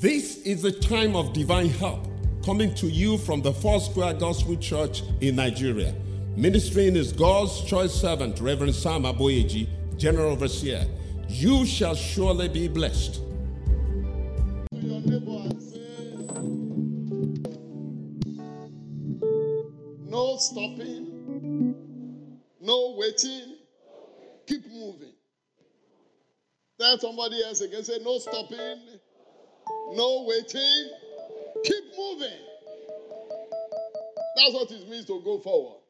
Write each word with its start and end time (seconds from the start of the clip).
This 0.00 0.36
is 0.42 0.62
a 0.64 0.70
time 0.70 1.16
of 1.16 1.32
divine 1.32 1.70
help 1.70 2.06
coming 2.44 2.72
to 2.76 2.86
you 2.86 3.18
from 3.18 3.42
the 3.42 3.52
Four 3.52 3.80
Square 3.80 4.14
Gospel 4.14 4.54
Church 4.54 5.02
in 5.20 5.34
Nigeria. 5.34 5.92
Ministering 6.36 6.94
is 6.94 7.12
God's 7.12 7.64
choice 7.64 7.92
servant, 7.92 8.38
Reverend 8.40 8.76
Sam 8.76 9.02
Aboyeji, 9.02 9.66
General 9.96 10.30
Overseer. 10.30 10.86
You 11.26 11.66
shall 11.66 11.96
surely 11.96 12.46
be 12.46 12.68
blessed. 12.68 13.22
No 20.06 20.36
stopping, 20.38 21.74
no 22.60 22.94
waiting, 22.96 23.56
keep 24.46 24.64
moving. 24.70 25.14
Tell 26.78 26.96
somebody 27.00 27.42
else 27.42 27.62
again, 27.62 27.82
say, 27.82 27.98
No 28.04 28.18
stopping, 28.20 28.78
no 29.92 30.24
waiting, 30.26 30.90
keep 31.64 31.84
moving. 31.96 32.38
That's 34.36 34.54
what 34.54 34.70
it 34.70 34.88
means 34.88 35.06
to 35.06 35.20
go 35.24 35.40
forward. 35.40 35.80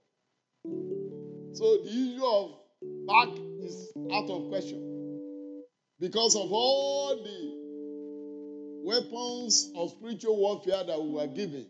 So 1.54 1.78
the 1.84 1.90
issue 1.90 2.24
of 2.24 2.52
back 3.06 3.28
is 3.60 3.92
out 4.12 4.30
of 4.30 4.48
question 4.48 5.64
because 6.00 6.36
of 6.36 6.52
all 6.52 7.16
the 7.16 7.58
weapons 8.84 9.70
of 9.74 9.90
spiritual 9.90 10.36
warfare 10.36 10.84
that 10.84 11.02
we 11.02 11.10
were 11.10 11.26
given, 11.26 11.66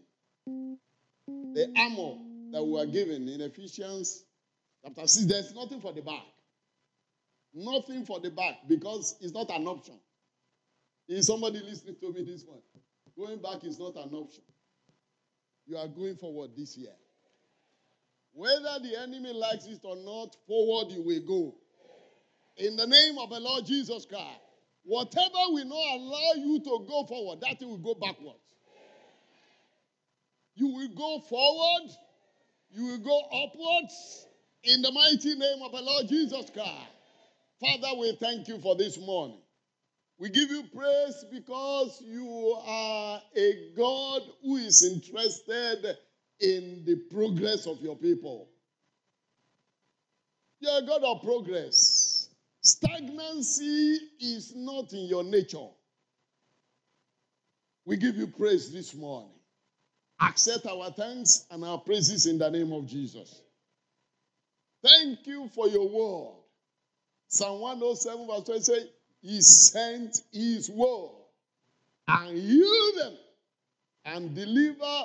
the 0.46 1.72
armor 1.76 2.18
that 2.52 2.62
we 2.62 2.72
were 2.72 2.86
given 2.86 3.28
in 3.28 3.40
Ephesians 3.40 4.24
chapter 4.84 5.06
6, 5.06 5.26
there's 5.26 5.54
nothing 5.54 5.80
for 5.80 5.92
the 5.92 6.02
back. 6.02 6.24
Nothing 7.54 8.04
for 8.04 8.20
the 8.20 8.30
back 8.30 8.56
because 8.68 9.16
it's 9.20 9.32
not 9.32 9.50
an 9.50 9.66
option. 9.66 9.98
Is 11.08 11.26
somebody 11.26 11.60
listening 11.60 11.96
to 12.00 12.12
me 12.12 12.22
this 12.22 12.44
one? 12.44 12.60
Going 13.16 13.40
back 13.40 13.64
is 13.64 13.78
not 13.78 13.96
an 13.96 14.14
option. 14.14 14.44
You 15.66 15.76
are 15.76 15.88
going 15.88 16.16
forward 16.16 16.50
this 16.56 16.76
year. 16.76 16.92
Whether 18.32 18.78
the 18.82 19.00
enemy 19.02 19.32
likes 19.32 19.66
it 19.66 19.80
or 19.82 19.96
not, 19.96 20.36
forward 20.46 20.92
you 20.92 21.02
will 21.02 21.26
go. 21.26 21.54
In 22.58 22.76
the 22.76 22.86
name 22.86 23.18
of 23.18 23.30
the 23.30 23.40
Lord 23.40 23.66
Jesus 23.66 24.04
Christ. 24.04 24.40
Whatever 24.84 25.50
will 25.50 25.64
not 25.64 25.96
allow 25.96 26.32
you 26.36 26.60
to 26.60 26.86
go 26.88 27.04
forward, 27.06 27.40
that 27.40 27.60
will 27.66 27.78
go 27.78 27.94
backwards. 27.94 28.38
You 30.54 30.68
will 30.68 30.88
go 30.88 31.20
forward, 31.28 31.90
you 32.70 32.84
will 32.84 32.98
go 32.98 33.20
upwards 33.44 34.26
in 34.64 34.82
the 34.82 34.90
mighty 34.90 35.34
name 35.34 35.62
of 35.62 35.72
the 35.72 35.82
Lord 35.82 36.08
Jesus 36.08 36.50
Christ. 36.50 36.88
Father, 37.60 37.98
we 37.98 38.16
thank 38.20 38.48
you 38.48 38.58
for 38.58 38.76
this 38.76 38.98
morning. 38.98 39.40
We 40.18 40.30
give 40.30 40.50
you 40.50 40.64
praise 40.74 41.24
because 41.30 42.02
you 42.04 42.58
are 42.66 43.22
a 43.36 43.70
God 43.76 44.22
who 44.42 44.56
is 44.56 44.82
interested 44.82 45.96
in 46.40 46.82
the 46.84 46.96
progress 47.12 47.66
of 47.66 47.80
your 47.80 47.96
people. 47.96 48.48
You're 50.60 50.78
a 50.78 50.86
God 50.86 51.04
of 51.04 51.22
progress. 51.22 52.30
Stagnancy 52.62 53.98
is 54.20 54.54
not 54.56 54.92
in 54.92 55.06
your 55.06 55.22
nature. 55.22 55.68
We 57.86 57.96
give 57.96 58.16
you 58.16 58.26
praise 58.26 58.72
this 58.72 58.94
morning. 58.94 59.30
Accept 60.20 60.66
our 60.66 60.90
thanks 60.90 61.46
and 61.50 61.64
our 61.64 61.78
praises 61.78 62.26
in 62.26 62.38
the 62.38 62.50
name 62.50 62.72
of 62.72 62.86
Jesus. 62.86 63.40
Thank 64.84 65.26
you 65.26 65.48
for 65.54 65.68
your 65.68 65.88
word. 65.88 66.34
Psalm 67.28 67.60
107, 67.60 68.26
verse 68.26 68.44
20 68.44 68.60
says, 68.60 68.86
He 69.20 69.40
sent 69.40 70.22
His 70.32 70.70
word 70.70 71.10
and 72.06 72.36
healed 72.36 72.96
them 72.96 73.14
and 74.04 74.34
deliver 74.34 75.04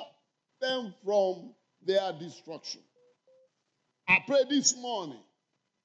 them 0.60 0.94
from 1.04 1.52
their 1.84 2.12
destruction. 2.18 2.80
I 4.08 4.18
pray 4.26 4.44
this 4.48 4.76
morning 4.76 5.20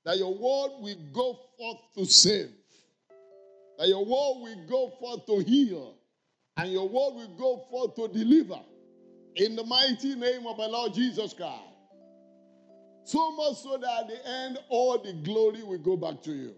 that 0.06 0.18
your 0.18 0.34
word 0.34 0.81
will 0.81 0.97
go 1.13 1.39
forth 1.57 1.78
to 1.95 2.06
save, 2.06 2.51
that 3.78 3.88
your 3.88 4.06
word 4.06 4.44
will 4.44 4.66
go 4.68 4.94
forth 5.00 5.25
to 5.25 5.39
heal, 5.39 5.95
and 6.57 6.72
your 6.72 6.88
word 6.88 7.16
will 7.16 7.35
go 7.38 7.66
forth 7.69 7.95
to 7.95 8.07
deliver. 8.07 8.59
In 9.35 9.56
the 9.56 9.63
mighty 9.63 10.16
name 10.16 10.47
of 10.47 10.59
our 10.59 10.69
Lord 10.69 10.94
Jesus 10.94 11.34
Christ. 11.34 11.63
So 13.06 13.31
much 13.31 13.57
so 13.57 13.78
that 13.78 14.01
at 14.01 14.07
the 14.07 14.28
end, 14.28 14.59
all 14.69 14.97
the 15.00 15.13
glory 15.13 15.63
will 15.63 15.78
go 15.79 15.95
back 15.95 16.22
to 16.23 16.31
you. 16.31 16.56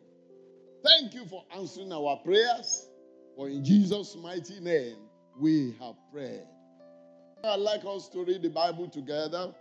Thank 0.84 1.14
you 1.14 1.26
for 1.26 1.44
answering 1.56 1.92
our 1.94 2.18
prayers. 2.18 2.90
For 3.36 3.50
in 3.50 3.64
Jesus' 3.64 4.16
mighty 4.16 4.60
name, 4.60 4.98
we 5.40 5.76
have 5.80 5.96
prayed. 6.12 6.46
I'd 7.44 7.60
like 7.60 7.82
us 7.86 8.10
to 8.10 8.24
read 8.24 8.42
the 8.42 8.50
Bible 8.50 8.88
together 8.90 9.54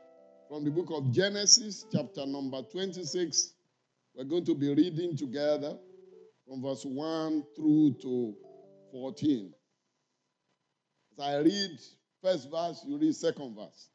from 0.48 0.64
the 0.64 0.70
book 0.70 0.90
of 0.90 1.10
Genesis, 1.12 1.86
chapter 1.92 2.26
number 2.26 2.62
26. 2.62 3.54
We're 4.14 4.24
going 4.24 4.44
to 4.46 4.54
be 4.54 4.74
reading 4.74 5.16
together 5.16 5.76
from 6.46 6.62
verse 6.62 6.84
1 6.84 7.44
through 7.54 7.96
to 8.02 8.34
14. 8.92 9.52
As 11.12 11.24
I 11.24 11.36
read 11.36 11.78
first 12.22 12.50
verse, 12.50 12.82
you 12.86 12.98
read 12.98 13.14
second 13.14 13.54
verse. 13.54 13.90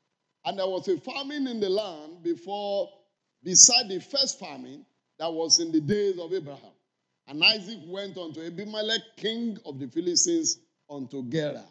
And 0.45 0.59
there 0.59 0.67
was 0.67 0.87
a 0.87 0.97
famine 0.97 1.47
in 1.47 1.59
the 1.59 1.69
land 1.69 2.23
before, 2.23 2.89
beside 3.43 3.89
the 3.89 3.99
first 3.99 4.39
famine 4.39 4.85
that 5.19 5.31
was 5.31 5.59
in 5.59 5.71
the 5.71 5.81
days 5.81 6.19
of 6.19 6.31
Abraham. 6.33 6.74
And 7.27 7.43
Isaac 7.43 7.79
went 7.87 8.17
unto 8.17 8.41
Abimelech, 8.41 9.01
king 9.17 9.57
of 9.65 9.79
the 9.79 9.87
Philistines, 9.87 10.59
unto 10.89 11.27
Gerar. 11.27 11.65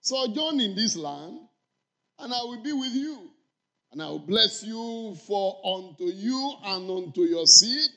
Sojourn 0.00 0.60
in 0.60 0.74
this 0.74 0.96
land, 0.96 1.38
and 2.18 2.32
I 2.32 2.42
will 2.42 2.62
be 2.62 2.72
with 2.72 2.94
you. 2.94 3.30
And 3.92 4.02
I 4.02 4.08
will 4.08 4.18
bless 4.18 4.64
you, 4.64 5.16
for 5.26 5.60
unto 5.64 6.04
you 6.04 6.54
and 6.64 6.90
unto 6.90 7.22
your 7.22 7.46
seed 7.46 7.90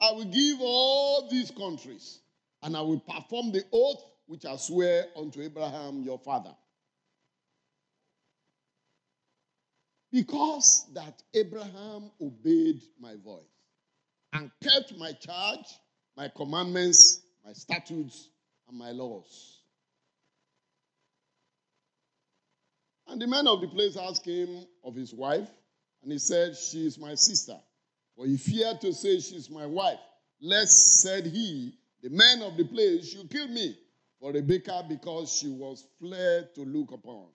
I 0.00 0.12
will 0.12 0.26
give 0.26 0.58
all 0.60 1.28
these 1.28 1.50
countries, 1.50 2.20
and 2.62 2.76
I 2.76 2.80
will 2.80 3.00
perform 3.00 3.52
the 3.52 3.64
oath 3.72 4.02
which 4.26 4.44
I 4.44 4.56
swear 4.56 5.06
unto 5.16 5.40
Abraham 5.40 6.02
your 6.02 6.18
father. 6.18 6.54
Because 10.12 10.86
that 10.94 11.22
Abraham 11.34 12.10
obeyed 12.20 12.82
my 13.00 13.14
voice 13.16 13.57
and 14.32 14.50
kept 14.62 14.96
my 14.96 15.12
charge, 15.12 15.66
my 16.16 16.28
commandments, 16.28 17.22
my 17.44 17.52
statutes, 17.52 18.30
and 18.68 18.78
my 18.78 18.90
laws. 18.90 19.62
And 23.06 23.20
the 23.20 23.26
man 23.26 23.46
of 23.46 23.60
the 23.60 23.68
place 23.68 23.96
asked 23.96 24.26
him 24.26 24.66
of 24.84 24.94
his 24.94 25.14
wife, 25.14 25.48
and 26.02 26.12
he 26.12 26.18
said, 26.18 26.56
She 26.56 26.86
is 26.86 26.98
my 26.98 27.14
sister. 27.14 27.56
For 28.16 28.26
he 28.26 28.36
feared 28.36 28.80
to 28.82 28.92
say, 28.92 29.18
She 29.20 29.36
is 29.36 29.50
my 29.50 29.64
wife. 29.64 29.98
Lest, 30.40 31.00
said 31.00 31.26
he, 31.26 31.74
the 32.02 32.10
man 32.10 32.42
of 32.42 32.56
the 32.56 32.64
place 32.64 33.10
should 33.10 33.30
kill 33.30 33.48
me 33.48 33.76
for 34.20 34.32
Rebekah 34.32 34.86
because 34.88 35.32
she 35.32 35.48
was 35.48 35.86
fled 35.98 36.54
to 36.54 36.62
look 36.62 36.92
upon. 36.92 37.28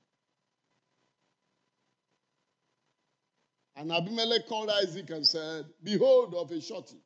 And 3.75 3.91
Abimelech 3.91 4.47
called 4.47 4.69
Isaac 4.69 5.09
and 5.09 5.25
said, 5.25 5.65
Behold, 5.83 6.35
of 6.35 6.51
a 6.51 6.61
surety, 6.61 7.01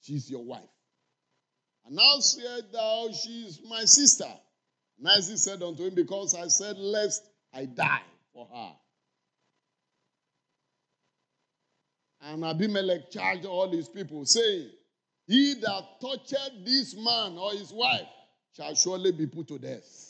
she 0.00 0.14
is 0.14 0.30
your 0.30 0.44
wife. 0.44 0.62
And 1.86 1.96
now 1.96 2.18
said 2.18 2.72
thou, 2.72 3.08
She 3.12 3.44
is 3.46 3.60
my 3.68 3.84
sister. 3.84 4.28
And 4.98 5.08
Isaac 5.08 5.38
said 5.38 5.62
unto 5.62 5.86
him, 5.86 5.94
Because 5.94 6.34
I 6.34 6.48
said, 6.48 6.76
Lest 6.76 7.22
I 7.54 7.66
die 7.66 8.02
for 8.32 8.48
her. 8.52 8.72
And 12.20 12.44
Abimelech 12.44 13.10
charged 13.10 13.46
all 13.46 13.70
his 13.70 13.88
people, 13.88 14.24
saying, 14.26 14.70
He 15.26 15.54
that 15.54 16.00
toucheth 16.00 16.64
this 16.64 16.96
man 16.96 17.38
or 17.38 17.52
his 17.52 17.72
wife 17.72 18.08
shall 18.56 18.74
surely 18.74 19.12
be 19.12 19.26
put 19.26 19.46
to 19.48 19.58
death. 19.58 20.07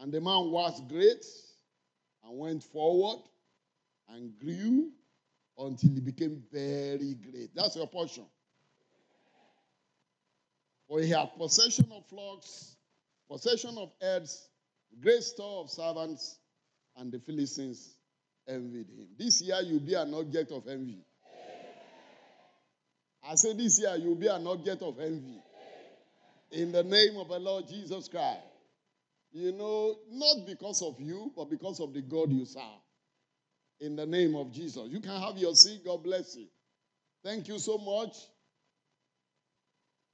And 0.00 0.10
the 0.10 0.20
man 0.20 0.50
was 0.50 0.80
great 0.88 1.24
and 2.24 2.38
went 2.38 2.64
forward 2.64 3.18
and 4.08 4.32
grew 4.38 4.90
until 5.58 5.90
he 5.90 6.00
became 6.00 6.42
very 6.50 7.14
great. 7.14 7.54
That's 7.54 7.76
your 7.76 7.86
portion. 7.86 8.24
For 10.88 11.00
he 11.00 11.10
had 11.10 11.36
possession 11.36 11.86
of 11.92 12.06
flocks, 12.06 12.76
possession 13.30 13.76
of 13.76 13.92
herds, 14.00 14.48
great 15.00 15.22
store 15.22 15.60
of 15.62 15.70
servants, 15.70 16.38
and 16.96 17.12
the 17.12 17.18
Philistines 17.20 17.94
envied 18.48 18.88
him. 18.88 19.06
This 19.18 19.42
year 19.42 19.60
you'll 19.62 19.80
be 19.80 19.94
an 19.94 20.14
object 20.14 20.50
of 20.50 20.66
envy. 20.66 21.04
I 23.22 23.34
say 23.34 23.52
this 23.52 23.78
year 23.78 23.96
you'll 23.96 24.14
be 24.14 24.28
an 24.28 24.46
object 24.46 24.82
of 24.82 24.98
envy. 24.98 25.42
In 26.52 26.72
the 26.72 26.82
name 26.82 27.18
of 27.18 27.28
the 27.28 27.38
Lord 27.38 27.68
Jesus 27.68 28.08
Christ. 28.08 28.49
You 29.32 29.52
know, 29.52 29.96
not 30.10 30.46
because 30.46 30.82
of 30.82 31.00
you, 31.00 31.32
but 31.36 31.50
because 31.50 31.80
of 31.80 31.94
the 31.94 32.02
God 32.02 32.32
you 32.32 32.44
serve. 32.44 32.80
in 33.80 33.96
the 33.96 34.06
name 34.06 34.34
of 34.36 34.52
Jesus. 34.52 34.88
You 34.90 35.00
can 35.00 35.20
have 35.20 35.38
your 35.38 35.54
seat. 35.54 35.84
God 35.84 36.02
bless 36.04 36.36
you. 36.36 36.46
Thank 37.24 37.48
you 37.48 37.58
so 37.58 37.78
much. 37.78 38.16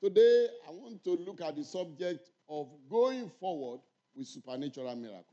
Today, 0.03 0.47
I 0.69 0.73
want 0.73 1.03
to 1.05 1.11
look 1.13 1.41
at 1.41 1.57
the 1.57 1.65
subject 1.65 2.31
of 2.49 2.69
going 2.89 3.31
forward 3.41 3.81
with 4.15 4.27
supernatural 4.29 4.95
miracles. 4.97 5.25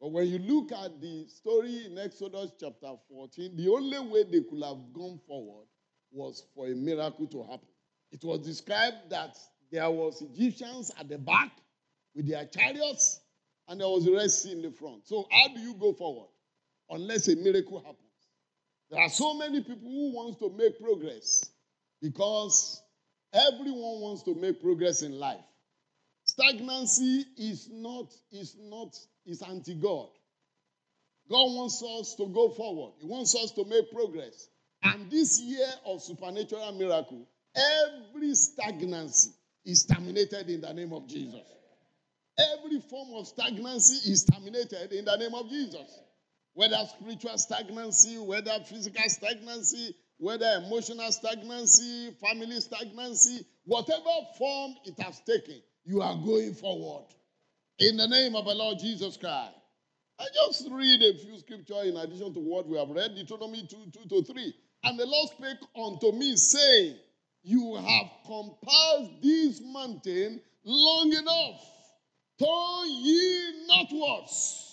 But 0.00 0.12
when 0.12 0.28
you 0.28 0.38
look 0.38 0.72
at 0.72 1.00
the 1.00 1.26
story 1.28 1.86
in 1.86 1.98
Exodus 1.98 2.52
chapter 2.60 2.92
14, 3.08 3.56
the 3.56 3.68
only 3.70 3.98
way 4.00 4.24
they 4.24 4.42
could 4.42 4.62
have 4.62 4.92
gone 4.92 5.18
forward 5.26 5.66
was 6.10 6.44
for 6.54 6.66
a 6.66 6.74
miracle 6.74 7.26
to 7.28 7.42
happen. 7.44 7.68
It 8.12 8.24
was 8.24 8.40
described 8.40 9.10
that 9.10 9.36
there 9.72 9.90
was 9.90 10.22
Egyptians 10.22 10.92
at 10.98 11.08
the 11.08 11.18
back 11.18 11.52
with 12.14 12.28
their 12.28 12.46
chariots, 12.46 13.20
and 13.68 13.80
there 13.80 13.88
was 13.88 14.04
the 14.04 14.12
Red 14.12 14.30
Sea 14.30 14.52
in 14.52 14.62
the 14.62 14.70
front. 14.70 15.06
So 15.06 15.26
how 15.30 15.54
do 15.54 15.60
you 15.60 15.74
go 15.74 15.92
forward 15.92 16.28
unless 16.90 17.28
a 17.28 17.36
miracle 17.36 17.78
happens? 17.78 17.98
There 18.90 19.00
are 19.00 19.08
so 19.08 19.34
many 19.34 19.60
people 19.60 19.88
who 19.88 20.14
wants 20.14 20.38
to 20.40 20.50
make 20.56 20.78
progress 20.80 21.50
because 22.00 22.82
everyone 23.32 24.00
wants 24.00 24.22
to 24.24 24.34
make 24.34 24.62
progress 24.62 25.02
in 25.02 25.18
life. 25.18 25.40
Stagnancy 26.24 27.24
is 27.36 27.68
not 27.72 28.12
is 28.32 28.56
not 28.58 28.96
is 29.26 29.42
anti-God. 29.42 30.08
God 31.28 31.54
wants 31.54 31.82
us 31.82 32.14
to 32.16 32.26
go 32.26 32.50
forward. 32.50 32.92
He 33.00 33.06
wants 33.06 33.34
us 33.34 33.50
to 33.52 33.64
make 33.64 33.90
progress. 33.90 34.48
And 34.82 35.10
this 35.10 35.40
year 35.40 35.66
of 35.86 36.02
supernatural 36.02 36.72
miracle, 36.72 37.26
every 37.56 38.34
stagnancy 38.34 39.30
is 39.64 39.84
terminated 39.86 40.50
in 40.50 40.60
the 40.60 40.72
name 40.74 40.92
of 40.92 41.06
Jesus. 41.08 41.40
Every 42.38 42.80
form 42.80 43.14
of 43.14 43.28
stagnancy 43.28 44.10
is 44.10 44.24
terminated 44.24 44.92
in 44.92 45.04
the 45.04 45.16
name 45.16 45.34
of 45.34 45.48
Jesus. 45.48 46.00
Whether 46.54 46.78
spiritual 46.86 47.38
stagnancy, 47.38 48.18
whether 48.18 48.58
physical 48.66 49.08
stagnancy, 49.08 49.94
whether 50.18 50.62
emotional 50.64 51.10
stagnancy, 51.12 52.12
family 52.20 52.60
stagnancy, 52.60 53.44
whatever 53.64 54.10
form 54.38 54.74
it 54.84 54.98
has 55.00 55.20
taken, 55.20 55.60
you 55.84 56.00
are 56.00 56.16
going 56.16 56.54
forward. 56.54 57.06
In 57.78 57.96
the 57.96 58.06
name 58.06 58.36
of 58.36 58.44
the 58.44 58.54
Lord 58.54 58.78
Jesus 58.78 59.16
Christ. 59.16 59.54
I 60.18 60.26
just 60.32 60.68
read 60.70 61.02
a 61.02 61.18
few 61.18 61.38
scriptures 61.38 61.86
in 61.86 61.96
addition 61.96 62.32
to 62.34 62.40
what 62.40 62.68
we 62.68 62.78
have 62.78 62.88
read, 62.88 63.16
Deuteronomy 63.16 63.66
2, 63.68 63.76
2 64.08 64.08
to 64.08 64.32
3. 64.32 64.54
And 64.84 64.98
the 64.98 65.06
Lord 65.06 65.30
spake 65.30 65.58
unto 65.76 66.12
me, 66.12 66.36
saying, 66.36 66.96
You 67.42 67.74
have 67.76 68.10
compassed 68.24 69.22
this 69.22 69.60
mountain 69.60 70.40
long 70.64 71.12
enough. 71.12 71.73
Turn 72.38 72.88
ye 72.88 73.66
northwards. 73.68 74.64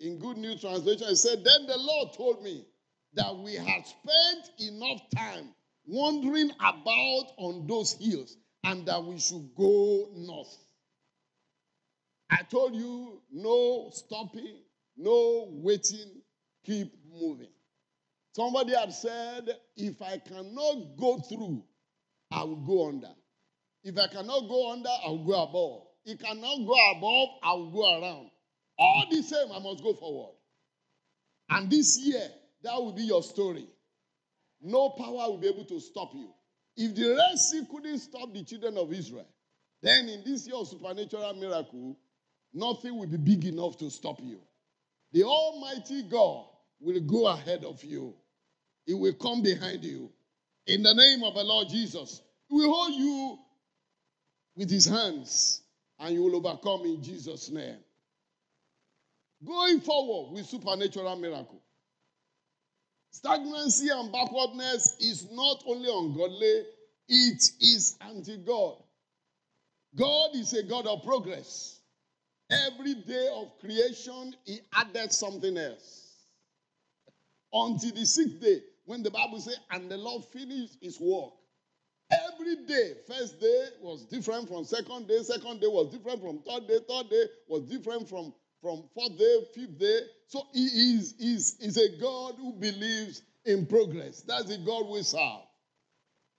In 0.00 0.18
Good 0.18 0.36
New 0.36 0.56
Translation, 0.58 1.08
it 1.08 1.16
said, 1.16 1.44
Then 1.44 1.66
the 1.66 1.78
Lord 1.78 2.12
told 2.12 2.42
me 2.42 2.66
that 3.14 3.36
we 3.36 3.54
had 3.54 3.86
spent 3.86 4.50
enough 4.60 5.00
time 5.14 5.54
wandering 5.86 6.50
about 6.58 7.32
on 7.38 7.66
those 7.66 7.94
hills 7.94 8.36
and 8.64 8.86
that 8.86 9.02
we 9.02 9.18
should 9.18 9.50
go 9.56 10.08
north. 10.14 10.56
I 12.30 12.42
told 12.42 12.74
you 12.74 13.20
no 13.32 13.90
stopping, 13.92 14.62
no 14.96 15.48
waiting, 15.50 16.22
keep 16.64 16.92
moving. 17.12 17.52
Somebody 18.34 18.74
had 18.74 18.92
said, 18.92 19.48
if 19.76 20.02
I 20.02 20.18
cannot 20.18 20.96
go 20.96 21.18
through, 21.18 21.64
I 22.30 22.42
will 22.44 22.56
go 22.56 22.88
under. 22.88 23.10
If 23.84 23.98
I 23.98 24.06
cannot 24.08 24.48
go 24.48 24.72
under, 24.72 24.88
I 24.88 25.10
will 25.10 25.24
go 25.24 25.42
above. 25.42 25.82
If 26.06 26.24
I 26.24 26.28
cannot 26.28 26.66
go 26.66 26.74
above, 26.96 27.28
I 27.42 27.52
will 27.52 27.70
go 27.70 28.00
around. 28.00 28.30
All 28.78 29.04
the 29.10 29.22
same, 29.22 29.52
I 29.52 29.58
must 29.58 29.82
go 29.82 29.92
forward. 29.94 30.34
And 31.50 31.70
this 31.70 31.98
year, 31.98 32.26
that 32.62 32.74
will 32.76 32.92
be 32.92 33.02
your 33.02 33.22
story. 33.22 33.68
No 34.62 34.90
power 34.90 35.30
will 35.30 35.38
be 35.38 35.48
able 35.48 35.66
to 35.66 35.78
stop 35.80 36.12
you. 36.14 36.30
If 36.76 36.94
the 36.94 37.14
Red 37.14 37.38
Sea 37.38 37.66
couldn't 37.70 37.98
stop 37.98 38.32
the 38.32 38.42
children 38.42 38.78
of 38.78 38.92
Israel, 38.92 39.28
then 39.82 40.08
in 40.08 40.24
this 40.24 40.46
year 40.46 40.56
of 40.56 40.66
supernatural 40.66 41.34
miracle, 41.34 41.98
nothing 42.54 42.98
will 42.98 43.06
be 43.06 43.18
big 43.18 43.44
enough 43.44 43.76
to 43.78 43.90
stop 43.90 44.18
you. 44.22 44.40
The 45.12 45.24
Almighty 45.24 46.04
God 46.04 46.46
will 46.80 47.00
go 47.00 47.26
ahead 47.28 47.64
of 47.64 47.84
you, 47.84 48.14
He 48.86 48.94
will 48.94 49.12
come 49.12 49.42
behind 49.42 49.84
you. 49.84 50.10
In 50.66 50.82
the 50.82 50.94
name 50.94 51.22
of 51.22 51.34
the 51.34 51.44
Lord 51.44 51.68
Jesus, 51.68 52.22
He 52.48 52.54
will 52.56 52.74
hold 52.74 52.94
you 52.94 53.38
with 54.56 54.70
His 54.70 54.86
hands 54.86 55.62
and 55.98 56.14
you 56.14 56.22
will 56.22 56.36
overcome 56.36 56.82
in 56.84 57.02
Jesus' 57.02 57.50
name. 57.50 57.76
Going 59.44 59.80
forward 59.80 60.34
with 60.34 60.46
supernatural 60.46 61.16
miracle. 61.16 61.60
Stagnancy 63.10 63.88
and 63.90 64.10
backwardness 64.10 64.96
is 65.00 65.28
not 65.30 65.62
only 65.66 65.88
ungodly, 65.88 66.64
it 67.08 67.50
is 67.60 67.96
anti 68.00 68.38
God. 68.38 68.76
God 69.94 70.30
is 70.34 70.52
a 70.54 70.62
God 70.62 70.86
of 70.86 71.04
progress. 71.04 71.78
Every 72.50 72.94
day 72.94 73.28
of 73.36 73.58
creation, 73.60 74.34
He 74.44 74.60
added 74.72 75.12
something 75.12 75.56
else. 75.56 76.16
Until 77.52 77.92
the 77.92 78.04
sixth 78.04 78.40
day, 78.40 78.60
when 78.84 79.02
the 79.02 79.10
Bible 79.10 79.40
says, 79.40 79.58
and 79.70 79.90
the 79.90 79.96
Lord 79.96 80.24
finished 80.32 80.78
His 80.80 80.98
work. 81.00 81.32
Every 82.32 82.56
day, 82.66 82.92
first 83.06 83.40
day 83.40 83.66
was 83.80 84.04
different 84.04 84.48
from 84.48 84.64
second 84.64 85.08
day, 85.08 85.22
second 85.22 85.60
day 85.60 85.66
was 85.66 85.92
different 85.92 86.20
from 86.20 86.38
third 86.40 86.68
day, 86.68 86.78
third 86.88 87.10
day 87.10 87.24
was 87.48 87.62
different 87.62 88.08
from 88.08 88.32
from 88.64 88.82
fourth 88.94 89.18
day, 89.18 89.40
fifth 89.54 89.78
day. 89.78 90.00
So 90.26 90.42
he 90.54 90.64
is, 90.64 91.12
is, 91.18 91.56
is 91.60 91.76
a 91.76 92.00
God 92.00 92.36
who 92.38 92.54
believes 92.54 93.20
in 93.44 93.66
progress. 93.66 94.22
That's 94.22 94.46
the 94.46 94.56
God 94.56 94.88
we 94.88 95.02
serve. 95.02 95.42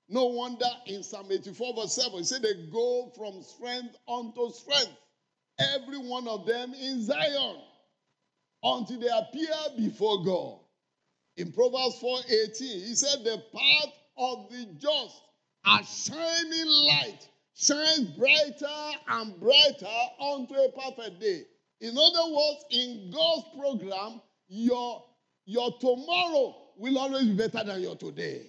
No 0.09 0.25
wonder 0.25 0.65
in 0.87 1.03
Psalm 1.03 1.27
84, 1.31 1.75
verse 1.75 1.93
7, 1.93 2.17
he 2.17 2.23
said 2.23 2.41
they 2.41 2.67
go 2.71 3.11
from 3.15 3.43
strength 3.43 3.95
unto 4.07 4.49
strength. 4.51 4.97
Every 5.59 5.99
one 5.99 6.27
of 6.27 6.47
them 6.47 6.73
in 6.73 7.03
Zion 7.03 7.57
until 8.63 8.99
they 8.99 9.07
appear 9.07 9.55
before 9.77 10.23
God. 10.23 10.59
In 11.37 11.51
Proverbs 11.51 11.99
4:18, 12.01 12.59
he 12.87 12.95
said, 12.95 13.23
The 13.23 13.43
path 13.53 13.93
of 14.17 14.49
the 14.49 14.65
just 14.79 15.21
a 15.65 15.83
shining 15.83 16.67
light 16.67 17.27
shines 17.55 18.09
brighter 18.17 18.97
and 19.09 19.39
brighter 19.39 19.85
unto 20.19 20.53
a 20.53 20.71
perfect 20.71 21.19
day. 21.19 21.43
In 21.81 21.97
other 21.97 22.31
words, 22.31 22.65
in 22.71 23.11
God's 23.11 23.45
program, 23.57 24.21
your, 24.47 25.03
your 25.45 25.71
tomorrow 25.79 26.55
will 26.77 26.97
always 26.97 27.25
be 27.25 27.35
better 27.35 27.63
than 27.63 27.81
your 27.81 27.95
today. 27.95 28.47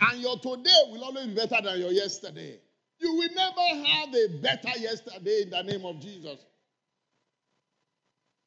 And 0.00 0.20
your 0.20 0.38
today 0.38 0.70
will 0.88 1.04
always 1.04 1.26
be 1.26 1.34
better 1.34 1.60
than 1.62 1.78
your 1.78 1.92
yesterday. 1.92 2.58
You 2.98 3.14
will 3.14 3.28
never 3.34 3.86
have 3.86 4.14
a 4.14 4.28
better 4.40 4.78
yesterday 4.78 5.42
in 5.42 5.50
the 5.50 5.62
name 5.62 5.84
of 5.84 6.00
Jesus. 6.00 6.38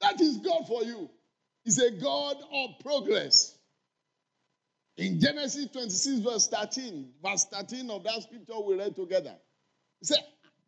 That 0.02 0.20
is 0.20 0.38
God 0.38 0.68
for 0.68 0.84
you. 0.84 1.10
He's 1.64 1.80
a 1.80 1.92
God 1.92 2.38
of 2.52 2.70
progress. 2.84 3.53
In 4.98 5.20
Genesis 5.20 5.68
26, 5.72 6.20
verse 6.20 6.48
13, 6.48 7.10
verse 7.24 7.46
13 7.46 7.90
of 7.90 8.04
that 8.04 8.22
scripture 8.24 8.60
we 8.60 8.76
read 8.76 8.96
together, 8.96 9.36
he 10.00 10.06
said, 10.06 10.24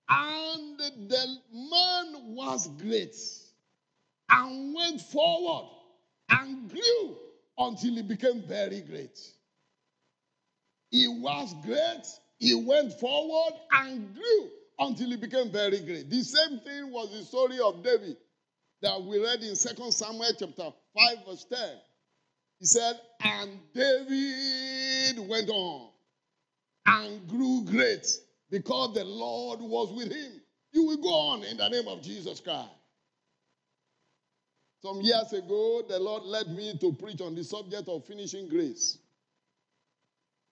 And 0.10 0.80
the 0.80 1.36
man 1.54 2.36
was 2.36 2.68
great 2.82 3.16
and 4.30 4.74
went 4.74 5.02
forward 5.02 5.70
and 6.30 6.70
grew 6.70 7.18
until 7.58 7.96
he 7.96 8.02
became 8.02 8.42
very 8.48 8.82
great. 8.82 9.20
He 10.90 11.08
was 11.08 11.54
great, 11.64 12.06
he 12.40 12.56
went 12.56 12.94
forward 13.00 13.54
and 13.74 14.14
grew 14.14 14.50
until 14.80 15.10
he 15.10 15.18
became 15.18 15.52
very 15.52 15.80
great. 15.82 16.10
The 16.10 16.24
same 16.24 16.60
thing 16.62 16.92
was 16.92 17.12
the 17.12 17.24
story 17.24 17.60
of 17.60 17.84
David 17.84 18.18
that 18.82 19.02
we 19.04 19.22
read 19.24 19.42
in 19.44 19.56
2 19.56 19.92
Samuel 19.92 20.32
chapter 20.38 20.72
5, 20.96 21.26
verse 21.28 21.46
10. 21.52 21.60
He 22.60 22.66
said, 22.66 23.00
And 23.26 23.60
David 23.74 25.28
went 25.28 25.50
on 25.50 25.90
and 26.86 27.28
grew 27.28 27.66
great 27.66 28.06
because 28.52 28.94
the 28.94 29.04
Lord 29.04 29.62
was 29.62 29.92
with 29.94 30.12
him. 30.12 30.42
You 30.72 30.86
will 30.86 30.98
go 30.98 31.10
on 31.10 31.44
in 31.44 31.58
the 31.58 31.68
name 31.70 31.88
of 31.88 32.04
Jesus 32.04 32.40
Christ. 32.40 32.70
Some 34.84 35.02
years 35.02 35.34
ago, 35.34 35.82
the 35.90 35.98
Lord 35.98 36.22
led 36.24 36.50
me 36.50 36.78
to 36.80 36.94
preach 36.94 37.20
on 37.20 37.34
the 37.34 37.44
subject 37.44 37.90
of 37.90 38.06
finishing 38.06 38.48
grace. 38.48 39.00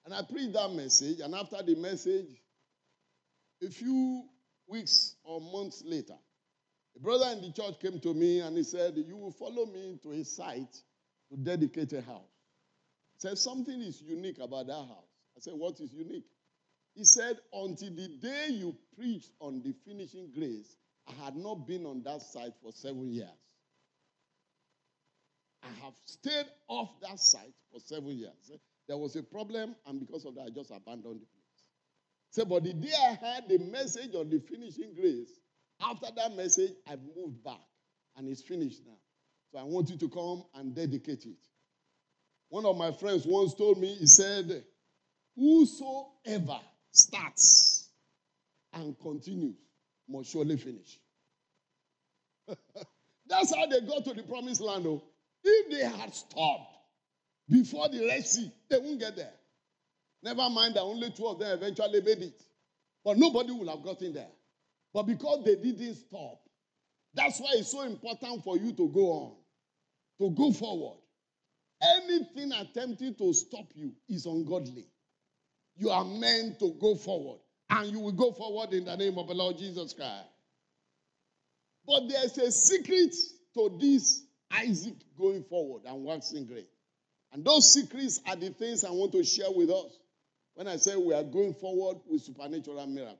And 0.05 0.13
I 0.13 0.23
preached 0.23 0.53
that 0.53 0.71
message, 0.71 1.19
and 1.19 1.35
after 1.35 1.61
the 1.61 1.75
message, 1.75 2.41
a 3.61 3.69
few 3.69 4.23
weeks 4.67 5.15
or 5.23 5.39
months 5.39 5.83
later, 5.85 6.17
a 6.95 6.99
brother 6.99 7.27
in 7.33 7.41
the 7.41 7.51
church 7.51 7.79
came 7.79 7.99
to 7.99 8.15
me 8.15 8.39
and 8.39 8.57
he 8.57 8.63
said, 8.63 8.95
You 8.97 9.17
will 9.17 9.31
follow 9.31 9.67
me 9.67 9.99
to 10.01 10.11
a 10.11 10.25
site 10.25 10.75
to 11.29 11.37
dedicate 11.37 11.93
a 11.93 12.01
house. 12.01 12.32
Said, 13.17 13.37
Something 13.37 13.81
is 13.81 14.01
unique 14.01 14.39
about 14.39 14.67
that 14.67 14.73
house. 14.73 15.11
I 15.37 15.39
said, 15.39 15.53
What 15.53 15.79
is 15.79 15.93
unique? 15.93 16.25
He 16.95 17.03
said, 17.03 17.37
Until 17.53 17.89
the 17.89 18.07
day 18.21 18.47
you 18.49 18.75
preached 18.97 19.31
on 19.39 19.61
the 19.63 19.73
finishing 19.85 20.31
grace, 20.33 20.77
I 21.07 21.25
had 21.25 21.35
not 21.35 21.67
been 21.67 21.85
on 21.85 22.03
that 22.03 22.21
site 22.21 22.53
for 22.61 22.71
seven 22.71 23.11
years. 23.11 23.29
I 25.63 25.85
have 25.85 25.93
stayed 26.05 26.45
off 26.67 26.89
that 27.01 27.19
site 27.19 27.53
for 27.71 27.79
seven 27.79 28.09
years. 28.17 28.51
There 28.87 28.97
was 28.97 29.15
a 29.15 29.23
problem, 29.23 29.75
and 29.85 29.99
because 29.99 30.25
of 30.25 30.35
that, 30.35 30.41
I 30.47 30.49
just 30.49 30.71
abandoned 30.71 31.21
the 31.21 31.25
place. 31.25 31.43
Say, 32.31 32.43
but 32.43 32.63
the 32.63 32.73
day 32.73 32.91
I 32.99 33.13
heard 33.13 33.43
the 33.47 33.59
message 33.59 34.13
on 34.15 34.29
the 34.29 34.39
finishing 34.39 34.93
grace, 34.93 35.39
after 35.81 36.07
that 36.15 36.35
message, 36.35 36.71
I 36.87 36.97
moved 37.15 37.43
back, 37.43 37.61
and 38.17 38.27
it's 38.27 38.41
finished 38.41 38.81
now. 38.85 38.97
So 39.51 39.59
I 39.59 39.63
want 39.63 39.89
you 39.89 39.97
to 39.97 40.09
come 40.09 40.43
and 40.55 40.75
dedicate 40.75 41.25
it. 41.25 41.37
One 42.53 42.67
of 42.67 42.77
my 42.77 42.91
friends 42.91 43.25
once 43.25 43.55
told 43.55 43.79
me, 43.79 43.95
he 43.95 44.05
said, 44.05 44.63
Whosoever 45.35 46.59
starts 46.91 47.89
and 48.71 48.95
continues 48.99 49.55
must 50.07 50.29
surely 50.29 50.57
finish. 50.57 50.99
That's 53.27 53.55
how 53.55 53.65
they 53.65 53.81
got 53.81 54.05
to 54.05 54.13
the 54.13 54.21
promised 54.21 54.61
land. 54.61 54.85
Though. 54.85 55.01
If 55.43 55.71
they 55.71 55.97
had 55.97 56.13
stopped 56.13 56.69
before 57.49 57.89
the 57.89 58.05
Red 58.05 58.23
Sea, 58.23 58.51
they 58.69 58.77
won't 58.77 58.99
get 58.99 59.15
there. 59.15 59.33
Never 60.21 60.47
mind 60.47 60.75
that 60.75 60.81
only 60.83 61.09
two 61.09 61.25
of 61.25 61.39
them 61.39 61.57
eventually 61.57 62.01
made 62.01 62.21
it. 62.21 62.39
But 63.03 63.17
nobody 63.17 63.51
would 63.51 63.67
have 63.67 63.83
gotten 63.83 64.13
there. 64.13 64.29
But 64.93 65.07
because 65.07 65.43
they 65.43 65.55
didn't 65.55 65.95
stop, 65.95 66.39
that's 67.15 67.39
why 67.39 67.53
it's 67.53 67.71
so 67.71 67.81
important 67.81 68.43
for 68.43 68.59
you 68.59 68.73
to 68.73 68.89
go 68.89 69.11
on, 69.11 69.31
to 70.19 70.29
go 70.35 70.53
forward. 70.53 70.99
Anything 71.83 72.51
attempting 72.53 73.15
to 73.15 73.33
stop 73.33 73.71
you 73.75 73.91
is 74.07 74.25
ungodly. 74.25 74.87
You 75.75 75.89
are 75.89 76.05
meant 76.05 76.59
to 76.59 76.75
go 76.79 76.95
forward, 76.95 77.39
and 77.69 77.91
you 77.91 77.99
will 77.99 78.11
go 78.11 78.31
forward 78.31 78.73
in 78.73 78.85
the 78.85 78.95
name 78.95 79.17
of 79.17 79.27
the 79.27 79.33
Lord 79.33 79.57
Jesus 79.57 79.93
Christ. 79.93 80.27
But 81.85 82.07
there's 82.07 82.37
a 82.37 82.51
secret 82.51 83.13
to 83.55 83.77
this 83.79 84.23
Isaac 84.51 84.95
going 85.17 85.43
forward 85.43 85.81
and 85.85 86.03
waxing 86.03 86.45
great. 86.45 86.69
And 87.33 87.43
those 87.43 87.73
secrets 87.73 88.21
are 88.27 88.35
the 88.35 88.51
things 88.51 88.83
I 88.83 88.91
want 88.91 89.11
to 89.13 89.23
share 89.23 89.51
with 89.51 89.69
us 89.69 89.97
when 90.53 90.67
I 90.67 90.77
say 90.77 90.95
we 90.95 91.13
are 91.13 91.23
going 91.23 91.53
forward 91.55 91.97
with 92.07 92.21
supernatural 92.21 92.85
miracle. 92.87 93.17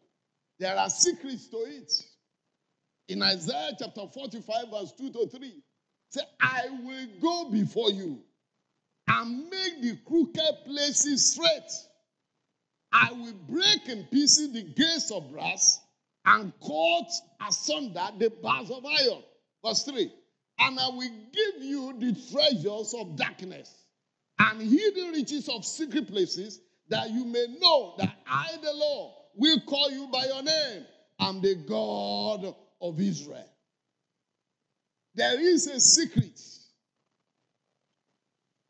There 0.60 0.78
are 0.78 0.90
secrets 0.90 1.48
to 1.48 1.58
it. 1.58 1.92
In 3.10 3.22
Isaiah 3.22 3.72
chapter 3.78 4.08
45, 4.08 4.66
verse 4.72 4.94
2 4.94 5.12
to 5.12 5.28
3, 5.28 5.64
say, 6.10 6.22
I 6.40 6.62
will 6.84 7.08
go 7.20 7.50
before 7.52 7.92
you 7.92 8.20
and 9.14 9.50
make 9.50 9.82
the 9.82 9.98
crooked 10.06 10.66
places 10.66 11.34
straight. 11.34 11.72
I 12.92 13.12
will 13.12 13.34
break 13.48 13.88
in 13.88 14.06
pieces 14.06 14.52
the 14.54 14.64
gates 14.64 15.12
of 15.12 15.32
brass 15.32 15.80
and 16.26 16.54
cut 16.62 17.12
asunder 17.48 18.08
the 18.18 18.30
bars 18.42 18.70
of 18.72 18.86
iron. 18.86 19.24
Verse 19.66 19.84
3 19.84 20.12
And 20.60 20.80
I 20.80 20.88
will 20.90 21.12
give 21.32 21.64
you 21.64 21.94
the 22.00 22.14
treasures 22.32 22.94
of 22.98 23.16
darkness 23.16 23.74
and 24.40 24.62
hidden 24.62 25.12
riches 25.12 25.48
of 25.50 25.66
secret 25.66 26.08
places, 26.08 26.60
that 26.90 27.10
you 27.12 27.26
may 27.26 27.48
know 27.60 27.96
that 27.98 28.16
I, 28.28 28.48
the 28.62 28.74
Lord, 28.74 29.14
will 29.36 29.60
call 29.62 29.92
you 29.92 30.08
by 30.12 30.26
your 30.26 30.44
name. 30.44 30.86
I'm 31.20 31.42
the 31.42 31.56
God 31.56 32.56
of 32.82 33.00
Israel. 33.00 33.50
There 35.16 35.40
is 35.40 35.68
a 35.68 35.80
secret. 35.80 36.40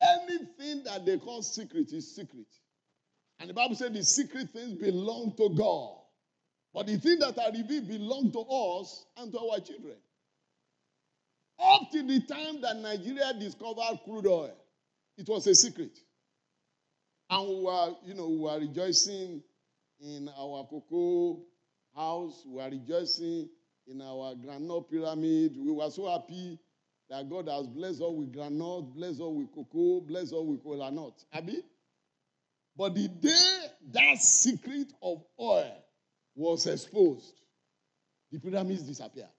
Anything 0.03 0.83
that 0.83 1.05
they 1.05 1.17
call 1.17 1.41
secret 1.41 1.91
is 1.93 2.15
secret. 2.15 2.47
And 3.39 3.49
the 3.49 3.53
Bible 3.53 3.75
said 3.75 3.93
the 3.93 4.03
secret 4.03 4.49
things 4.51 4.73
belong 4.79 5.33
to 5.37 5.49
God. 5.49 5.97
But 6.73 6.87
the 6.87 6.97
things 6.97 7.19
that 7.19 7.37
are 7.37 7.51
revealed 7.51 7.87
belong 7.87 8.31
to 8.31 8.39
us 8.39 9.05
and 9.17 9.31
to 9.31 9.39
our 9.39 9.59
children. 9.59 9.95
Up 11.59 11.91
to 11.91 12.03
the 12.03 12.19
time 12.21 12.61
that 12.61 12.77
Nigeria 12.77 13.33
discovered 13.39 13.99
crude 14.05 14.27
oil, 14.27 14.55
it 15.17 15.29
was 15.29 15.45
a 15.47 15.55
secret. 15.55 15.97
And 17.29 17.47
we 17.47 17.63
were, 17.63 17.93
you 18.05 18.13
know, 18.15 18.27
we 18.27 18.37
were 18.37 18.59
rejoicing 18.59 19.41
in 20.01 20.29
our 20.37 20.67
cocoa 20.69 21.41
house. 21.95 22.43
We 22.45 22.55
were 22.55 22.69
rejoicing 22.69 23.49
in 23.87 24.01
our 24.01 24.35
groundnut 24.35 24.89
pyramid. 24.89 25.55
We 25.57 25.71
were 25.71 25.89
so 25.89 26.09
happy 26.09 26.59
that 27.09 27.29
God 27.29 27.47
has 27.49 27.67
blessed 27.67 28.01
us 28.01 28.11
with 28.11 28.33
groundnut, 28.33 28.93
blessed 28.93 29.21
us 29.21 29.27
with 29.27 29.51
cocoa, 29.53 30.01
blessed 30.01 30.33
us 30.33 30.41
with 30.41 30.63
cola 30.63 30.91
nut. 30.91 31.23
Abi? 31.33 31.61
But 32.75 32.95
the 32.95 33.07
day 33.07 33.65
that 33.91 34.17
secret 34.19 34.93
of 35.01 35.23
oil 35.39 35.83
was 36.35 36.65
exposed, 36.65 37.33
the 38.31 38.39
pyramids 38.39 38.83
disappeared. 38.83 39.29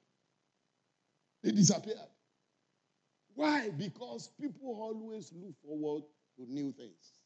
They 1.43 1.51
disappeared. 1.51 1.99
Why? 3.35 3.71
Because 3.71 4.31
people 4.41 4.79
always 4.81 5.33
look 5.33 5.55
forward 5.65 6.05
to 6.37 6.47
new 6.47 6.73
things. 6.73 7.19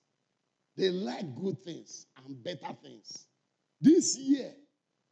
They 0.76 0.88
like 0.90 1.34
good 1.36 1.58
things 1.58 2.06
and 2.24 2.42
better 2.42 2.74
things. 2.82 3.26
This 3.80 4.16
year, 4.16 4.52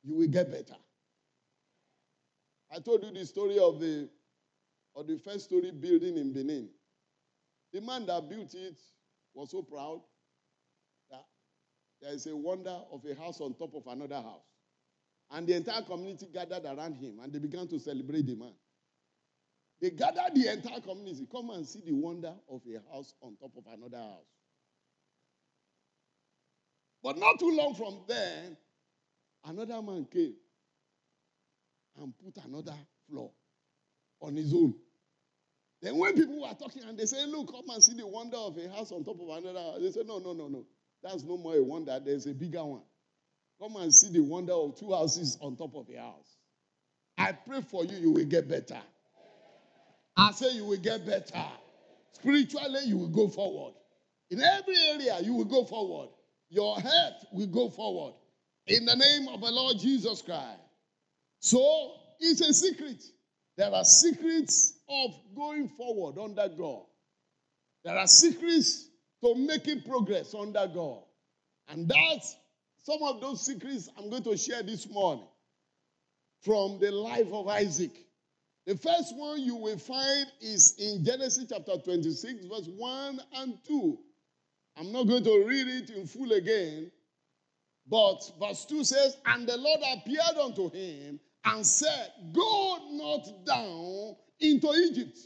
you 0.02 0.14
will 0.14 0.28
get 0.28 0.50
better. 0.50 0.78
I 2.74 2.78
told 2.78 3.04
you 3.04 3.12
the 3.12 3.26
story 3.26 3.58
of 3.58 3.80
the 3.80 4.08
of 4.96 5.06
the 5.06 5.18
first 5.18 5.44
story 5.44 5.70
building 5.70 6.16
in 6.16 6.32
Benin. 6.32 6.68
The 7.72 7.80
man 7.80 8.06
that 8.06 8.28
built 8.28 8.54
it 8.54 8.80
was 9.34 9.50
so 9.50 9.62
proud 9.62 10.00
that 11.10 11.24
there 12.00 12.12
is 12.14 12.26
a 12.26 12.34
wonder 12.34 12.76
of 12.90 13.04
a 13.04 13.14
house 13.14 13.40
on 13.40 13.54
top 13.54 13.74
of 13.74 13.86
another 13.86 14.16
house. 14.16 14.46
And 15.30 15.46
the 15.46 15.56
entire 15.56 15.82
community 15.82 16.28
gathered 16.32 16.64
around 16.64 16.96
him 16.96 17.18
and 17.22 17.32
they 17.32 17.38
began 17.38 17.68
to 17.68 17.78
celebrate 17.78 18.26
the 18.26 18.36
man. 18.36 18.54
They 19.82 19.90
gathered 19.90 20.34
the 20.34 20.50
entire 20.50 20.80
community. 20.80 21.26
Come 21.30 21.50
and 21.50 21.66
see 21.66 21.82
the 21.84 21.92
wonder 21.92 22.32
of 22.50 22.62
a 22.66 22.94
house 22.94 23.12
on 23.20 23.36
top 23.36 23.52
of 23.58 23.64
another 23.70 23.98
house. 23.98 24.24
But 27.02 27.18
not 27.18 27.38
too 27.38 27.54
long 27.54 27.74
from 27.74 28.00
then, 28.08 28.56
another 29.44 29.82
man 29.82 30.06
came 30.10 30.34
and 32.00 32.14
put 32.18 32.42
another 32.44 32.74
floor 33.08 33.30
on 34.20 34.36
his 34.36 34.54
own. 34.54 34.74
Then 35.86 35.98
when 35.98 36.16
people 36.16 36.40
were 36.40 36.52
talking 36.58 36.82
and 36.82 36.98
they 36.98 37.06
say, 37.06 37.24
look, 37.26 37.52
come 37.52 37.62
and 37.68 37.80
see 37.80 37.94
the 37.94 38.04
wonder 38.04 38.36
of 38.38 38.58
a 38.58 38.68
house 38.70 38.90
on 38.90 39.04
top 39.04 39.20
of 39.20 39.28
another. 39.28 39.80
They 39.80 39.92
say, 39.92 40.00
no, 40.04 40.18
no, 40.18 40.32
no, 40.32 40.48
no. 40.48 40.64
That's 41.00 41.22
no 41.22 41.38
more 41.38 41.54
a 41.54 41.62
wonder. 41.62 42.00
There's 42.04 42.26
a 42.26 42.34
bigger 42.34 42.64
one. 42.64 42.82
Come 43.62 43.76
and 43.76 43.94
see 43.94 44.10
the 44.10 44.18
wonder 44.18 44.52
of 44.52 44.76
two 44.76 44.92
houses 44.92 45.38
on 45.40 45.54
top 45.54 45.76
of 45.76 45.86
a 45.88 45.96
house. 45.96 46.38
I 47.16 47.30
pray 47.30 47.60
for 47.60 47.84
you, 47.84 47.98
you 47.98 48.10
will 48.10 48.24
get 48.24 48.48
better. 48.48 48.80
I 50.16 50.32
say 50.32 50.54
you 50.54 50.64
will 50.64 50.76
get 50.76 51.06
better. 51.06 51.46
Spiritually, 52.14 52.80
you 52.86 52.98
will 52.98 53.06
go 53.06 53.28
forward. 53.28 53.74
In 54.30 54.40
every 54.40 54.76
area, 54.88 55.20
you 55.22 55.34
will 55.34 55.44
go 55.44 55.64
forward. 55.64 56.08
Your 56.48 56.80
health 56.80 57.26
will 57.30 57.46
go 57.46 57.70
forward. 57.70 58.14
In 58.66 58.86
the 58.86 58.96
name 58.96 59.28
of 59.28 59.40
the 59.40 59.52
Lord 59.52 59.78
Jesus 59.78 60.20
Christ. 60.20 60.58
So, 61.38 61.92
it's 62.18 62.40
a 62.40 62.52
secret. 62.52 63.04
There 63.56 63.72
are 63.72 63.84
secrets 63.84 64.74
of 64.88 65.14
going 65.34 65.68
forward 65.68 66.18
under 66.18 66.48
God. 66.48 66.82
There 67.84 67.96
are 67.96 68.06
secrets 68.06 68.88
to 69.24 69.34
making 69.34 69.82
progress 69.82 70.34
under 70.34 70.66
God. 70.72 71.02
And 71.68 71.88
that's 71.88 72.36
some 72.82 73.02
of 73.02 73.20
those 73.20 73.44
secrets 73.44 73.88
I'm 73.96 74.10
going 74.10 74.22
to 74.24 74.36
share 74.36 74.62
this 74.62 74.88
morning 74.88 75.26
from 76.42 76.78
the 76.80 76.90
life 76.90 77.32
of 77.32 77.48
Isaac. 77.48 77.92
The 78.66 78.76
first 78.76 79.16
one 79.16 79.40
you 79.40 79.56
will 79.56 79.78
find 79.78 80.26
is 80.40 80.74
in 80.78 81.04
Genesis 81.04 81.46
chapter 81.48 81.78
26, 81.78 82.46
verse 82.46 82.68
1 82.76 83.20
and 83.36 83.58
2. 83.66 83.98
I'm 84.76 84.92
not 84.92 85.04
going 85.04 85.24
to 85.24 85.44
read 85.46 85.66
it 85.68 85.90
in 85.90 86.06
full 86.06 86.32
again, 86.32 86.90
but 87.88 88.20
verse 88.38 88.64
2 88.66 88.84
says, 88.84 89.16
And 89.24 89.48
the 89.48 89.56
Lord 89.56 89.80
appeared 89.94 90.36
unto 90.42 90.70
him 90.70 91.20
and 91.46 91.64
said, 91.64 92.12
Go 92.32 92.78
not 92.90 93.46
down 93.46 94.16
into 94.40 94.72
Egypt, 94.72 95.18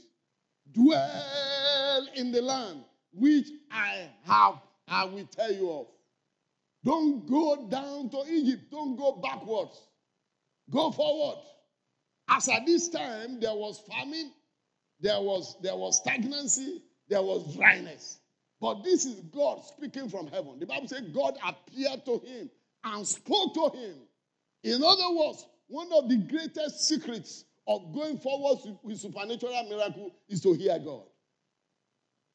dwell 0.73 2.07
in 2.15 2.31
the 2.31 2.43
land 2.43 2.85
which 3.12 3.49
I 3.73 4.09
have, 4.25 4.61
I 4.87 5.05
will 5.05 5.27
tell 5.27 5.53
you 5.53 5.71
of. 5.71 5.87
Don't 6.85 7.29
go 7.29 7.69
down 7.69 8.11
to 8.11 8.25
Egypt, 8.31 8.71
don't 8.71 8.97
go 8.97 9.12
backwards, 9.12 9.81
go 10.71 10.91
forward. 10.93 11.43
As 12.29 12.49
at 12.49 12.65
this 12.65 12.89
time, 12.89 13.41
there 13.41 13.55
was 13.55 13.81
famine, 13.91 14.31
there 15.00 15.21
was, 15.21 15.57
there 15.62 15.77
was 15.77 15.99
stagnancy, 15.99 16.83
there 17.09 17.23
was 17.23 17.55
dryness. 17.57 18.19
But 18.61 18.85
this 18.85 19.07
is 19.07 19.21
God 19.35 19.65
speaking 19.65 20.09
from 20.09 20.29
heaven. 20.29 20.59
The 20.61 20.67
Bible 20.67 20.87
says 20.87 21.03
God 21.12 21.37
appeared 21.45 22.05
to 22.05 22.19
him 22.19 22.50
and 22.85 23.07
spoke 23.07 23.55
to 23.55 23.71
him. 23.77 23.95
In 24.62 24.83
other 24.85 25.15
words, 25.15 25.45
one 25.71 25.89
of 25.93 26.09
the 26.09 26.17
greatest 26.17 26.87
secrets 26.87 27.45
of 27.67 27.93
going 27.95 28.19
forward 28.19 28.59
with 28.83 28.99
supernatural 28.99 29.65
miracle 29.69 30.12
is 30.29 30.41
to 30.43 30.53
hear 30.53 30.79
God. 30.79 31.05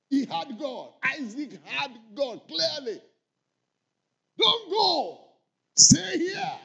He 0.10 0.26
had 0.26 0.58
God. 0.60 0.90
Isaac 1.04 1.60
had 1.66 1.92
God 2.16 2.42
clearly. 2.48 3.02
Don't 4.38 4.70
go. 4.70 5.20
Stay 5.76 6.18
here. 6.18 6.60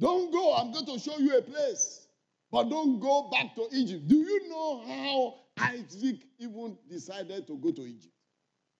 Don't 0.00 0.32
go. 0.32 0.54
I'm 0.54 0.72
going 0.72 0.86
to 0.86 0.98
show 0.98 1.18
you 1.18 1.38
a 1.38 1.42
place. 1.42 2.06
But 2.50 2.70
don't 2.70 2.98
go 2.98 3.30
back 3.30 3.54
to 3.56 3.68
Egypt. 3.72 4.08
Do 4.08 4.16
you 4.16 4.48
know 4.48 4.82
how 4.86 5.34
Isaac 5.60 6.16
even 6.38 6.76
decided 6.88 7.46
to 7.46 7.56
go 7.56 7.72
to 7.72 7.82
Egypt. 7.82 8.14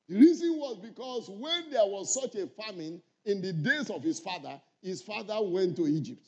The 0.09 0.17
reason 0.17 0.57
was 0.57 0.79
because 0.79 1.29
when 1.29 1.71
there 1.71 1.85
was 1.85 2.15
such 2.15 2.35
a 2.37 2.47
famine 2.47 3.03
in 3.25 3.43
the 3.43 3.53
days 3.53 3.91
of 3.91 4.03
his 4.03 4.21
father, 4.21 4.61
his 4.83 5.03
father 5.03 5.37
went 5.43 5.77
to 5.77 5.87
Egypt. 5.87 6.27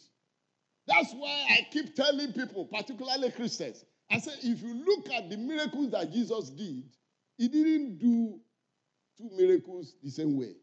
That's 0.91 1.13
why 1.15 1.47
I 1.51 1.69
keep 1.71 1.95
telling 1.95 2.33
people, 2.33 2.65
particularly 2.67 3.31
Christians, 3.31 3.85
I 4.11 4.19
say 4.19 4.33
if 4.43 4.61
you 4.61 4.75
look 4.85 5.09
at 5.13 5.31
the 5.31 5.37
miracles 5.37 5.93
that 5.93 6.13
Jesus 6.13 6.51
did, 6.51 6.83
he 7.39 7.47
didn't 7.47 7.99
do 7.99 8.41
two 9.17 9.31
miracles 9.37 9.95
the 10.03 10.11
same 10.11 10.37
way. 10.37 10.57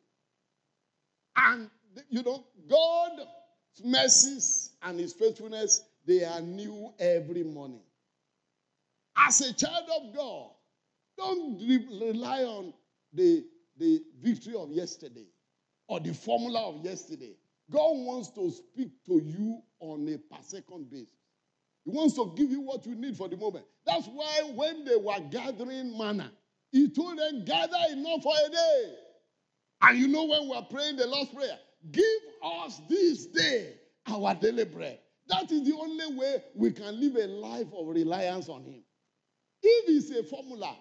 And, 1.38 1.70
you 2.10 2.24
know, 2.24 2.44
God's 2.70 3.22
mercies 3.86 4.72
and 4.84 5.00
his 5.00 5.14
faithfulness, 5.14 5.86
they 6.06 6.26
are 6.26 6.42
new 6.42 6.94
every 7.00 7.44
morning. 7.44 7.84
As 9.16 9.40
a 9.40 9.54
child 9.54 9.86
of 10.02 10.14
God, 10.14 10.50
don't 11.18 11.58
rely 12.02 12.44
on 12.44 12.74
the, 13.14 13.46
the 13.78 14.04
victory 14.22 14.56
of 14.56 14.72
yesterday 14.72 15.28
or 15.88 16.02
the 16.02 16.14
formula 16.14 16.68
of 16.68 16.84
yesterday. 16.84 17.38
God 17.72 17.92
wants 17.98 18.30
to 18.32 18.52
speak 18.52 18.92
to 19.06 19.22
you 19.24 19.62
on 19.80 20.08
a 20.08 20.18
per 20.18 20.42
second 20.42 20.90
basis. 20.90 21.08
He 21.86 21.92
wants 21.92 22.16
to 22.16 22.34
give 22.36 22.52
you 22.52 22.62
what 22.62 22.86
you 22.86 22.96
need 22.96 23.16
for 23.16 23.30
the 23.30 23.38
moment. 23.38 23.66
That's 23.86 24.08
why 24.08 24.52
when 24.54 24.84
they 24.84 24.98
were 24.98 25.20
gathering 25.32 25.98
manna, 25.98 26.32
he 26.72 26.90
told 26.90 27.18
them, 27.18 27.46
gather 27.46 27.78
enough 27.92 28.24
for 28.24 28.34
a 28.46 28.50
day. 28.50 28.94
And 29.82 29.98
you 29.98 30.08
know 30.08 30.26
when 30.26 30.50
we're 30.50 30.64
praying 30.64 30.98
the 30.98 31.08
Lord's 31.08 31.32
Prayer, 31.32 31.58
give 31.92 32.04
us 32.44 32.82
this 32.90 33.28
day 33.28 33.76
our 34.06 34.36
daily 34.36 34.66
bread. 34.66 35.00
That 35.28 35.52
is 35.52 35.64
the 35.64 35.76
only 35.76 36.18
way 36.18 36.44
we 36.56 36.72
can 36.72 37.00
live 37.00 37.16
a 37.16 37.28
life 37.28 37.68
of 37.78 37.88
reliance 37.88 38.50
on 38.50 38.64
Him. 38.64 38.84
If 39.62 39.90
it's 39.90 40.12
a 40.12 40.24
formula, 40.24 40.76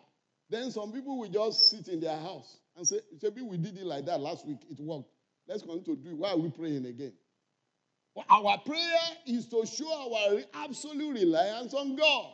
then 0.49 0.71
some 0.71 0.93
people 0.93 1.19
will 1.19 1.29
just 1.29 1.71
sit 1.71 1.89
in 1.89 2.01
their 2.01 2.17
house 2.17 2.59
and 2.77 2.87
say, 2.87 3.01
Maybe 3.23 3.43
we 3.43 3.57
did 3.57 3.77
it 3.77 3.87
like 3.87 4.07
that 4.07 4.21
last 4.21 4.47
week, 4.47 4.59
it 4.71 4.81
worked. 4.81 5.09
Let's 5.49 5.63
continue 5.63 5.85
to 5.85 5.97
do 5.97 6.11
it. 6.11 6.17
Why 6.17 6.31
are 6.31 6.37
we 6.37 6.51
praying 6.51 6.87
again? 6.87 7.13
Our 8.29 8.59
prayer 8.59 8.99
is 9.27 9.47
to 9.47 9.67
show 9.67 10.15
our 10.15 10.41
absolute 10.65 11.15
reliance 11.15 11.75
on 11.75 11.97
God. 11.97 12.33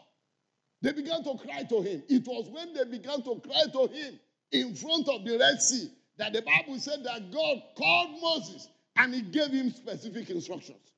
They 0.81 0.93
began 0.93 1.23
to 1.25 1.37
cry 1.37 1.63
to 1.65 1.81
him. 1.83 2.03
It 2.09 2.27
was 2.27 2.49
when 2.51 2.75
they 2.75 2.85
began 2.85 3.23
to 3.23 3.41
cry 3.41 3.63
to 3.73 3.87
him 3.93 4.19
in 4.51 4.75
front 4.75 5.09
of 5.09 5.25
the 5.25 5.39
Red 5.39 5.61
Sea 5.61 5.91
that 6.19 6.33
the 6.33 6.43
Bible 6.43 6.79
said 6.79 7.05
that 7.05 7.33
God 7.33 7.63
called 7.77 8.21
Moses 8.21 8.69
and 8.97 9.15
he 9.15 9.23
gave 9.23 9.51
him 9.51 9.71
specific 9.71 10.31
instructions. 10.31 10.93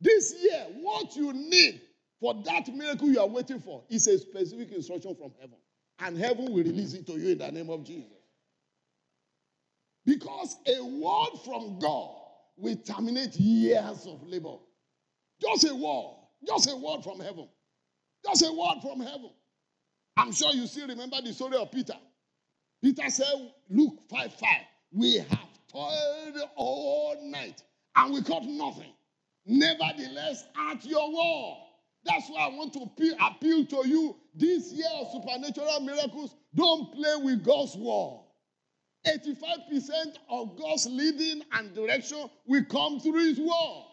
This 0.00 0.34
year, 0.42 0.66
what 0.80 1.16
you 1.16 1.32
need 1.32 1.80
for 2.20 2.34
that 2.44 2.68
miracle 2.74 3.08
you 3.08 3.20
are 3.20 3.26
waiting 3.26 3.60
for 3.60 3.82
is 3.88 4.06
a 4.06 4.18
specific 4.18 4.72
instruction 4.72 5.14
from 5.14 5.32
heaven. 5.40 5.56
And 5.98 6.18
heaven 6.18 6.46
will 6.46 6.62
release 6.62 6.92
it 6.94 7.06
to 7.06 7.12
you 7.12 7.32
in 7.32 7.38
the 7.38 7.50
name 7.50 7.70
of 7.70 7.84
Jesus. 7.84 8.10
Because 10.04 10.56
a 10.66 10.84
word 10.84 11.40
from 11.44 11.78
God 11.78 12.25
will 12.56 12.76
terminate 12.76 13.34
years 13.36 14.06
of 14.06 14.22
labor. 14.26 14.56
Just 15.40 15.64
a 15.64 15.74
word. 15.74 16.14
Just 16.46 16.70
a 16.70 16.76
word 16.76 17.02
from 17.02 17.20
heaven. 17.20 17.48
Just 18.24 18.42
a 18.42 18.52
word 18.52 18.80
from 18.82 19.00
heaven. 19.00 19.30
I'm 20.16 20.32
sure 20.32 20.52
you 20.52 20.66
still 20.66 20.88
remember 20.88 21.16
the 21.22 21.32
story 21.32 21.56
of 21.56 21.70
Peter. 21.70 21.96
Peter 22.82 23.08
said, 23.10 23.52
Luke 23.68 23.98
5 24.10 24.32
5, 24.34 24.48
we 24.92 25.16
have 25.16 25.48
toiled 25.70 26.36
all 26.56 27.16
night 27.22 27.62
and 27.96 28.14
we 28.14 28.22
caught 28.22 28.44
nothing. 28.44 28.92
Nevertheless, 29.44 30.44
at 30.70 30.84
your 30.84 31.08
word. 31.12 31.56
That's 32.04 32.28
why 32.28 32.46
I 32.46 32.48
want 32.48 32.72
to 32.74 32.80
appeal 33.26 33.66
to 33.66 33.88
you 33.88 34.16
this 34.34 34.72
year 34.72 34.86
of 35.00 35.08
supernatural 35.12 35.80
miracles. 35.80 36.36
Don't 36.54 36.92
play 36.92 37.16
with 37.16 37.44
God's 37.44 37.76
word. 37.76 38.20
85% 39.06 40.16
of 40.30 40.58
God's 40.58 40.86
leading 40.86 41.42
and 41.52 41.74
direction 41.74 42.28
will 42.46 42.64
come 42.64 43.00
through 43.00 43.28
His 43.28 43.38
word. 43.38 43.84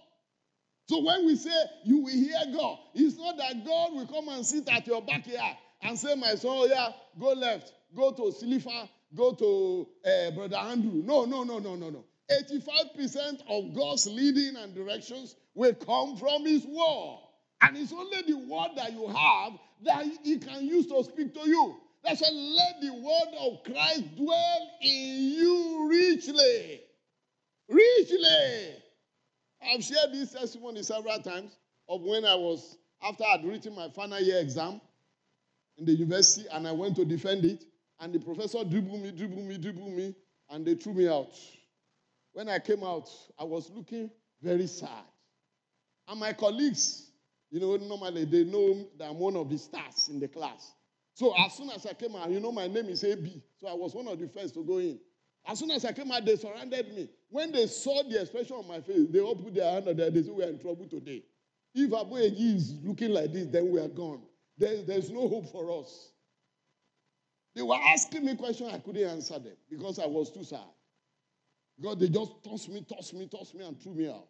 So 0.90 1.02
when 1.02 1.26
we 1.26 1.36
say 1.36 1.52
you 1.86 2.00
will 2.00 2.12
hear 2.12 2.40
God, 2.54 2.80
it's 2.94 3.18
not 3.18 3.38
that 3.38 3.66
God 3.66 3.94
will 3.94 4.08
come 4.08 4.28
and 4.30 4.46
sit 4.46 4.68
at 4.70 4.86
your 4.88 5.02
backyard 5.02 5.56
and 5.82 5.98
say, 5.98 6.16
My 6.16 6.36
son, 6.36 6.52
oh 6.52 6.66
yeah, 6.66 6.90
go 7.20 7.34
left, 7.34 7.74
go 7.96 8.12
to 8.12 8.24
Silifa, 8.24 8.90
go 9.16 9.34
to 9.34 9.88
uh, 10.06 10.32
Brother 10.32 10.58
Andrew. 10.58 11.02
No, 11.04 11.26
no, 11.26 11.44
no, 11.44 11.60
no, 11.60 11.76
no, 11.76 11.90
no. 11.90 12.04
85% 12.32 13.42
of 13.50 13.76
God's 13.76 14.08
leading 14.08 14.56
and 14.58 14.74
directions 14.74 15.36
will 15.54 15.74
come 15.74 16.18
from 16.18 16.46
His 16.46 16.66
word. 16.66 17.20
And 17.62 17.78
it's 17.78 17.94
only 17.94 18.22
the 18.24 18.38
word 18.38 18.72
that 18.76 18.92
you 18.92 19.08
have 19.08 19.54
that 19.86 20.06
He 20.24 20.38
can 20.40 20.66
use 20.66 20.88
to 20.88 21.04
speak 21.04 21.34
to 21.34 21.48
you. 21.48 21.76
That's 22.04 22.22
why 22.22 22.30
let 22.32 22.82
the 22.82 22.94
word 22.94 23.38
of 23.40 23.64
Christ 23.64 24.16
dwell 24.16 24.72
in 24.82 25.32
you 25.32 25.88
richly. 25.90 26.82
Richly. 27.70 28.76
I've 29.62 29.84
shared 29.84 30.12
this 30.12 30.34
testimony 30.34 30.84
several 30.84 31.20
times 31.20 31.58
of 31.88 32.02
when 32.02 32.26
I 32.26 32.36
was, 32.36 32.78
after 33.02 33.24
I'd 33.24 33.46
written 33.46 33.76
my 33.76 33.90
final 33.90 34.20
year 34.20 34.40
exam 34.40 34.82
in 35.78 35.86
the 35.86 35.94
university 35.94 36.48
and 36.52 36.68
I 36.68 36.74
went 36.74 36.98
to 36.98 37.06
defend 37.06 37.46
it, 37.46 37.64
and 38.00 38.14
the 38.14 38.20
professor 38.20 38.64
dribbled 38.66 39.02
me, 39.02 39.12
dribbled 39.12 39.46
me, 39.46 39.58
dribbled 39.58 39.94
me, 39.94 40.14
and 40.50 40.66
they 40.66 40.76
threw 40.76 40.94
me 40.94 41.08
out. 41.08 41.34
When 42.34 42.50
I 42.50 42.60
came 42.60 42.84
out, 42.84 43.10
I 43.40 43.46
was 43.46 43.70
looking 43.70 44.10
very 44.42 44.68
sad. 44.68 45.06
And 46.08 46.20
my 46.20 46.34
colleagues, 46.34 47.08
you 47.50 47.62
know, 47.62 47.78
normally 47.78 48.26
they 48.26 48.44
know 48.44 48.88
that 48.98 49.10
I'm 49.10 49.20
one 49.20 49.38
of 49.38 49.50
the 49.50 49.58
stars 49.58 50.10
in 50.10 50.20
the 50.20 50.28
class. 50.28 50.74
So 51.14 51.34
as 51.38 51.54
soon 51.54 51.70
as 51.70 51.86
I 51.86 51.94
came 51.94 52.16
out, 52.16 52.30
you 52.30 52.40
know, 52.40 52.52
my 52.52 52.68
name 52.68 52.88
is 52.88 53.04
AB. 53.04 53.42
So 53.60 53.68
I 53.68 53.74
was 53.74 53.94
one 53.94 54.08
of 54.08 54.20
the 54.20 54.28
first 54.28 54.54
to 54.56 54.64
go 54.64 54.80
in. 54.80 55.00
As 55.46 55.60
soon 55.60 55.72
as 55.72 55.86
I 55.86 55.92
came 55.92 56.12
out, 56.12 56.26
they 56.26 56.36
surrounded 56.36 56.94
me. 56.96 57.10
When 57.30 57.52
they 57.52 57.68
saw 57.68 58.02
the 58.04 58.22
expression 58.22 58.56
on 58.56 58.68
my 58.68 58.80
face, 58.80 59.08
they 59.10 59.20
all 59.20 59.36
put 59.36 59.54
their 59.54 59.72
hand 59.72 59.88
on 59.88 59.98
there. 59.98 60.10
They 60.10 60.24
said, 60.24 60.34
We 60.34 60.44
are 60.44 60.50
in 60.50 60.60
trouble 60.60 60.88
today. 60.88 61.24
If 61.76 61.92
Aboyeji 61.92 62.56
is 62.56 62.76
looking 62.84 63.12
like 63.12 63.34
this, 63.34 63.48
then 63.48 63.70
we 63.70 63.80
are 63.80 63.88
gone. 63.88 64.22
There, 64.58 64.84
there's 64.84 65.10
no 65.10 65.28
hope 65.28 65.52
for 65.52 65.82
us. 65.82 66.12
They 67.56 67.62
were 67.62 67.78
asking 67.90 68.26
me 68.26 68.36
questions, 68.36 68.72
I 68.74 68.80
couldn't 68.80 69.08
answer 69.08 69.38
them 69.38 69.56
because 69.70 70.00
I 70.00 70.08
was 70.08 70.32
too 70.32 70.44
sad. 70.44 70.60
God, 71.82 72.00
they 72.00 72.10
just 72.10 72.44
tossed 72.44 72.70
me, 72.70 72.86
tossed 72.88 73.14
me, 73.14 73.28
tossed 73.28 73.56
me, 73.56 73.66
and 73.66 73.80
threw 73.80 73.94
me 73.94 74.10
out. 74.10 74.28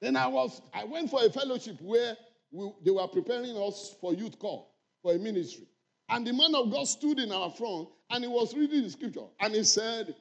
Then 0.00 0.16
I 0.16 0.26
was, 0.26 0.60
I 0.74 0.84
went 0.84 1.10
for 1.10 1.24
a 1.24 1.30
fellowship 1.30 1.80
where 1.80 2.16
we, 2.50 2.70
they 2.84 2.90
were 2.90 3.06
preparing 3.08 3.56
us 3.56 3.94
for 4.00 4.12
youth 4.14 4.38
call, 4.38 4.74
for 5.02 5.14
a 5.14 5.18
ministry. 5.18 5.66
And 6.08 6.26
the 6.26 6.32
man 6.32 6.54
of 6.54 6.70
God 6.70 6.86
stood 6.86 7.18
in 7.18 7.32
our 7.32 7.50
front 7.50 7.88
and 8.10 8.24
he 8.24 8.30
was 8.30 8.54
reading 8.54 8.82
the 8.82 8.90
scripture. 8.90 9.26
And 9.40 9.54
he 9.54 9.64
said, 9.64 10.14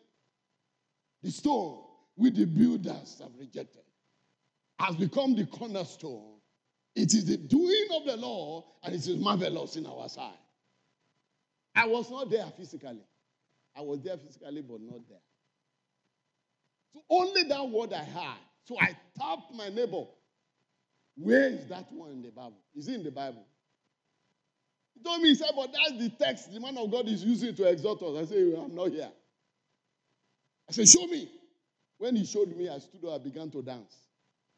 The 1.22 1.32
stone 1.32 1.82
which 2.16 2.36
the 2.36 2.46
builders 2.46 3.20
have 3.22 3.32
rejected 3.40 3.84
has 4.80 4.96
become 4.96 5.36
the 5.36 5.46
cornerstone. 5.46 6.34
It 6.96 7.14
is 7.14 7.26
the 7.26 7.38
doing 7.38 7.88
of 7.96 8.06
the 8.06 8.18
Lord 8.18 8.64
and 8.84 8.96
it 8.96 9.08
is 9.08 9.18
marvelous 9.18 9.76
in 9.76 9.86
our 9.86 10.10
sight. 10.10 10.40
I 11.76 11.88
was 11.88 12.10
not 12.10 12.30
there 12.30 12.46
physically. 12.58 13.04
I 13.78 13.82
was 13.82 14.02
there 14.02 14.18
physically, 14.18 14.62
but 14.62 14.82
not 14.82 15.08
there. 15.10 15.20
So 16.94 17.02
only 17.10 17.44
that 17.44 17.70
word 17.70 17.92
I 17.94 18.04
had. 18.04 18.38
So 18.64 18.78
I 18.80 18.96
tapped 19.20 19.54
my 19.54 19.70
neighbor. 19.70 20.06
Where 21.18 21.50
is 21.50 21.68
that 21.68 21.92
one 21.92 22.12
in 22.12 22.22
the 22.22 22.32
Bible? 22.32 22.58
Is 22.74 22.88
it 22.88 22.96
in 22.96 23.04
the 23.04 23.12
Bible? 23.12 23.46
He 24.96 25.04
told 25.04 25.22
me, 25.22 25.30
he 25.30 25.36
said, 25.36 25.52
but 25.56 25.72
that's 25.72 26.02
the 26.02 26.10
text 26.10 26.52
the 26.52 26.60
man 26.60 26.78
of 26.78 26.90
God 26.92 27.08
is 27.08 27.24
using 27.24 27.54
to 27.56 27.68
exhort 27.68 28.02
us. 28.02 28.18
I 28.18 28.26
said, 28.26 28.56
I'm 28.58 28.74
not 28.74 28.90
here. 28.90 29.12
I 30.70 30.72
said, 30.72 30.88
show 30.88 31.06
me. 31.06 31.30
When 31.98 32.16
he 32.16 32.26
showed 32.26 32.56
me, 32.56 32.68
I 32.68 32.80
stood 32.80 33.06
up, 33.06 33.22
I 33.22 33.24
began 33.24 33.50
to 33.52 33.62
dance. 33.62 33.96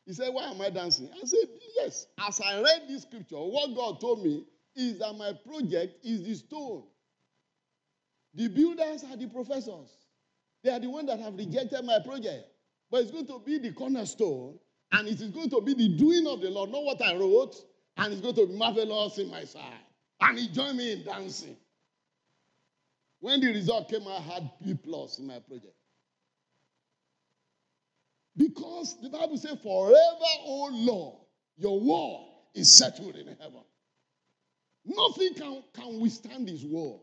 He 0.08 0.13
said, 0.13 0.34
Why 0.34 0.50
am 0.50 0.62
I 0.62 0.69
dancing? 0.69 1.10
I 1.13 1.26
said, 1.26 1.50
Yes. 1.76 2.08
As 2.26 2.39
I 2.41 2.62
read 2.62 2.84
this 2.88 3.04
scripture, 3.04 3.36
what 3.36 3.76
God 3.76 4.00
told 4.00 4.23
me 4.23 4.45
is 4.76 5.00
that 5.00 5.13
my 5.13 5.34
project 5.34 6.04
is 6.04 6.23
the 6.23 6.34
stone. 6.36 6.84
The 8.34 8.47
builders 8.47 9.04
are 9.04 9.17
the 9.17 9.28
professors. 9.28 9.89
They 10.63 10.71
are 10.71 10.80
the 10.80 10.89
ones 10.89 11.08
that 11.08 11.19
have 11.19 11.36
rejected 11.36 11.84
my 11.84 12.00
project. 12.00 12.45
But 12.89 13.02
it's 13.02 13.12
going 13.12 13.28
to 13.28 13.41
be 13.45 13.58
the 13.58 13.73
cornerstone, 13.73 14.58
and 14.93 15.08
it 15.08 15.19
is 15.19 15.30
going 15.30 15.50
to 15.50 15.62
be 15.62 15.73
the 15.73 15.89
doing 15.97 16.26
of 16.26 16.39
the 16.39 16.50
Lord, 16.50 16.71
not 16.71 16.84
what 16.84 17.02
I 17.02 17.15
wrote, 17.15 17.56
and 17.97 18.13
it's 18.13 18.21
going 18.21 18.36
to 18.36 18.47
be 18.47 18.56
marvelous 18.56 19.17
in 19.17 19.30
my 19.30 19.43
sight. 19.43 19.63
And 20.19 20.39
he 20.39 20.47
joined 20.47 20.77
me 20.77 20.93
in 20.93 21.03
dancing. 21.03 21.58
When 23.19 23.39
the 23.39 23.47
result 23.47 23.89
came, 23.89 24.08
I 24.08 24.19
had 24.19 24.49
B 24.63 24.73
plus 24.75 25.19
in 25.19 25.27
my 25.27 25.39
project. 25.39 25.73
Because 28.36 28.95
the 29.01 29.10
Bible 29.10 29.38
says, 29.38 29.58
Forever, 29.63 29.95
O 30.45 30.69
Lord, 30.71 31.15
your 31.58 31.80
word 31.80 32.27
is 32.53 32.71
settled 32.71 33.15
in 33.15 33.27
heaven. 33.27 33.63
Nothing 34.86 35.34
can, 35.34 35.63
can 35.73 35.99
withstand 35.99 36.47
his 36.47 36.63
word. 36.63 36.99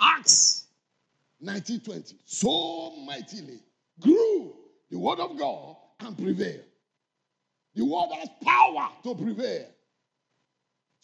Acts 0.00 0.66
1920. 1.40 2.16
So 2.24 2.96
mightily 3.04 3.60
grew 4.00 4.54
the 4.90 4.98
word 4.98 5.18
of 5.18 5.36
God 5.38 5.76
and 6.00 6.16
prevailed. 6.16 6.64
The 7.74 7.84
word 7.84 8.08
has 8.18 8.28
power 8.42 8.88
to 9.02 9.14
prevail. 9.14 9.66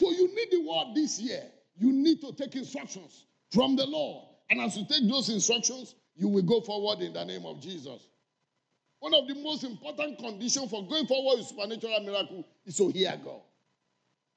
So 0.00 0.11
you 0.11 0.35
need 0.35 0.48
the 0.50 0.61
word 0.61 0.94
this 0.94 1.20
year. 1.20 1.44
you 1.78 1.92
need 1.92 2.20
to 2.20 2.33
take 2.33 2.55
instructions 2.55 3.24
from 3.50 3.76
the 3.76 3.87
Lord. 3.87 4.26
And 4.50 4.61
as 4.61 4.76
you 4.76 4.85
take 4.88 5.09
those 5.09 5.28
instructions, 5.28 5.94
you 6.14 6.28
will 6.28 6.42
go 6.42 6.61
forward 6.61 7.00
in 7.00 7.12
the 7.12 7.24
name 7.24 7.46
of 7.46 7.61
Jesus. 7.61 8.09
One 9.00 9.14
of 9.14 9.26
the 9.26 9.35
most 9.35 9.64
important 9.64 10.18
conditions 10.18 10.70
for 10.70 10.87
going 10.87 11.07
forward 11.07 11.38
with 11.38 11.48
supernatural 11.48 12.00
miracle 12.05 12.46
is 12.64 12.76
to 12.76 12.88
hear 12.88 13.18
God. 13.24 13.40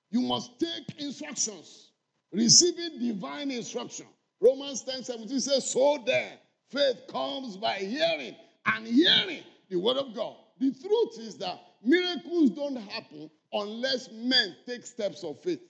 You 0.10 0.22
must 0.22 0.60
take 0.60 1.00
instructions, 1.00 1.92
receiving 2.32 3.00
divine 3.00 3.52
instruction. 3.52 4.08
Romans 4.40 4.82
10 4.84 5.04
17 5.04 5.40
says, 5.40 5.70
So 5.70 6.02
then, 6.06 6.34
faith 6.70 7.02
comes 7.12 7.58
by 7.58 7.76
hearing, 7.76 8.36
and 8.66 8.88
hearing 8.88 9.44
the 9.70 9.78
word 9.78 9.98
of 9.98 10.16
God. 10.16 10.36
The 10.60 10.72
truth 10.72 11.20
is 11.20 11.38
that 11.38 11.60
miracles 11.84 12.52
don't 12.52 12.78
happen 12.78 13.30
unless 13.54 14.10
men 14.12 14.56
take 14.66 14.86
steps 14.86 15.24
of 15.24 15.42
faith. 15.42 15.62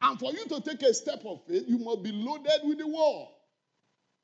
And 0.00 0.18
for 0.18 0.32
you 0.32 0.44
to 0.46 0.60
take 0.60 0.82
a 0.82 0.92
step 0.92 1.22
of 1.24 1.40
faith, 1.46 1.64
you 1.66 1.78
must 1.78 2.02
be 2.02 2.12
loaded 2.12 2.60
with 2.64 2.78
the 2.78 2.86
word. 2.86 3.28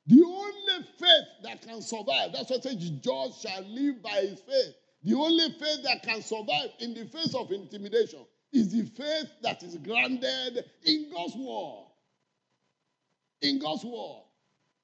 The 0.07 0.23
only 0.23 0.85
faith 0.99 1.27
that 1.43 1.61
can 1.61 1.81
survive, 1.81 2.33
that's 2.33 2.49
what 2.49 2.63
says 2.63 2.75
the 2.75 2.89
just 2.97 3.41
shall 3.41 3.63
live 3.63 4.01
by 4.01 4.21
his 4.21 4.39
faith. 4.41 4.75
The 5.03 5.15
only 5.15 5.49
faith 5.51 5.83
that 5.83 6.03
can 6.03 6.21
survive 6.21 6.69
in 6.79 6.93
the 6.93 7.05
face 7.05 7.33
of 7.33 7.51
intimidation 7.51 8.25
is 8.53 8.71
the 8.71 8.83
faith 8.83 9.29
that 9.43 9.63
is 9.63 9.77
grounded 9.77 10.65
in 10.83 11.11
God's 11.11 11.35
word. 11.35 11.85
In 13.41 13.59
God's 13.59 13.83
word. 13.83 14.23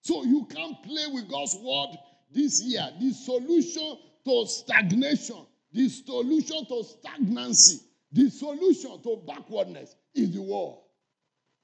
So 0.02 0.24
you 0.24 0.46
can't 0.46 0.82
play 0.84 1.06
with 1.12 1.30
God's 1.30 1.56
word 1.62 1.98
this 2.32 2.62
year. 2.62 2.90
The 3.00 3.12
solution 3.12 3.98
to 4.26 4.46
stagnation, 4.48 5.46
the 5.78 5.90
solution 5.90 6.66
to 6.66 6.84
stagnancy, 6.84 7.82
the 8.12 8.30
solution 8.30 9.02
to 9.04 9.22
backwardness 9.28 9.96
is 10.16 10.34
the 10.34 10.42
word. 10.42 10.78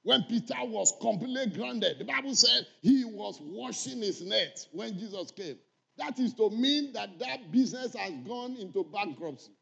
When 0.04 0.22
Peter 0.24 0.54
was 0.62 0.92
completely 1.00 1.46
grounded, 1.46 1.98
the 1.98 2.04
Bible 2.04 2.34
said 2.34 2.66
he 2.80 3.04
was 3.04 3.38
washing 3.42 4.02
his 4.02 4.22
net 4.22 4.66
when 4.72 4.98
Jesus 4.98 5.32
came. 5.32 5.56
That 5.96 6.18
is 6.18 6.34
to 6.34 6.50
mean 6.50 6.92
that 6.92 7.18
that 7.18 7.50
business 7.50 7.94
has 7.96 8.12
gone 8.26 8.56
into 8.56 8.84
bankruptcy. 8.84 9.52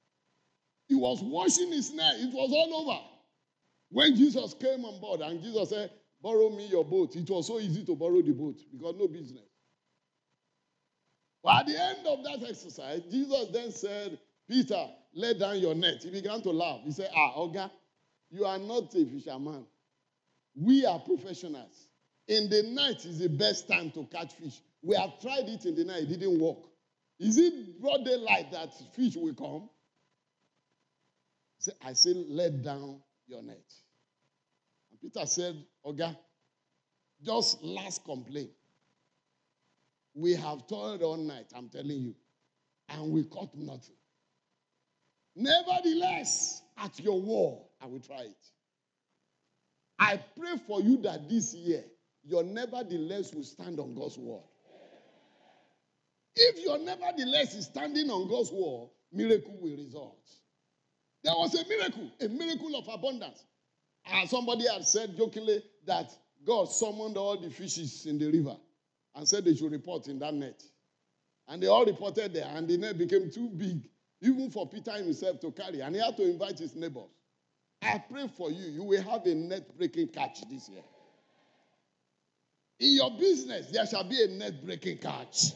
He 0.89 0.97
was 0.97 1.23
washing 1.23 1.73
his 1.73 1.95
net, 1.95 2.17
it 2.19 2.33
was 2.33 2.51
all 2.53 2.83
over. 2.83 3.01
When 3.91 4.17
Jesus 4.17 4.55
came 4.55 4.85
on 4.85 5.01
board 5.01 5.21
and 5.21 5.43
Jesus 5.43 5.71
said, 5.71 5.91
Borrow 6.21 6.51
me 6.51 6.67
your 6.67 6.85
boat, 6.85 7.17
it 7.17 7.29
was 7.29 7.47
so 7.47 7.59
easy 7.59 7.85
to 7.85 7.97
borrow 7.97 8.23
the 8.23 8.33
boat 8.33 8.57
because 8.71 8.95
no 8.99 9.09
business. 9.09 9.43
But 11.43 11.61
at 11.61 11.67
the 11.67 11.83
end 11.83 12.07
of 12.07 12.23
that 12.25 12.49
exercise, 12.49 13.03
Jesus 13.11 13.49
then 13.53 13.73
said, 13.73 14.19
Peter, 14.49 14.87
let 15.15 15.39
down 15.39 15.59
your 15.59 15.75
net. 15.75 16.03
He 16.03 16.11
began 16.11 16.43
to 16.43 16.51
laugh. 16.51 16.81
He 16.85 16.93
said, 16.93 17.11
Ah, 17.15 17.35
Oga, 17.37 17.71
you 18.31 18.45
are 18.45 18.59
not 18.59 18.95
a 18.95 19.05
fisherman. 19.07 19.67
We 20.55 20.85
are 20.85 20.99
professionals. 20.99 21.89
In 22.29 22.49
the 22.49 22.63
night 22.63 23.05
is 23.05 23.19
the 23.19 23.29
best 23.29 23.69
time 23.69 23.91
to 23.93 24.05
catch 24.05 24.33
fish. 24.35 24.61
We 24.83 24.97
have 24.97 25.21
tried 25.21 25.49
it 25.49 25.65
in 25.65 25.75
the 25.75 25.85
night, 25.85 26.03
it 26.05 26.19
didn't 26.19 26.39
work. 26.41 26.59
Is 27.19 27.39
it 27.39 27.81
broad 27.81 28.05
daylight 28.05 28.51
that 28.53 28.71
fish 28.95 29.17
will 29.17 29.35
come? 29.35 29.69
He 31.59 31.65
said, 31.65 31.75
I 31.85 31.93
say, 31.93 32.15
let 32.15 32.63
down 32.63 33.01
your 33.27 33.43
net. 33.43 33.63
And 34.91 35.01
Peter 35.01 35.27
said, 35.27 35.63
Oga, 35.85 36.17
just 37.23 37.63
last 37.63 38.05
complaint. 38.05 38.51
We 40.15 40.35
have 40.35 40.67
toiled 40.67 41.03
all 41.03 41.17
night, 41.17 41.47
I'm 41.55 41.69
telling 41.69 42.01
you, 42.01 42.15
and 42.89 43.11
we 43.13 43.25
caught 43.25 43.55
nothing. 43.55 43.95
Nevertheless, 45.35 46.63
at 46.79 46.99
your 47.01 47.21
wall, 47.21 47.71
I 47.81 47.87
will 47.87 48.01
try 48.01 48.21
it. 48.21 48.37
I 49.99 50.21
pray 50.39 50.57
for 50.67 50.81
you 50.81 50.99
that 51.03 51.29
this 51.29 51.55
year, 51.55 51.85
your 52.25 52.43
nevertheless 52.43 53.35
will 53.35 53.45
stand 53.45 53.81
on 53.81 53.95
God's 53.95 54.19
word. 54.19 54.43
If 56.35 56.65
your 56.65 56.79
nevertheless 56.79 57.55
is 57.55 57.67
standing 57.67 58.11
on 58.11 58.29
God's 58.29 58.51
word, 58.51 58.89
miracle 59.13 59.57
will 59.61 59.77
result. 59.77 60.19
There 61.25 61.35
was 61.35 61.55
a 61.55 61.67
miracle, 61.69 62.11
a 62.21 62.29
miracle 62.29 62.75
of 62.77 62.89
abundance. 62.89 63.45
And 64.07 64.29
somebody 64.29 64.67
had 64.69 64.85
said 64.85 65.17
jokingly 65.17 65.63
that 65.87 66.11
God 66.45 66.69
summoned 66.69 67.17
all 67.17 67.37
the 67.41 67.51
fishes 67.51 68.07
in 68.07 68.19
the 68.19 68.31
river 68.31 68.57
and 69.15 69.29
said 69.29 69.45
they 69.45 69.55
should 69.55 69.71
report 69.71 70.09
in 70.09 70.19
that 70.19 70.35
net. 70.35 70.63
And 71.49 71.63
they 71.63 71.67
all 71.67 71.85
reported 71.85 72.35
there, 72.35 72.47
and 72.55 72.67
the 72.67 72.77
net 72.77 72.99
became 72.99 73.31
too 73.31 73.49
big, 73.49 73.89
even 74.23 74.51
for 74.51 74.69
Peter 74.69 74.93
himself 74.93 75.41
to 75.41 75.51
carry. 75.51 75.81
And 75.81 75.95
he 75.95 76.01
had 76.01 76.17
to 76.17 76.23
invite 76.23 76.59
his 76.59 76.75
neighbors. 76.75 77.11
I 77.83 78.03
pray 78.11 78.29
for 78.37 78.51
you, 78.51 78.71
you 78.71 78.85
will 78.85 79.03
have 79.03 79.27
a 79.27 79.35
net 79.35 79.77
breaking 79.77 80.09
catch 80.09 80.49
this 80.49 80.69
year. 80.69 80.83
In 82.79 82.97
your 82.97 83.11
business, 83.19 83.71
there 83.71 83.87
shall 83.87 84.09
be 84.09 84.23
a 84.23 84.29
net 84.29 84.65
breaking 84.65 84.99
catch. 84.99 85.53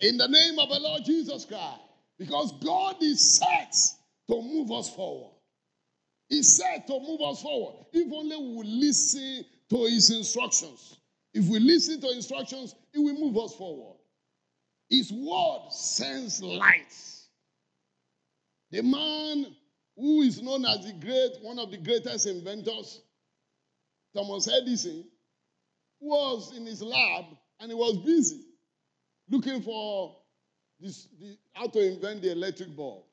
In 0.00 0.16
the 0.16 0.26
name 0.26 0.58
of 0.58 0.68
the 0.68 0.80
Lord 0.80 1.04
Jesus 1.04 1.44
Christ. 1.44 1.80
Because 2.18 2.52
God 2.64 2.96
is 3.00 3.38
set 3.38 3.74
to 4.28 4.42
move 4.42 4.70
us 4.70 4.94
forward. 4.94 5.30
He's 6.28 6.56
set 6.56 6.86
to 6.86 7.00
move 7.00 7.20
us 7.20 7.42
forward. 7.42 7.84
If 7.92 8.12
only 8.12 8.36
we 8.36 8.64
listen 8.64 9.44
to 9.70 9.84
his 9.84 10.10
instructions. 10.10 10.98
If 11.34 11.46
we 11.46 11.58
listen 11.58 12.00
to 12.00 12.10
instructions, 12.10 12.74
it 12.92 12.98
will 12.98 13.14
move 13.14 13.36
us 13.38 13.54
forward. 13.54 13.96
His 14.88 15.12
word 15.12 15.70
sends 15.70 16.42
light. 16.42 16.94
The 18.72 18.82
man 18.82 19.54
who 19.96 20.22
is 20.22 20.40
known 20.42 20.64
as 20.64 20.86
the 20.86 20.94
great, 20.94 21.32
one 21.42 21.58
of 21.58 21.70
the 21.70 21.76
greatest 21.76 22.26
inventors, 22.26 23.02
Thomas 24.16 24.48
Edison, 24.48 25.04
was 26.00 26.56
in 26.56 26.64
his 26.64 26.82
lab 26.82 27.26
and 27.60 27.70
he 27.70 27.76
was 27.76 27.98
busy 27.98 28.46
looking 29.28 29.60
for 29.62 30.16
this, 30.80 31.06
the, 31.20 31.36
how 31.52 31.66
to 31.66 31.80
invent 31.80 32.22
the 32.22 32.32
electric 32.32 32.74
bulb. 32.74 33.04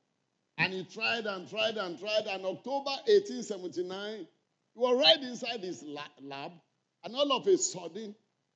And 0.58 0.74
he 0.74 0.86
tried 0.86 1.26
and 1.26 1.50
tried 1.50 1.78
and 1.78 2.00
tried. 2.00 2.26
And 2.28 2.46
October 2.46 2.92
1879, 3.08 4.18
he 4.20 4.26
was 4.76 4.98
right 4.98 5.22
inside 5.22 5.62
his 5.62 5.84
lab. 5.84 6.52
And 7.04 7.16
all 7.16 7.32
of 7.34 7.48
a 7.48 7.58
sudden, 7.58 8.16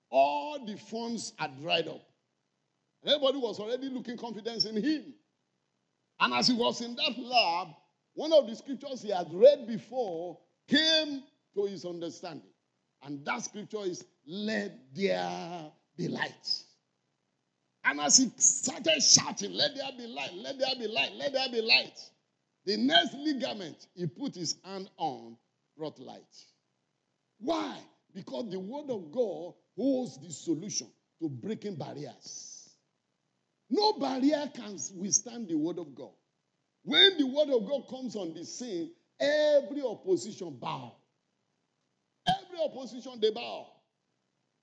all 0.10 0.66
the 0.66 0.78
funds 0.78 1.34
had 1.38 1.62
dried 1.62 1.88
up. 1.88 2.02
Everybody 3.06 3.38
was 3.38 3.60
already 3.60 3.90
looking 3.90 4.18
confidence 4.18 4.66
in 4.66 4.82
him. 4.82 5.14
And 6.24 6.34
as 6.34 6.48
he 6.48 6.54
was 6.54 6.80
in 6.80 6.96
that 6.96 7.20
lab, 7.20 7.68
one 8.14 8.32
of 8.32 8.48
the 8.48 8.56
scriptures 8.56 9.02
he 9.02 9.10
had 9.10 9.28
read 9.34 9.68
before 9.68 10.40
came 10.70 11.22
to 11.54 11.66
his 11.66 11.84
understanding. 11.84 12.48
And 13.04 13.26
that 13.26 13.44
scripture 13.44 13.82
is, 13.82 14.06
Let 14.26 14.72
there 14.96 15.70
be 15.98 16.08
light. 16.08 16.64
And 17.84 18.00
as 18.00 18.16
he 18.16 18.32
started 18.38 19.02
shouting, 19.04 19.52
Let 19.52 19.76
there 19.76 19.92
be 19.98 20.08
light, 20.08 20.34
let 20.36 20.60
there 20.60 20.76
be 20.80 20.88
light, 20.88 21.12
let 21.18 21.34
there 21.34 21.50
be 21.52 21.60
light, 21.60 22.00
the 22.66 22.78
next 22.78 23.14
ligament 23.16 23.88
he 23.94 24.08
put 24.08 24.34
his 24.34 24.56
hand 24.64 24.90
on 24.96 25.36
brought 25.78 26.00
light. 26.00 26.24
Why? 27.40 27.78
Because 28.16 28.50
the 28.50 28.62
word 28.62 28.90
of 28.90 29.12
God 29.12 29.56
holds 29.76 30.18
the 30.22 30.32
solution 30.32 30.88
to 31.22 31.28
breaking 31.28 31.76
barriers. 31.76 32.53
No 33.74 33.94
barrier 33.94 34.52
can 34.54 34.78
withstand 34.96 35.48
the 35.48 35.56
word 35.56 35.80
of 35.80 35.96
God. 35.96 36.12
When 36.84 37.18
the 37.18 37.26
word 37.26 37.50
of 37.50 37.68
God 37.68 37.88
comes 37.90 38.16
on 38.16 38.36
the 38.36 38.46
scene, 38.46 38.92
every 39.20 39.82
opposition 39.82 40.56
bow. 40.62 40.94
Every 42.28 42.60
opposition, 42.64 43.14
they 43.20 43.32
bow. 43.32 43.66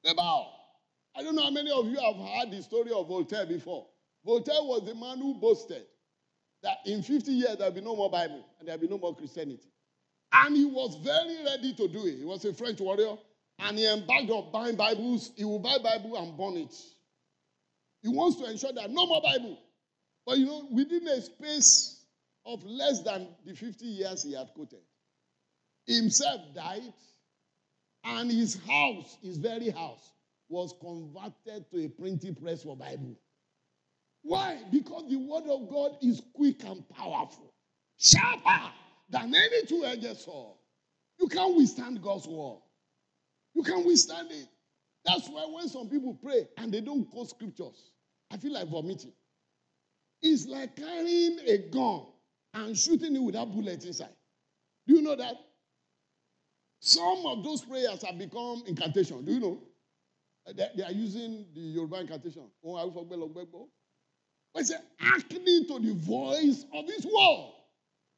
They 0.04 0.14
bow. 0.14 0.52
I 1.16 1.24
don't 1.24 1.34
know 1.34 1.42
how 1.42 1.50
many 1.50 1.72
of 1.72 1.86
you 1.86 1.98
have 1.98 2.14
heard 2.14 2.52
the 2.52 2.62
story 2.62 2.92
of 2.92 3.08
Voltaire 3.08 3.46
before. 3.46 3.88
Voltaire 4.24 4.62
was 4.62 4.86
the 4.86 4.94
man 4.94 5.18
who 5.18 5.34
boasted 5.34 5.82
that 6.62 6.76
in 6.86 7.02
50 7.02 7.32
years 7.32 7.56
there'll 7.56 7.72
be 7.72 7.80
no 7.80 7.96
more 7.96 8.10
Bible 8.10 8.46
and 8.60 8.68
there'll 8.68 8.80
be 8.80 8.86
no 8.86 8.98
more 8.98 9.16
Christianity. 9.16 9.72
And 10.32 10.56
he 10.56 10.66
was 10.66 10.94
very 11.02 11.44
ready 11.44 11.74
to 11.74 11.88
do 11.88 12.06
it. 12.06 12.18
He 12.18 12.24
was 12.24 12.44
a 12.44 12.54
French 12.54 12.78
warrior 12.78 13.16
and 13.58 13.76
he 13.76 13.92
embarked 13.92 14.30
on 14.30 14.52
buying 14.52 14.76
Bibles. 14.76 15.32
He 15.36 15.44
will 15.44 15.58
buy 15.58 15.78
Bible 15.82 16.16
and 16.16 16.38
burn 16.38 16.58
it. 16.58 16.74
He 18.02 18.08
wants 18.08 18.38
to 18.38 18.50
ensure 18.50 18.72
that 18.72 18.90
no 18.90 19.06
more 19.06 19.20
Bible. 19.22 19.58
But 20.26 20.38
you 20.38 20.46
know, 20.46 20.66
within 20.70 21.06
a 21.08 21.20
space 21.20 22.04
of 22.46 22.64
less 22.64 23.02
than 23.02 23.28
the 23.44 23.54
50 23.54 23.84
years 23.84 24.22
he 24.22 24.34
had 24.34 24.48
quoted. 24.54 24.80
Himself 25.86 26.40
died, 26.54 26.92
and 28.04 28.30
his 28.30 28.58
house, 28.66 29.16
his 29.22 29.36
very 29.36 29.70
house, 29.70 30.12
was 30.48 30.74
converted 30.80 31.70
to 31.70 31.84
a 31.84 31.88
printing 31.88 32.34
press 32.34 32.62
for 32.62 32.76
Bible. 32.76 33.16
Why? 34.22 34.58
Because 34.70 35.08
the 35.08 35.16
word 35.16 35.44
of 35.48 35.68
God 35.70 35.96
is 36.02 36.22
quick 36.34 36.64
and 36.64 36.86
powerful, 36.90 37.52
sharper 37.98 38.70
than 39.08 39.34
any 39.34 39.66
two-edged 39.66 40.18
sword. 40.18 40.56
You 41.18 41.28
can't 41.28 41.56
withstand 41.56 42.02
God's 42.02 42.26
word. 42.26 42.58
You 43.54 43.62
can't 43.62 43.86
withstand 43.86 44.30
it. 44.30 44.48
That's 45.04 45.28
why 45.28 45.46
when 45.50 45.68
some 45.68 45.88
people 45.88 46.14
pray 46.22 46.48
and 46.58 46.72
they 46.72 46.80
don't 46.80 47.04
quote 47.10 47.30
scriptures, 47.30 47.90
I 48.30 48.36
feel 48.36 48.52
like 48.52 48.68
vomiting. 48.68 49.12
It's 50.22 50.46
like 50.46 50.76
carrying 50.76 51.38
a 51.46 51.58
gun 51.70 52.02
and 52.54 52.76
shooting 52.76 53.16
it 53.16 53.22
without 53.22 53.52
bullets 53.52 53.84
inside. 53.86 54.14
Do 54.86 54.94
you 54.96 55.02
know 55.02 55.16
that? 55.16 55.34
Some 56.80 57.24
of 57.26 57.44
those 57.44 57.62
prayers 57.62 58.02
have 58.02 58.18
become 58.18 58.62
incantation. 58.66 59.24
Do 59.24 59.32
you 59.32 59.40
know? 59.40 59.62
Uh, 60.46 60.52
they, 60.56 60.68
they 60.76 60.82
are 60.82 60.92
using 60.92 61.46
the 61.54 61.60
Yoruba 61.60 62.00
incantation. 62.00 62.44
But 64.52 64.66
say, 64.66 64.74
hearkening 64.98 65.66
to 65.68 65.78
the 65.78 65.94
voice 65.94 66.64
of 66.74 66.86
his 66.86 67.04
word. 67.06 67.52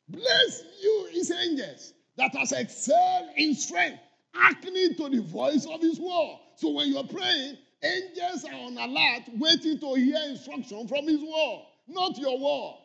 Bless 0.09 0.63
you, 0.83 1.09
his 1.13 1.31
angels, 1.31 1.93
that 2.17 2.35
has 2.37 2.53
excelled 2.53 3.31
in 3.37 3.55
strength, 3.55 4.01
hearkening 4.35 4.95
to 4.97 5.09
the 5.09 5.23
voice 5.23 5.67
of 5.67 5.81
his 5.81 5.99
word. 5.99 6.39
So 6.63 6.71
when 6.71 6.93
you're 6.93 7.03
praying, 7.03 7.59
angels 7.83 8.45
are 8.45 8.55
on 8.55 8.79
alert, 8.79 9.23
waiting 9.37 9.81
to 9.81 9.95
hear 9.95 10.17
instruction 10.29 10.87
from 10.87 11.09
his 11.09 11.21
word, 11.21 11.63
not 11.89 12.17
your 12.17 12.39
word. 12.39 12.77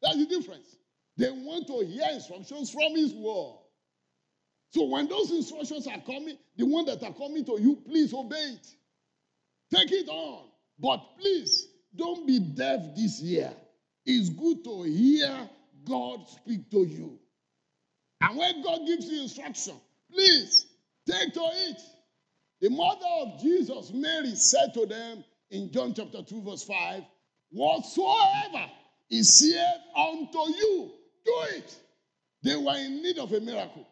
That's 0.00 0.16
the 0.16 0.24
difference. 0.24 0.74
They 1.18 1.30
want 1.30 1.66
to 1.66 1.84
hear 1.84 2.06
instructions 2.10 2.70
from 2.70 2.96
his 2.96 3.12
word. 3.12 3.56
So 4.70 4.84
when 4.84 5.08
those 5.08 5.30
instructions 5.30 5.86
are 5.86 6.00
coming, 6.06 6.38
the 6.56 6.64
one 6.64 6.86
that 6.86 7.02
are 7.02 7.12
coming 7.12 7.44
to 7.44 7.60
you, 7.60 7.76
please 7.86 8.14
obey 8.14 8.56
it. 8.56 8.66
Take 9.70 9.92
it 9.92 10.08
on. 10.08 10.46
But 10.78 11.02
please, 11.20 11.68
don't 11.94 12.26
be 12.26 12.38
deaf 12.38 12.80
this 12.96 13.20
year. 13.20 13.52
It's 14.06 14.30
good 14.30 14.64
to 14.64 14.84
hear 14.84 15.50
God 15.86 16.26
speak 16.28 16.70
to 16.70 16.82
you. 16.82 17.18
And 18.22 18.38
when 18.38 18.62
God 18.62 18.86
gives 18.86 19.04
you 19.04 19.20
instruction, 19.20 19.74
please 20.10 20.64
take 21.06 21.34
to 21.34 21.42
it. 21.42 21.82
The 22.64 22.70
mother 22.70 23.04
of 23.20 23.42
Jesus, 23.42 23.90
Mary, 23.92 24.34
said 24.34 24.72
to 24.72 24.86
them 24.86 25.22
in 25.50 25.70
John 25.70 25.92
chapter 25.92 26.22
2, 26.22 26.40
verse 26.44 26.64
5, 26.64 27.02
Whatsoever 27.50 28.70
is 29.10 29.38
said 29.38 29.82
unto 29.94 30.38
you, 30.38 30.90
do 31.26 31.34
it. 31.56 31.76
They 32.42 32.56
were 32.56 32.74
in 32.78 33.02
need 33.02 33.18
of 33.18 33.30
a 33.34 33.40
miracle. 33.40 33.86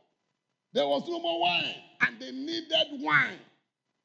There 0.73 0.87
was 0.87 1.07
no 1.07 1.21
more 1.21 1.39
wine, 1.43 1.75
and 2.01 2.19
they 2.19 2.31
needed 2.31 2.87
wine. 2.93 3.41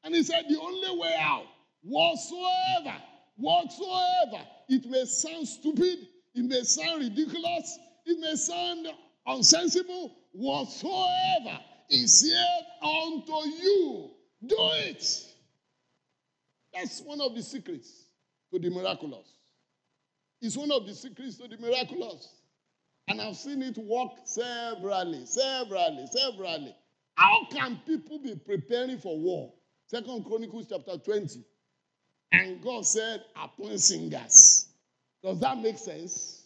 And 0.03 0.13
he 0.13 0.21
said, 0.21 0.43
The 0.49 0.59
only 0.59 0.99
way 0.99 1.15
out, 1.17 1.45
whatsoever, 1.83 2.97
whatsoever, 3.37 4.43
it 4.67 4.85
may 4.89 5.05
sound 5.05 5.47
stupid, 5.47 6.09
it 6.35 6.43
may 6.43 6.63
sound 6.63 7.03
ridiculous, 7.03 7.79
it 8.05 8.19
may 8.19 8.35
sound 8.35 8.85
unsensible, 9.27 10.11
whatsoever 10.33 11.57
is 11.89 12.19
said 12.19 12.65
unto 12.83 13.47
you, 13.63 14.11
do 14.45 14.55
it. 14.59 15.25
That's 16.73 17.01
one 17.01 17.21
of 17.21 17.35
the 17.35 17.41
secrets 17.41 17.89
to 18.51 18.59
the 18.59 18.69
miraculous. 18.69 19.27
It's 20.41 20.55
one 20.55 20.71
of 20.71 20.85
the 20.85 20.93
secrets 20.93 21.37
to 21.37 21.47
the 21.47 21.57
miraculous. 21.57 22.29
And 23.07 23.21
I've 23.21 23.35
seen 23.37 23.61
it 23.63 23.77
work 23.77 24.11
severally, 24.25 25.25
severally, 25.25 26.07
severally. 26.11 26.75
How 27.15 27.47
can 27.51 27.79
people 27.85 28.19
be 28.19 28.35
preparing 28.35 28.99
for 28.99 29.17
war? 29.17 29.53
Second 29.87 30.25
Chronicles 30.25 30.67
chapter 30.69 30.97
20. 30.97 31.43
And 32.33 32.61
God 32.61 32.85
said, 32.85 33.23
appoint 33.41 33.79
singers. 33.79 34.67
Does 35.23 35.39
that 35.39 35.57
make 35.57 35.77
sense? 35.77 36.43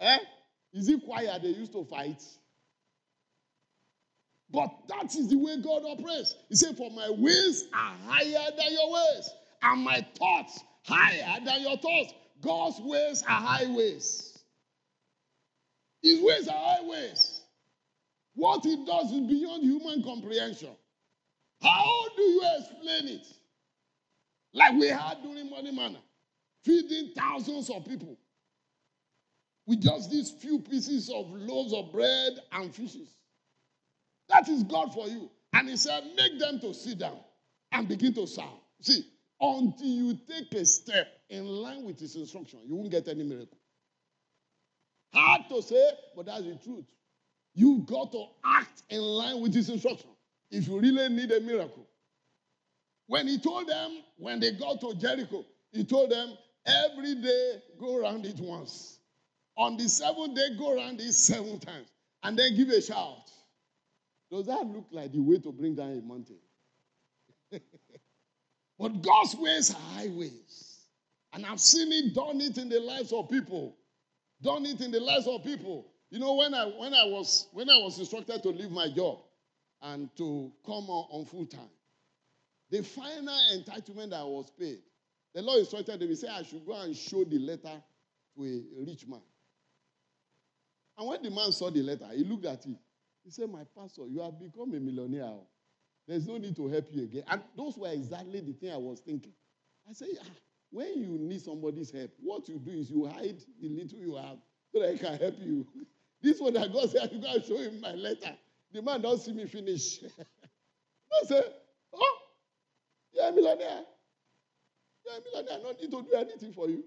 Eh? 0.00 0.18
Is 0.74 0.88
it 0.88 1.02
choir 1.04 1.38
they 1.42 1.48
used 1.48 1.72
to 1.72 1.84
fight? 1.84 2.22
But 4.50 4.70
that 4.88 5.14
is 5.14 5.28
the 5.28 5.36
way 5.36 5.60
God 5.60 5.82
operates. 5.84 6.34
He 6.48 6.56
said, 6.56 6.76
For 6.76 6.90
my 6.90 7.10
ways 7.10 7.64
are 7.74 7.96
higher 8.06 8.50
than 8.56 8.72
your 8.72 8.92
ways, 8.92 9.30
and 9.62 9.82
my 9.82 10.06
thoughts 10.16 10.60
higher 10.84 11.44
than 11.44 11.62
your 11.62 11.76
thoughts. 11.76 12.14
God's 12.40 12.80
ways 12.80 13.22
are 13.22 13.40
highways. 13.40 14.38
His 16.02 16.22
ways 16.22 16.48
are 16.48 16.54
highways. 16.56 17.40
What 18.34 18.64
he 18.64 18.76
does 18.86 19.10
is 19.10 19.26
beyond 19.26 19.64
human 19.64 20.02
comprehension. 20.02 20.70
How 21.60 22.04
do 22.16 22.22
you 22.22 22.42
explain 22.58 23.08
it? 23.08 23.26
Like 24.54 24.74
we 24.74 24.86
had 24.88 25.22
during 25.22 25.50
Money 25.50 25.72
Manna, 25.72 25.98
feeding 26.64 27.12
thousands 27.16 27.68
of 27.68 27.84
people 27.84 28.16
with 29.66 29.82
just 29.82 30.10
these 30.10 30.30
few 30.30 30.60
pieces 30.60 31.10
of 31.10 31.26
loaves 31.30 31.74
of 31.74 31.92
bread 31.92 32.38
and 32.52 32.74
fishes. 32.74 33.17
That 34.28 34.48
is 34.48 34.62
God 34.64 34.92
for 34.92 35.08
you. 35.08 35.30
And 35.52 35.68
he 35.68 35.76
said, 35.76 36.04
make 36.16 36.38
them 36.38 36.60
to 36.60 36.74
sit 36.74 36.98
down 36.98 37.18
and 37.72 37.88
begin 37.88 38.14
to 38.14 38.26
serve. 38.26 38.44
See, 38.80 39.04
until 39.40 39.86
you 39.86 40.18
take 40.28 40.52
a 40.60 40.64
step 40.66 41.08
in 41.30 41.46
line 41.46 41.84
with 41.84 41.98
his 41.98 42.16
instruction, 42.16 42.60
you 42.66 42.74
won't 42.76 42.90
get 42.90 43.08
any 43.08 43.22
miracle. 43.22 43.58
Hard 45.14 45.42
to 45.48 45.62
say, 45.62 45.90
but 46.14 46.26
that's 46.26 46.42
the 46.42 46.58
truth. 46.62 46.84
You've 47.54 47.86
got 47.86 48.12
to 48.12 48.26
act 48.44 48.82
in 48.90 49.00
line 49.00 49.40
with 49.40 49.54
his 49.54 49.70
instruction 49.70 50.10
if 50.50 50.68
you 50.68 50.78
really 50.78 51.08
need 51.08 51.32
a 51.32 51.40
miracle. 51.40 51.86
When 53.06 53.26
he 53.26 53.38
told 53.38 53.68
them, 53.68 54.02
when 54.18 54.38
they 54.38 54.52
got 54.52 54.80
to 54.82 54.94
Jericho, 54.94 55.44
he 55.72 55.84
told 55.84 56.10
them, 56.10 56.36
every 56.66 57.14
day 57.14 57.62
go 57.80 57.96
around 57.96 58.26
it 58.26 58.38
once. 58.38 58.98
On 59.56 59.76
the 59.76 59.88
seventh 59.88 60.36
day, 60.36 60.56
go 60.58 60.76
around 60.76 61.00
it 61.00 61.12
seven 61.12 61.58
times. 61.58 61.88
And 62.22 62.38
then 62.38 62.54
give 62.54 62.68
a 62.68 62.82
shout. 62.82 63.30
Does 64.30 64.46
that 64.46 64.66
look 64.66 64.86
like 64.90 65.12
the 65.12 65.20
way 65.20 65.38
to 65.38 65.52
bring 65.52 65.74
down 65.74 65.92
a 65.92 66.02
mountain? 66.02 66.38
but 68.78 69.02
God's 69.02 69.34
ways 69.36 69.70
are 69.70 69.80
highways. 69.94 70.80
And 71.32 71.46
I've 71.46 71.60
seen 71.60 71.92
it 71.92 72.14
done 72.14 72.40
it 72.40 72.58
in 72.58 72.68
the 72.68 72.80
lives 72.80 73.12
of 73.12 73.28
people 73.28 73.76
done 74.42 74.66
it 74.66 74.80
in 74.80 74.90
the 74.90 75.00
lives 75.00 75.26
of 75.26 75.44
people. 75.44 75.86
You 76.10 76.18
know, 76.18 76.34
when 76.34 76.54
I 76.54 76.64
when 76.64 76.94
I 76.94 77.04
was 77.04 77.48
when 77.52 77.68
I 77.68 77.76
was 77.76 77.98
instructed 77.98 78.42
to 78.42 78.50
leave 78.50 78.70
my 78.70 78.88
job 78.88 79.18
and 79.82 80.08
to 80.16 80.52
come 80.64 80.88
on, 80.88 81.06
on 81.10 81.24
full 81.26 81.46
time, 81.46 81.70
the 82.70 82.82
final 82.82 83.38
entitlement 83.52 84.10
that 84.10 84.20
I 84.20 84.24
was 84.24 84.50
paid, 84.58 84.78
the 85.34 85.42
law 85.42 85.56
instructed 85.56 86.00
me 86.00 86.14
say 86.14 86.28
I 86.28 86.42
should 86.42 86.64
go 86.64 86.80
and 86.80 86.96
show 86.96 87.24
the 87.24 87.38
letter 87.38 87.82
to 88.36 88.44
a 88.44 88.84
rich 88.86 89.06
man. 89.06 89.20
And 90.96 91.08
when 91.08 91.22
the 91.22 91.30
man 91.30 91.52
saw 91.52 91.70
the 91.70 91.82
letter, 91.82 92.08
he 92.14 92.24
looked 92.24 92.46
at 92.46 92.64
it. 92.64 92.76
He 93.28 93.32
said, 93.32 93.50
My 93.50 93.64
pastor, 93.76 94.06
you 94.08 94.22
have 94.22 94.40
become 94.40 94.72
a 94.72 94.80
millionaire. 94.80 95.34
There's 96.06 96.26
no 96.26 96.38
need 96.38 96.56
to 96.56 96.66
help 96.66 96.86
you 96.90 97.02
again. 97.02 97.24
And 97.28 97.42
those 97.54 97.76
were 97.76 97.90
exactly 97.90 98.40
the 98.40 98.54
thing 98.54 98.72
I 98.72 98.78
was 98.78 99.00
thinking. 99.00 99.34
I 99.86 99.92
said, 99.92 100.08
ah, 100.22 100.26
when 100.70 100.94
you 100.96 101.18
need 101.18 101.42
somebody's 101.42 101.90
help, 101.90 102.10
what 102.22 102.48
you 102.48 102.58
do 102.58 102.70
is 102.70 102.90
you 102.90 103.04
hide 103.04 103.36
the 103.60 103.68
little 103.68 103.98
you 103.98 104.14
have 104.14 104.38
so 104.72 104.80
that 104.80 104.92
he 104.92 104.98
can 104.98 105.18
help 105.18 105.34
you. 105.40 105.66
This 106.22 106.40
one 106.40 106.54
that 106.54 106.72
God 106.72 106.90
said, 106.90 107.02
I 107.02 107.08
should 107.08 107.22
go 107.22 107.32
and 107.32 107.44
show 107.44 107.58
him 107.58 107.80
my 107.82 107.92
letter. 107.92 108.34
The 108.72 108.80
man 108.80 109.02
don't 109.02 109.20
see 109.20 109.32
me 109.32 109.44
finish. 109.44 110.02
I 111.22 111.26
said, 111.26 111.44
Oh, 111.94 112.16
you're 113.12 113.28
a 113.28 113.32
millionaire. 113.32 113.82
You're 115.04 115.14
a 115.14 115.20
millionaire. 115.20 115.58
Don't 115.62 115.80
need 115.80 115.90
to 115.90 116.02
do 116.02 116.16
anything 116.16 116.52
for 116.54 116.70
you. 116.70 116.82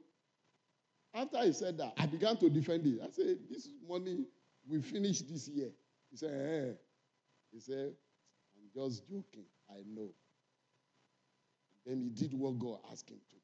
After 1.13 1.37
he 1.43 1.53
said 1.53 1.77
that, 1.77 1.93
I 1.97 2.07
began 2.07 2.35
to 2.37 2.49
defend 2.49 2.87
it. 2.87 2.99
I 3.01 3.11
said, 3.11 3.37
This 3.47 3.69
money 3.87 4.25
we 4.67 4.81
finish 4.81 5.21
this 5.21 5.47
year. 5.47 5.69
He 6.11 6.17
said, 6.17 6.31
eh. 6.31 6.73
He 7.51 7.59
said, 7.59 7.93
I'm 8.55 8.69
just 8.75 9.03
joking. 9.07 9.45
I 9.69 9.81
know. 9.87 10.09
Then 11.85 12.01
he 12.01 12.09
did 12.09 12.33
what 12.37 12.59
God 12.59 12.79
asked 12.91 13.09
him 13.09 13.17
to. 13.17 13.35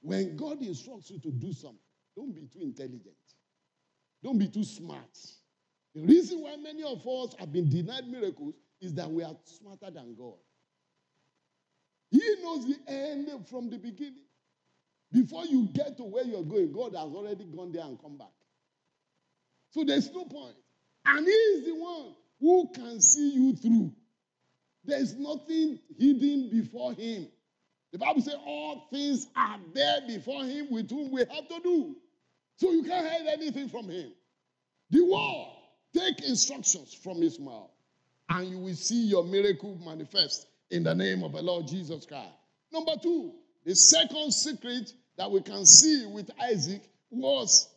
When 0.00 0.36
God 0.36 0.62
instructs 0.62 1.10
you 1.10 1.18
to 1.18 1.30
do 1.30 1.52
something, 1.52 1.78
don't 2.16 2.34
be 2.34 2.46
too 2.46 2.60
intelligent. 2.62 3.14
Don't 4.22 4.38
be 4.38 4.48
too 4.48 4.64
smart. 4.64 5.18
The 5.94 6.02
reason 6.02 6.40
why 6.40 6.56
many 6.56 6.82
of 6.84 7.06
us 7.06 7.34
have 7.38 7.52
been 7.52 7.68
denied 7.68 8.08
miracles 8.08 8.54
is 8.80 8.94
that 8.94 9.10
we 9.10 9.22
are 9.24 9.36
smarter 9.44 9.90
than 9.90 10.14
God. 10.16 10.38
He 12.10 12.20
knows 12.42 12.66
the 12.66 12.78
end 12.86 13.28
from 13.48 13.68
the 13.68 13.78
beginning. 13.78 14.24
Before 15.12 15.44
you 15.44 15.68
get 15.72 15.96
to 15.96 16.04
where 16.04 16.24
you're 16.24 16.44
going, 16.44 16.72
God 16.72 16.94
has 16.94 17.12
already 17.12 17.44
gone 17.44 17.72
there 17.72 17.84
and 17.84 18.00
come 18.00 18.16
back. 18.16 18.28
So 19.70 19.84
there's 19.84 20.10
no 20.12 20.24
point. 20.24 20.54
And 21.08 21.26
He 21.26 21.32
is 21.32 21.64
the 21.66 21.74
one 21.74 22.14
who 22.40 22.70
can 22.74 23.00
see 23.00 23.30
you 23.30 23.56
through. 23.56 23.92
There's 24.84 25.16
nothing 25.16 25.78
hidden 25.98 26.50
before 26.50 26.92
Him. 26.92 27.28
The 27.92 27.98
Bible 27.98 28.20
says 28.20 28.36
all 28.44 28.88
things 28.90 29.26
are 29.34 29.58
there 29.72 30.00
before 30.06 30.44
him 30.44 30.68
with 30.70 30.90
whom 30.90 31.10
we 31.10 31.20
have 31.20 31.48
to 31.48 31.60
do. 31.62 31.96
So 32.56 32.70
you 32.70 32.82
can't 32.82 33.06
hide 33.08 33.26
anything 33.26 33.68
from 33.68 33.88
him. 33.88 34.12
The 34.90 35.04
word, 35.04 35.48
take 35.94 36.22
instructions 36.22 36.92
from 36.92 37.22
his 37.22 37.38
mouth, 37.38 37.70
and 38.28 38.48
you 38.48 38.58
will 38.58 38.74
see 38.74 39.06
your 39.06 39.24
miracle 39.24 39.78
manifest 39.84 40.46
in 40.70 40.82
the 40.82 40.94
name 40.94 41.22
of 41.22 41.32
the 41.32 41.42
Lord 41.42 41.66
Jesus 41.66 42.04
Christ. 42.04 42.32
Number 42.72 42.92
two, 43.02 43.32
the 43.64 43.74
second 43.74 44.32
secret 44.32 44.92
that 45.16 45.30
we 45.30 45.40
can 45.40 45.64
see 45.64 46.06
with 46.06 46.30
Isaac 46.42 46.82
was 47.10 47.68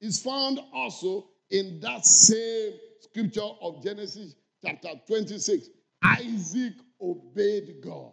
is 0.00 0.20
found 0.20 0.60
also 0.74 1.26
in 1.50 1.80
that 1.80 2.06
same 2.06 2.72
scripture 3.00 3.48
of 3.60 3.82
Genesis 3.82 4.34
chapter 4.64 4.90
26. 5.06 5.68
Isaac 6.02 6.74
obeyed 7.00 7.76
God. 7.82 8.12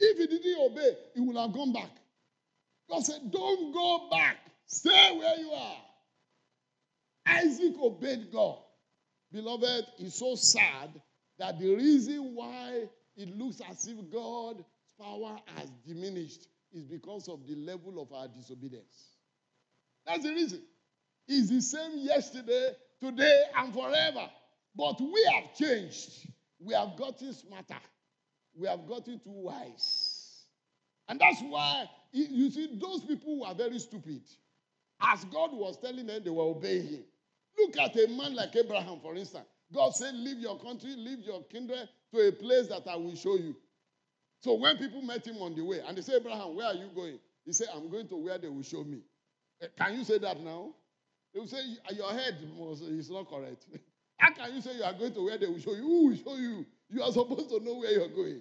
If 0.00 0.18
he 0.18 0.26
didn't 0.26 0.70
obey, 0.70 0.96
he 1.14 1.20
would 1.20 1.36
have 1.36 1.52
gone 1.52 1.72
back. 1.72 1.90
God 2.90 3.04
said, 3.04 3.30
Don't 3.30 3.72
go 3.72 4.08
back. 4.10 4.38
Stay 4.66 5.16
where 5.18 5.38
you 5.38 5.50
are. 5.50 5.76
Isaac 7.26 7.74
obeyed 7.80 8.30
God. 8.32 8.58
beloved, 9.32 9.86
is 9.98 10.14
so 10.14 10.34
sad 10.34 11.00
that 11.38 11.58
the 11.58 11.74
reason 11.74 12.34
why 12.34 12.84
it 13.16 13.36
looks 13.36 13.60
as 13.70 13.86
if 13.86 13.96
God's 14.10 14.62
power 15.00 15.36
has 15.56 15.70
diminished 15.86 16.48
is 16.72 16.84
because 16.84 17.28
of 17.28 17.46
the 17.46 17.56
level 17.56 18.00
of 18.02 18.12
our 18.12 18.28
disobedience. 18.28 19.16
That's 20.06 20.22
the 20.22 20.30
reason. 20.30 20.62
It's 21.26 21.48
the 21.50 21.60
same 21.60 21.92
yesterday, 21.98 22.70
today, 23.00 23.42
and 23.56 23.72
forever. 23.72 24.28
But 24.76 25.00
we 25.00 25.28
have 25.34 25.54
changed. 25.54 26.28
We 26.60 26.74
have 26.74 26.96
gotten 26.96 27.32
smarter. 27.32 27.80
We 28.54 28.68
have 28.68 28.86
gotten 28.86 29.18
too 29.20 29.30
wise. 29.30 30.44
And 31.08 31.20
that's 31.20 31.40
why, 31.42 31.88
you 32.12 32.50
see, 32.50 32.78
those 32.80 33.04
people 33.04 33.36
who 33.36 33.44
are 33.44 33.54
very 33.54 33.78
stupid, 33.78 34.22
as 35.00 35.24
God 35.24 35.50
was 35.52 35.78
telling 35.78 36.06
them, 36.06 36.22
they 36.24 36.30
were 36.30 36.44
obeying 36.44 36.86
Him. 36.86 37.04
Look 37.58 37.76
at 37.78 37.96
a 37.96 38.08
man 38.08 38.34
like 38.34 38.54
Abraham, 38.56 39.00
for 39.00 39.14
instance. 39.14 39.46
God 39.72 39.94
said, 39.94 40.14
Leave 40.14 40.38
your 40.38 40.58
country, 40.58 40.94
leave 40.96 41.20
your 41.20 41.42
kindred 41.44 41.88
to 42.12 42.28
a 42.28 42.32
place 42.32 42.68
that 42.68 42.86
I 42.88 42.96
will 42.96 43.14
show 43.14 43.36
you. 43.36 43.56
So 44.40 44.54
when 44.54 44.76
people 44.76 45.00
met 45.02 45.26
him 45.26 45.38
on 45.38 45.54
the 45.54 45.62
way 45.62 45.80
and 45.86 45.96
they 45.96 46.02
said, 46.02 46.16
Abraham, 46.16 46.54
where 46.54 46.66
are 46.66 46.74
you 46.74 46.90
going? 46.94 47.18
He 47.44 47.52
said, 47.52 47.68
I'm 47.74 47.90
going 47.90 48.08
to 48.08 48.16
where 48.16 48.36
they 48.38 48.48
will 48.48 48.62
show 48.62 48.84
me. 48.84 48.98
Eh, 49.62 49.68
can 49.76 49.96
you 49.96 50.04
say 50.04 50.18
that 50.18 50.40
now? 50.40 50.74
They 51.34 51.40
will 51.40 51.48
say, 51.48 51.62
Your 51.90 52.12
head 52.12 52.38
is 52.90 53.10
not 53.10 53.28
correct. 53.28 53.66
How 54.18 54.32
can 54.32 54.54
you 54.54 54.62
say 54.62 54.76
you 54.76 54.84
are 54.84 54.92
going 54.92 55.12
to 55.14 55.24
where 55.24 55.36
they 55.36 55.46
will 55.46 55.58
show 55.58 55.74
you? 55.74 55.82
Who 55.82 56.08
will 56.08 56.16
show 56.16 56.36
you? 56.36 56.64
You 56.88 57.02
are 57.02 57.10
supposed 57.12 57.48
to 57.50 57.60
know 57.62 57.74
where 57.74 57.90
you're 57.90 58.08
going. 58.08 58.40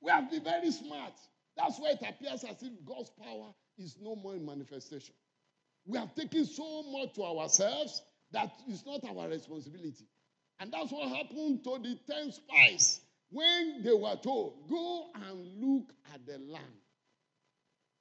We 0.00 0.10
have 0.10 0.30
to 0.30 0.38
be 0.38 0.44
very 0.44 0.70
smart. 0.70 1.14
That's 1.56 1.78
why 1.78 1.90
it 1.90 2.02
appears 2.08 2.44
as 2.44 2.62
if 2.62 2.72
God's 2.86 3.10
power 3.10 3.52
is 3.76 3.96
no 4.00 4.14
more 4.14 4.36
in 4.36 4.46
manifestation. 4.46 5.14
We 5.84 5.98
have 5.98 6.14
taken 6.14 6.44
so 6.46 6.84
much 6.84 7.14
to 7.14 7.24
ourselves 7.24 8.02
that 8.30 8.52
it's 8.68 8.86
not 8.86 9.02
our 9.04 9.28
responsibility. 9.28 10.06
And 10.60 10.72
that's 10.72 10.92
what 10.92 11.08
happened 11.08 11.64
to 11.64 11.78
the 11.82 11.98
10 12.12 12.32
spies 12.32 13.00
when 13.30 13.82
they 13.82 13.92
were 13.92 14.16
told, 14.22 14.68
Go 14.68 15.06
and 15.14 15.60
look 15.60 15.92
at 16.14 16.24
the 16.26 16.38
land. 16.50 16.64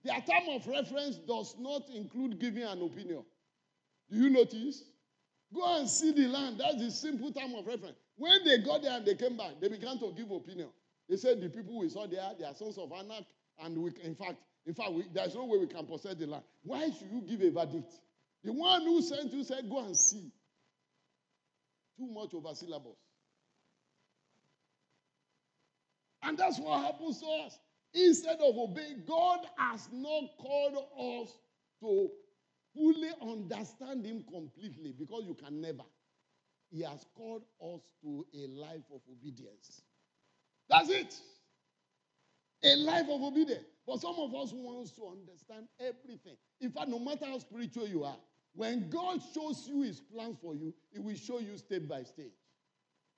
Their 0.03 0.21
term 0.21 0.49
of 0.49 0.67
reference 0.67 1.17
does 1.17 1.55
not 1.59 1.83
include 1.93 2.39
giving 2.39 2.63
an 2.63 2.81
opinion. 2.81 3.23
Do 4.09 4.17
you 4.17 4.29
notice? 4.29 4.83
Go 5.53 5.79
and 5.79 5.89
see 5.89 6.11
the 6.11 6.27
land. 6.27 6.59
That's 6.59 6.77
the 6.77 6.91
simple 6.91 7.31
term 7.31 7.55
of 7.55 7.65
reference. 7.65 7.97
When 8.17 8.43
they 8.43 8.59
got 8.59 8.81
there 8.81 8.97
and 8.97 9.05
they 9.05 9.15
came 9.15 9.37
back, 9.37 9.53
they 9.61 9.69
began 9.69 9.99
to 9.99 10.13
give 10.15 10.31
opinion. 10.31 10.69
They 11.09 11.15
said 11.15 11.41
the 11.41 11.49
people 11.49 11.79
we 11.79 11.89
saw 11.89 12.05
there, 12.07 12.31
they 12.37 12.45
are 12.45 12.55
sons 12.55 12.77
of 12.77 12.91
Anak, 12.91 13.23
and 13.63 13.77
we, 13.77 13.91
in 14.03 14.15
fact, 14.15 14.35
in 14.65 14.73
fact, 14.73 14.91
we, 14.91 15.05
there's 15.13 15.35
no 15.35 15.45
way 15.45 15.57
we 15.57 15.67
can 15.67 15.85
possess 15.85 16.15
the 16.15 16.25
land. 16.25 16.43
Why 16.63 16.89
should 16.89 17.09
you 17.09 17.21
give 17.21 17.41
a 17.41 17.51
verdict? 17.51 17.93
The 18.43 18.51
one 18.51 18.81
who 18.81 19.01
sent 19.01 19.31
you 19.31 19.43
said, 19.43 19.69
Go 19.69 19.85
and 19.85 19.95
see. 19.95 20.31
Too 21.97 22.07
much 22.07 22.33
over 22.33 22.53
syllabus. 22.53 22.97
And 26.23 26.37
that's 26.37 26.59
what 26.59 26.83
happens 26.83 27.19
to 27.21 27.25
us. 27.45 27.57
Instead 27.93 28.37
of 28.41 28.57
obeying, 28.57 29.03
God 29.07 29.39
has 29.57 29.87
not 29.91 30.23
called 30.37 31.23
us 31.25 31.33
to 31.79 32.09
fully 32.77 33.09
understand 33.21 34.05
Him 34.05 34.23
completely 34.31 34.93
because 34.97 35.23
you 35.25 35.33
can 35.33 35.59
never. 35.59 35.83
He 36.69 36.83
has 36.83 37.05
called 37.15 37.43
us 37.61 37.81
to 38.03 38.25
a 38.33 38.47
life 38.47 38.83
of 38.93 39.01
obedience. 39.11 39.81
That's 40.69 40.89
it. 40.89 41.15
A 42.63 42.75
life 42.75 43.07
of 43.09 43.21
obedience. 43.21 43.63
But 43.87 44.01
some 44.01 44.15
of 44.17 44.35
us 44.35 44.51
want 44.53 44.93
to 44.95 45.07
understand 45.07 45.67
everything. 45.79 46.35
In 46.59 46.71
fact, 46.71 46.89
no 46.89 46.99
matter 46.99 47.25
how 47.25 47.39
spiritual 47.39 47.87
you 47.87 48.03
are, 48.03 48.17
when 48.53 48.89
God 48.89 49.21
shows 49.33 49.65
you 49.67 49.83
his 49.83 50.01
plans 50.01 50.37
for 50.41 50.55
you, 50.55 50.73
he 50.91 50.99
will 50.99 51.15
show 51.15 51.39
you 51.39 51.57
step 51.57 51.87
by 51.87 52.03
stage. 52.03 52.33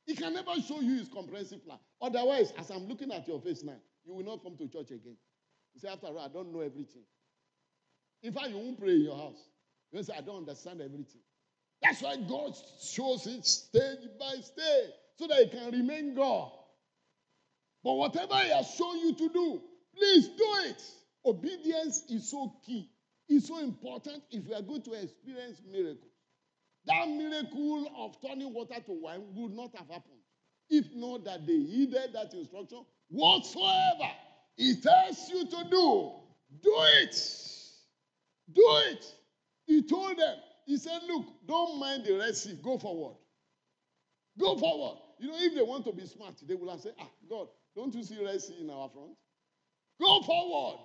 He 0.05 0.15
can 0.15 0.33
never 0.33 0.53
show 0.61 0.81
you 0.81 0.97
his 0.97 1.07
comprehensive 1.07 1.63
plan. 1.65 1.79
Otherwise, 2.01 2.53
as 2.57 2.69
I'm 2.69 2.87
looking 2.87 3.11
at 3.11 3.27
your 3.27 3.39
face 3.39 3.63
now, 3.63 3.77
you 4.05 4.13
will 4.13 4.25
not 4.25 4.43
come 4.43 4.57
to 4.57 4.67
church 4.67 4.91
again. 4.91 5.15
You 5.73 5.79
say, 5.79 5.87
after 5.87 6.07
all, 6.07 6.19
I 6.19 6.27
don't 6.27 6.51
know 6.53 6.61
everything. 6.61 7.03
In 8.23 8.34
fact, 8.34 8.49
you 8.49 8.58
won't 8.58 8.79
pray 8.79 8.95
in 8.95 9.03
your 9.03 9.17
house. 9.17 9.49
You 9.91 10.03
say, 10.03 10.13
I 10.17 10.21
don't 10.21 10.38
understand 10.38 10.82
everything. 10.82 11.21
That's 11.82 12.01
why 12.01 12.17
God 12.17 12.53
shows 12.82 13.25
it 13.27 13.45
stage 13.45 14.08
by 14.19 14.34
stage 14.41 14.91
so 15.17 15.27
that 15.27 15.38
He 15.38 15.47
can 15.47 15.71
remain 15.71 16.15
God. 16.15 16.51
But 17.84 17.93
whatever 17.93 18.36
He 18.36 18.49
has 18.49 18.69
shown 18.75 18.99
you 18.99 19.13
to 19.15 19.29
do, 19.29 19.62
please 19.95 20.27
do 20.27 20.47
it. 20.65 20.82
Obedience 21.25 22.03
is 22.10 22.29
so 22.29 22.53
key 22.65 22.89
is 23.29 23.47
so 23.47 23.60
important 23.60 24.23
if 24.32 24.45
we 24.47 24.53
are 24.53 24.62
going 24.62 24.82
to 24.82 24.93
experience 24.93 25.62
miracles. 25.71 26.12
That 26.86 27.08
miracle 27.08 27.88
of 27.97 28.17
turning 28.21 28.53
water 28.53 28.79
to 28.86 28.91
wine 28.91 29.21
would 29.36 29.53
not 29.53 29.75
have 29.75 29.88
happened 29.88 30.19
if 30.69 30.86
not 30.95 31.25
that 31.25 31.45
they 31.45 31.58
heeded 31.58 32.13
that 32.13 32.34
instruction 32.34 32.86
whatsoever 33.10 34.12
he 34.55 34.75
tells 34.75 35.29
you 35.29 35.45
to 35.45 35.63
do. 35.69 36.12
Do 36.63 36.75
it. 37.01 37.15
Do 38.53 38.63
it. 38.91 39.05
He 39.65 39.83
told 39.83 40.17
them, 40.17 40.35
he 40.65 40.77
said, 40.77 40.99
Look, 41.07 41.25
don't 41.47 41.79
mind 41.79 42.05
the 42.05 42.17
Red 42.17 42.35
Sea, 42.35 42.57
go 42.63 42.77
forward. 42.77 43.15
Go 44.39 44.57
forward. 44.57 44.97
You 45.19 45.27
know, 45.27 45.38
if 45.38 45.53
they 45.53 45.62
want 45.62 45.85
to 45.85 45.91
be 45.91 46.05
smart, 46.05 46.35
they 46.47 46.55
will 46.55 46.69
have 46.69 46.81
said, 46.81 46.93
Ah, 46.99 47.09
God, 47.29 47.47
don't 47.75 47.93
you 47.93 48.03
see 48.03 48.23
Red 48.23 48.41
Sea 48.41 48.57
in 48.62 48.69
our 48.69 48.89
front? 48.89 49.12
Go 49.99 50.21
forward. 50.21 50.79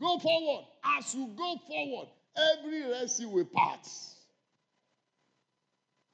Go 0.00 0.18
forward. 0.18 0.64
As 0.98 1.14
you 1.14 1.30
go 1.36 1.56
forward, 1.66 2.08
every 2.36 2.90
Red 2.90 3.10
Sea 3.10 3.26
will 3.26 3.44
part. 3.44 3.86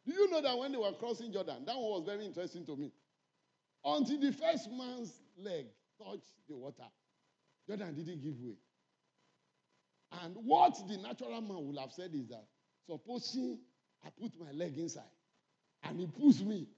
Do 0.07 0.15
you 0.15 0.31
know 0.31 0.41
that 0.41 0.57
when 0.57 0.73
they 0.73 0.79
were 0.79 0.93
crossing 0.93 1.33
Jordan, 1.33 1.65
that 1.67 1.75
one 1.75 1.85
was 1.85 2.05
very 2.07 2.25
interesting 2.25 2.65
to 2.67 2.77
me. 2.77 2.93
Until 3.85 4.21
the 4.21 4.33
first 4.33 4.71
man's 4.71 5.13
leg 5.39 5.67
touched 5.99 6.31
the 6.49 6.57
water, 6.57 6.85
Jordan 7.69 7.95
didn't 7.95 8.23
give 8.23 8.35
way. 8.41 8.55
And 10.23 10.37
what 10.37 10.77
the 10.89 10.97
natural 10.99 11.41
man 11.41 11.67
would 11.67 11.79
have 11.79 11.93
said 11.93 12.11
is 12.15 12.29
that, 12.29 12.45
supposing 12.87 13.59
I 14.05 14.09
put 14.21 14.33
my 14.39 14.53
leg 14.53 14.79
inside 14.79 15.03
and 15.83 15.99
he 15.99 16.07
pulls 16.07 16.43
me, 16.43 16.69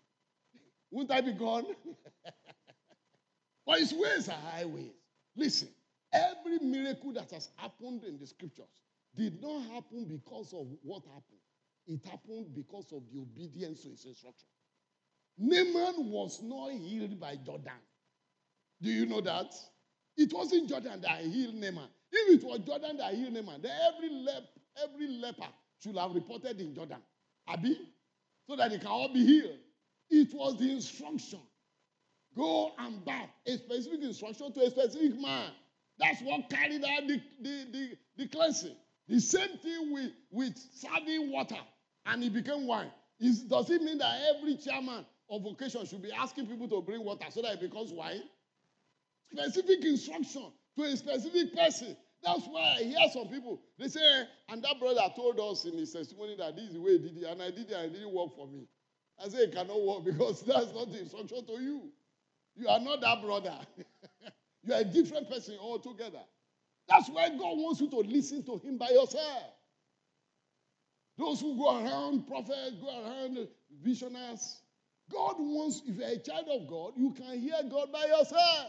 won't 0.91 1.11
I 1.11 1.21
be 1.21 1.33
gone? 1.33 1.67
but 3.67 3.79
his 3.79 3.93
ways 3.93 4.29
are 4.29 4.51
highways. 4.51 4.93
Listen, 5.37 5.69
Every 6.13 6.59
miracle 6.61 7.13
that 7.13 7.31
has 7.33 7.51
happened 7.57 8.05
in 8.05 8.19
the 8.19 8.27
scriptures 8.27 8.83
did 9.15 9.43
not 9.43 9.63
happen 9.71 10.07
because 10.07 10.53
of 10.55 10.67
what 10.83 11.03
happened. 11.05 11.41
It 11.87 12.05
happened 12.07 12.55
because 12.55 12.93
of 12.93 13.03
the 13.13 13.21
obedience 13.21 13.83
to 13.83 13.91
his 13.91 14.05
instruction. 14.05 14.49
Naaman 15.39 16.11
was 16.11 16.41
not 16.43 16.73
healed 16.73 17.19
by 17.21 17.37
Jordan. 17.37 17.73
Do 18.81 18.91
you 18.91 19.07
know 19.07 19.21
that? 19.21 19.53
It 20.17 20.33
wasn't 20.33 20.69
Jordan 20.69 21.01
that 21.03 21.21
healed 21.21 21.55
Naaman. 21.55 21.89
If 22.11 22.43
it 22.43 22.47
was 22.47 22.61
Jordan 22.61 22.97
that 22.99 23.15
healed 23.15 23.35
Naaman, 23.35 23.63
then 23.63 23.73
every, 23.95 24.11
lep- 24.11 24.59
every 24.83 25.09
leper 25.09 25.49
should 25.83 25.97
have 25.97 26.15
reported 26.15 26.61
in 26.61 26.75
Jordan. 26.75 26.99
Abi? 27.47 27.79
So 28.47 28.57
that 28.57 28.71
they 28.71 28.79
can 28.79 28.87
all 28.87 29.13
be 29.13 29.25
healed. 29.25 29.59
It 30.11 30.33
was 30.33 30.59
the 30.59 30.71
instruction. 30.71 31.41
Go 32.37 32.73
and 32.79 33.05
bath. 33.05 33.29
A 33.47 33.53
specific 33.59 34.03
instruction 34.03 34.53
to 34.53 34.61
a 34.61 34.71
specific 34.71 35.21
man. 35.21 35.51
That's 35.99 36.21
what 36.23 36.49
carried 36.49 36.85
out 36.85 37.07
the, 37.07 37.21
the, 37.43 37.67
the, 37.73 37.91
the 38.17 38.29
cleansing. 38.29 38.77
The 39.09 39.21
same 39.21 39.59
thing 39.59 39.93
with, 39.93 40.13
with 40.31 40.55
serving 40.75 41.31
water 41.33 41.57
and 42.07 42.23
it 42.23 42.33
became 42.33 42.67
wine. 42.67 42.91
Is, 43.21 43.43
does 43.43 43.71
it 43.71 43.83
mean 43.83 43.99
that 43.99 44.21
every 44.37 44.57
chairman 44.57 45.05
of 45.31 45.43
vocation 45.43 45.85
should 45.87 46.03
be 46.03 46.13
asking 46.13 46.47
people 46.47 46.69
to 46.69 46.81
bring 46.83 47.05
water 47.05 47.27
so 47.31 47.43
that 47.43 47.55
it 47.55 47.61
becomes 47.61 47.93
wine? 47.93 48.23
Specific 49.33 49.85
instruction 49.85 50.47
to 50.79 50.85
a 50.85 50.97
specific 50.97 51.55
person. 51.55 51.97
That's 52.23 52.47
why 52.47 52.77
I 52.79 52.83
hear 52.83 52.99
some 53.13 53.29
people, 53.29 53.61
they 53.79 53.89
say, 53.89 54.01
and 54.49 54.63
that 54.63 54.81
brother 54.81 55.03
told 55.15 55.39
us 55.41 55.65
in 55.65 55.77
his 55.77 55.93
testimony 55.93 56.37
that 56.37 56.57
this 56.57 56.67
is 56.69 56.75
the 56.75 56.81
way 56.81 56.93
he 56.93 56.99
did 56.99 57.17
it, 57.19 57.25
and 57.25 57.43
I 57.43 57.51
did 57.51 57.71
it, 57.71 57.73
and 57.73 57.87
it 57.87 57.93
didn't 57.93 58.13
work 58.13 58.35
for 58.35 58.47
me. 58.47 58.67
I 59.23 59.29
say 59.29 59.39
it 59.39 59.53
cannot 59.53 59.81
work 59.81 60.05
because 60.05 60.43
that's 60.43 60.73
not 60.75 60.91
the 60.91 61.01
instruction 61.01 61.47
to 61.47 61.53
you. 61.61 61.91
You 62.57 62.69
are 62.69 62.81
not 62.81 63.01
that 63.01 63.23
brother. 63.23 63.59
You 64.65 64.75
are 64.75 64.81
a 64.81 64.85
different 64.85 65.31
person 65.31 65.57
altogether. 65.61 66.21
That's 66.89 67.09
why 67.09 67.29
God 67.29 67.57
wants 67.57 67.81
you 67.81 67.89
to 67.91 67.99
listen 67.99 68.43
to 68.45 68.59
Him 68.59 68.77
by 68.77 68.89
yourself. 68.91 69.45
Those 71.17 71.41
who 71.41 71.57
go 71.57 71.83
around 71.83 72.27
prophets, 72.27 72.73
go 72.81 73.03
around 73.03 73.49
visionaries. 73.83 74.61
God 75.11 75.37
wants, 75.39 75.83
if 75.87 75.97
you're 75.97 76.09
a 76.09 76.19
child 76.19 76.47
of 76.51 76.69
God, 76.69 76.93
you 76.97 77.13
can 77.13 77.39
hear 77.41 77.55
God 77.71 77.93
by 77.93 78.05
yourself. 78.05 78.67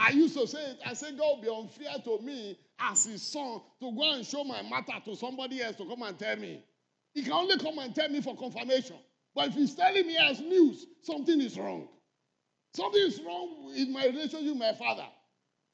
I 0.00 0.12
used 0.12 0.34
to 0.38 0.46
say 0.46 0.58
it, 0.58 0.78
I 0.86 0.94
said, 0.94 1.18
God 1.18 1.42
be 1.42 1.48
unfair 1.48 1.92
to 2.04 2.18
me 2.22 2.58
as 2.80 3.04
his 3.04 3.20
son 3.22 3.60
to 3.80 3.92
go 3.92 4.14
and 4.14 4.24
show 4.24 4.42
my 4.44 4.62
matter 4.62 4.94
to 5.04 5.14
somebody 5.14 5.62
else 5.62 5.76
to 5.76 5.84
come 5.84 6.02
and 6.02 6.18
tell 6.18 6.36
me. 6.36 6.64
He 7.12 7.22
can 7.22 7.32
only 7.32 7.58
come 7.58 7.78
and 7.78 7.94
tell 7.94 8.08
me 8.08 8.22
for 8.22 8.34
confirmation. 8.34 8.96
But 9.34 9.48
if 9.48 9.54
he's 9.54 9.74
telling 9.74 10.06
me 10.06 10.16
as 10.16 10.40
news, 10.40 10.86
something 11.02 11.38
is 11.42 11.58
wrong. 11.58 11.86
Something 12.74 13.02
is 13.02 13.20
wrong 13.20 13.72
in 13.76 13.92
my 13.92 14.06
relationship 14.06 14.48
with 14.48 14.56
my 14.56 14.72
father. 14.72 15.06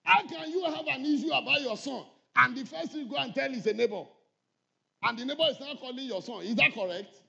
How 0.03 0.27
can 0.27 0.51
you 0.51 0.65
have 0.65 0.87
an 0.89 1.07
issue 1.07 1.31
about 1.31 1.61
your 1.61 1.77
son 1.77 2.03
and 2.35 2.57
the 2.57 2.65
first 2.65 2.93
thing 2.93 3.03
you 3.03 3.09
go 3.09 3.17
and 3.19 3.33
tell 3.33 3.53
is 3.53 3.67
a 3.67 3.75
neighbor? 3.75 4.03
And 5.05 5.17
the 5.17 5.25
neighbor 5.25 5.45
is 5.51 5.61
now 5.61 5.75
calling 5.79 6.05
your 6.05 6.23
son. 6.23 6.43
Is 6.43 6.57
that 6.57 6.75
correct? 6.75 7.21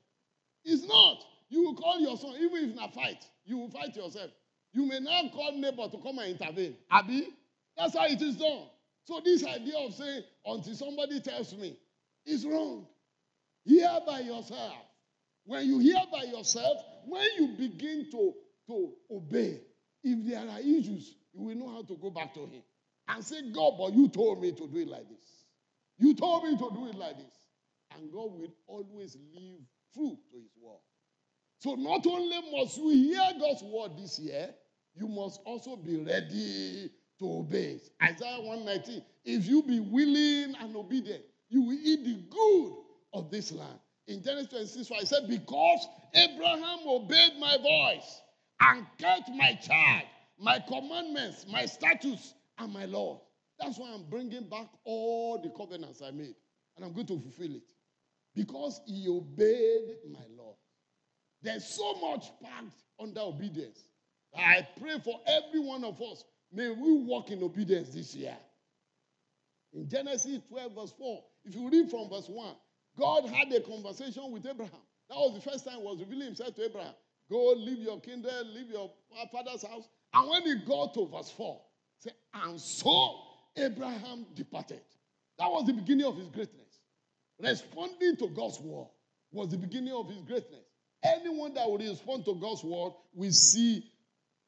It's 0.66 0.84
not. 0.88 1.24
You 1.50 1.64
will 1.64 1.76
call 1.76 2.00
your 2.00 2.18
son, 2.18 2.34
even 2.40 2.70
if 2.72 2.76
not 2.76 2.94
fight, 2.96 3.24
you 3.46 3.58
will 3.60 3.70
fight 3.70 3.96
yourself. 3.96 4.32
You 4.74 4.86
may 4.86 5.00
now 5.00 5.30
call 5.34 5.54
neighbor 5.54 5.88
to 5.90 5.98
come 5.98 6.20
and 6.20 6.40
intervene. 6.40 6.76
Abi, 6.92 7.30
that's 7.78 7.98
how 7.98 8.06
it 8.06 8.22
is 8.22 8.36
done. 8.36 8.66
So 9.06 9.22
this 9.24 9.46
idea 9.46 9.78
of 9.78 9.94
saying 9.94 10.24
until 10.46 10.76
somebody 10.76 11.20
tells 11.22 11.56
me 11.56 11.78
is 12.26 12.46
wrong. 12.46 12.86
Hear 13.64 14.00
by 14.06 14.20
yourself. 14.20 14.74
When 15.46 15.66
you 15.66 15.80
hear 15.80 16.02
by 16.12 16.24
yourself, 16.24 16.78
when 17.06 17.26
you 17.38 17.48
begin 17.58 18.08
to, 18.12 18.34
to 18.68 18.94
obey, 19.10 19.62
if 20.04 20.28
there 20.30 20.40
are 20.40 20.60
issues, 20.60 21.16
you 21.34 21.44
will 21.44 21.56
know 21.56 21.70
how 21.70 21.84
to 21.84 21.96
go 21.96 22.10
back 22.10 22.34
to 22.34 22.42
him 22.42 22.64
and 23.08 23.24
say, 23.24 23.42
God, 23.54 23.76
but 23.78 23.94
you 23.94 24.10
told 24.10 24.42
me 24.42 24.52
to 24.52 24.68
do 24.68 24.78
it 24.80 24.88
like 24.88 25.08
this. 25.08 25.46
You 25.98 26.14
told 26.14 26.44
me 26.44 26.58
to 26.58 26.70
do 26.74 26.88
it 26.88 26.96
like 26.96 27.18
this. 27.18 27.34
And 27.96 28.12
God 28.12 28.32
will 28.34 28.54
always 28.68 29.18
leave 29.34 29.60
fruit 29.94 30.18
to 30.32 30.38
his 30.38 30.52
word. 30.62 30.80
So 31.60 31.76
not 31.76 32.06
only 32.06 32.38
must 32.52 32.78
you 32.78 32.90
hear 32.90 33.22
God's 33.40 33.64
word 33.64 33.98
this 33.98 34.20
year, 34.20 34.54
you 34.96 35.08
must 35.08 35.42
also 35.46 35.76
be 35.76 35.98
ready 35.98 36.92
to 37.20 37.26
obey. 37.40 37.80
Isaiah 38.02 38.42
119. 38.42 39.04
If 39.26 39.48
you 39.48 39.64
be 39.64 39.80
willing 39.80 40.56
and 40.60 40.76
obedient, 40.76 41.24
you 41.50 41.64
will 41.64 41.78
eat 41.82 42.04
the 42.04 42.22
good 42.30 42.74
of 43.14 43.32
this 43.32 43.52
land. 43.52 43.80
In 44.08 44.24
Genesis 44.24 44.50
26, 44.50 44.92
I 44.92 45.04
said, 45.04 45.28
Because 45.28 45.88
Abraham 46.14 46.80
obeyed 46.88 47.34
my 47.40 47.58
voice 47.58 48.22
and 48.62 48.86
kept 48.98 49.30
my 49.30 49.54
charge, 49.62 50.06
my 50.40 50.60
commandments, 50.68 51.46
my 51.52 51.66
statutes, 51.66 52.34
and 52.60 52.72
my 52.72 52.86
law. 52.86 53.22
That's 53.60 53.78
why 53.78 53.92
I'm 53.94 54.04
bringing 54.10 54.48
back 54.48 54.68
all 54.84 55.42
the 55.42 55.50
covenants 55.50 56.02
I 56.02 56.12
made, 56.12 56.36
and 56.76 56.86
I'm 56.86 56.94
going 56.94 57.08
to 57.08 57.20
fulfill 57.20 57.56
it. 57.56 57.74
Because 58.36 58.82
he 58.86 59.08
obeyed 59.10 59.96
my 60.12 60.20
law. 60.37 60.37
There's 61.42 61.66
so 61.66 61.96
much 61.96 62.32
packed 62.42 62.84
under 63.00 63.22
obedience. 63.22 63.84
I 64.36 64.68
pray 64.80 65.00
for 65.04 65.20
every 65.28 65.60
one 65.60 65.84
of 65.84 66.02
us. 66.02 66.24
May 66.52 66.70
we 66.70 66.94
walk 66.94 67.32
in 67.32 67.44
obedience 67.44 67.90
this 67.90 68.16
year. 68.16 68.38
In 69.74 69.88
Genesis 69.88 70.40
12, 70.50 70.74
verse 70.74 70.94
4, 70.98 71.24
if 71.46 71.56
you 71.56 71.70
read 71.70 71.90
from 71.90 72.10
verse 72.10 72.28
1, 72.28 72.56
God 72.98 73.30
had 73.30 73.52
a 73.54 73.62
conversation 73.62 74.32
with 74.32 74.46
Abraham. 74.46 74.82
That 75.10 75.16
was 75.16 75.36
the 75.36 75.50
first 75.50 75.66
time 75.66 75.80
he 75.80 75.84
was 75.84 76.00
revealing 76.00 76.28
himself 76.28 76.56
to 76.56 76.66
Abraham. 76.66 76.94
Go, 77.30 77.54
leave 77.54 77.80
your 77.80 78.00
kindred, 78.00 78.48
leave 78.48 78.70
your 78.70 78.92
father's 79.32 79.66
house. 79.66 79.88
And 80.14 80.30
when 80.30 80.44
he 80.44 80.56
got 80.66 80.94
to 80.94 81.08
verse 81.08 81.30
4, 81.32 81.62
say, 82.00 82.12
and 82.34 82.60
so 82.60 83.16
Abraham 83.56 84.26
departed. 84.34 84.82
That 85.38 85.52
was 85.52 85.68
the 85.68 85.74
beginning 85.74 86.06
of 86.06 86.18
his 86.18 86.30
greatness. 86.30 86.80
Responding 87.40 88.16
to 88.18 88.28
God's 88.30 88.60
word 88.60 88.88
was 89.32 89.50
the 89.50 89.58
beginning 89.58 89.94
of 89.94 90.10
his 90.10 90.22
greatness. 90.24 90.66
Anyone 91.04 91.54
that 91.54 91.70
will 91.70 91.78
respond 91.78 92.26
to 92.26 92.36
God's 92.36 92.64
word 92.64 92.94
will 93.14 93.32
see 93.32 93.84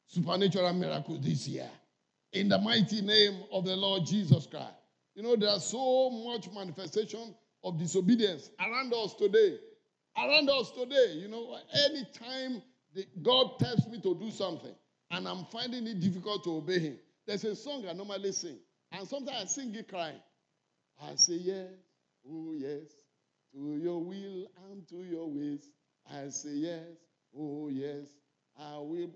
supernatural 0.06 0.72
miracles 0.72 1.20
this 1.20 1.46
year. 1.46 1.68
In 2.32 2.48
the 2.48 2.58
mighty 2.58 3.00
name 3.00 3.42
of 3.52 3.64
the 3.64 3.76
Lord 3.76 4.06
Jesus 4.06 4.46
Christ. 4.46 4.74
You 5.14 5.22
know, 5.22 5.36
there's 5.36 5.64
so 5.64 6.10
much 6.10 6.48
manifestation 6.52 7.34
of 7.62 7.78
disobedience 7.78 8.50
around 8.60 8.92
us 8.94 9.14
today. 9.14 9.58
Around 10.16 10.50
us 10.50 10.70
today, 10.72 11.14
you 11.14 11.28
know, 11.28 11.56
anytime 11.86 12.62
God 13.22 13.58
tells 13.58 13.86
me 13.86 14.00
to 14.00 14.14
do 14.14 14.30
something 14.30 14.74
and 15.10 15.28
I'm 15.28 15.44
finding 15.46 15.86
it 15.86 16.00
difficult 16.00 16.44
to 16.44 16.56
obey 16.56 16.78
Him, 16.80 16.98
there's 17.26 17.44
a 17.44 17.54
song 17.54 17.84
I 17.88 17.92
normally 17.92 18.32
sing. 18.32 18.58
And 18.92 19.06
sometimes 19.06 19.42
I 19.42 19.46
sing 19.46 19.74
it 19.74 19.88
crying. 19.88 20.20
I 21.00 21.14
say, 21.14 21.34
Yes, 21.34 21.68
oh, 22.28 22.52
yes, 22.56 22.88
to 23.52 23.76
your 23.76 24.02
will 24.02 24.46
and 24.70 24.86
to 24.88 24.96
your 25.04 25.28
ways. 25.28 25.68
I 26.10 26.28
say, 26.28 26.50
Yes, 26.50 26.86
oh, 27.36 27.68
yes, 27.68 28.06
I 28.58 28.78
will 28.78 29.10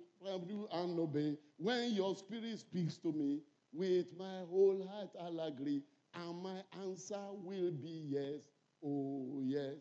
do 0.48 0.68
and 0.72 0.98
obey. 0.98 1.36
When 1.58 1.92
your 1.92 2.16
spirit 2.16 2.58
speaks 2.58 2.96
to 2.98 3.12
me, 3.12 3.40
with 3.72 4.06
my 4.18 4.40
whole 4.48 4.86
heart 4.90 5.10
I'll 5.20 5.40
agree. 5.40 5.82
And 6.14 6.42
my 6.42 6.60
answer 6.80 7.20
will 7.42 7.72
be 7.72 8.06
yes. 8.08 8.40
Oh, 8.84 9.40
yes. 9.42 9.74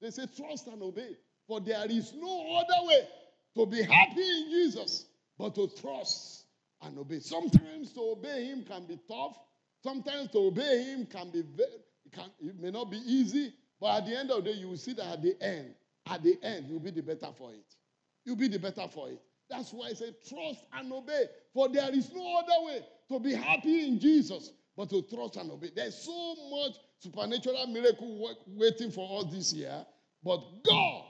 They 0.00 0.10
say, 0.10 0.26
trust 0.36 0.68
and 0.68 0.82
obey. 0.82 1.16
For 1.48 1.60
there 1.60 1.84
is 1.90 2.12
no 2.14 2.56
other 2.56 2.86
way 2.86 3.08
to 3.56 3.66
be 3.66 3.82
happy 3.82 4.22
in 4.22 4.50
Jesus 4.50 5.06
but 5.38 5.54
to 5.56 5.68
trust 5.80 6.44
and 6.82 6.98
obey. 6.98 7.18
Sometimes 7.20 7.92
to 7.92 8.00
obey 8.00 8.44
Him 8.46 8.64
can 8.64 8.86
be 8.86 8.98
tough. 9.08 9.36
Sometimes 9.82 10.30
to 10.30 10.38
obey 10.38 10.84
Him 10.84 11.06
can 11.06 11.30
be 11.30 11.42
very, 11.42 11.68
can, 12.12 12.30
it 12.40 12.58
may 12.60 12.70
not 12.70 12.90
be 12.90 12.98
easy. 12.98 13.52
But 13.80 13.98
at 13.98 14.06
the 14.06 14.16
end 14.16 14.30
of 14.30 14.44
the 14.44 14.52
day, 14.52 14.58
you 14.58 14.68
will 14.68 14.76
see 14.76 14.92
that 14.94 15.06
at 15.06 15.22
the 15.22 15.36
end, 15.42 15.74
at 16.06 16.22
the 16.22 16.38
end, 16.42 16.66
you'll 16.68 16.80
be 16.80 16.90
the 16.90 17.02
better 17.02 17.28
for 17.36 17.52
it. 17.52 17.74
You'll 18.24 18.36
be 18.36 18.48
the 18.48 18.58
better 18.58 18.86
for 18.88 19.08
it. 19.08 19.20
That's 19.48 19.72
why 19.72 19.88
I 19.88 19.92
say 19.92 20.14
trust 20.28 20.64
and 20.72 20.92
obey. 20.92 21.24
For 21.52 21.68
there 21.68 21.94
is 21.94 22.10
no 22.12 22.38
other 22.38 22.66
way 22.66 22.80
to 23.10 23.20
be 23.20 23.34
happy 23.34 23.86
in 23.86 24.00
Jesus 24.00 24.50
but 24.76 24.88
to 24.90 25.02
trust 25.02 25.36
and 25.36 25.50
obey. 25.50 25.70
There's 25.74 25.96
so 25.96 26.34
much 26.50 26.76
supernatural 26.98 27.66
miracle 27.66 28.22
work 28.22 28.36
waiting 28.46 28.90
for 28.90 29.20
us 29.20 29.32
this 29.32 29.52
year, 29.52 29.84
but 30.24 30.40
God 30.64 31.04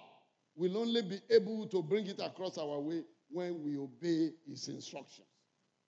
will 0.57 0.79
only 0.79 1.03
be 1.03 1.21
able 1.31 1.67
to 1.69 1.83
bring 1.83 2.07
it 2.07 2.21
across 2.21 2.59
our 2.59 2.81
way 2.81 3.03
when 3.31 3.63
we 3.63 3.79
obey 3.79 4.33
His 4.47 4.69
instructions. 4.69 5.29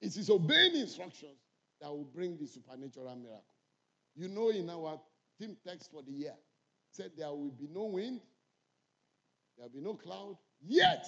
It 0.00 0.16
is 0.16 0.30
obeying 0.30 0.76
instructions 0.76 1.38
that 1.80 1.88
will 1.88 2.08
bring 2.14 2.36
the 2.38 2.46
supernatural 2.46 3.16
miracle. 3.16 3.44
You 4.14 4.28
know, 4.28 4.50
in 4.50 4.70
our 4.70 5.00
theme 5.38 5.56
text 5.66 5.90
for 5.90 6.02
the 6.02 6.12
year, 6.12 6.34
said 6.90 7.10
there 7.16 7.28
will 7.30 7.50
be 7.50 7.68
no 7.72 7.86
wind, 7.86 8.20
there 9.56 9.66
will 9.66 9.80
be 9.80 9.80
no 9.80 9.94
cloud, 9.94 10.36
yet 10.60 11.06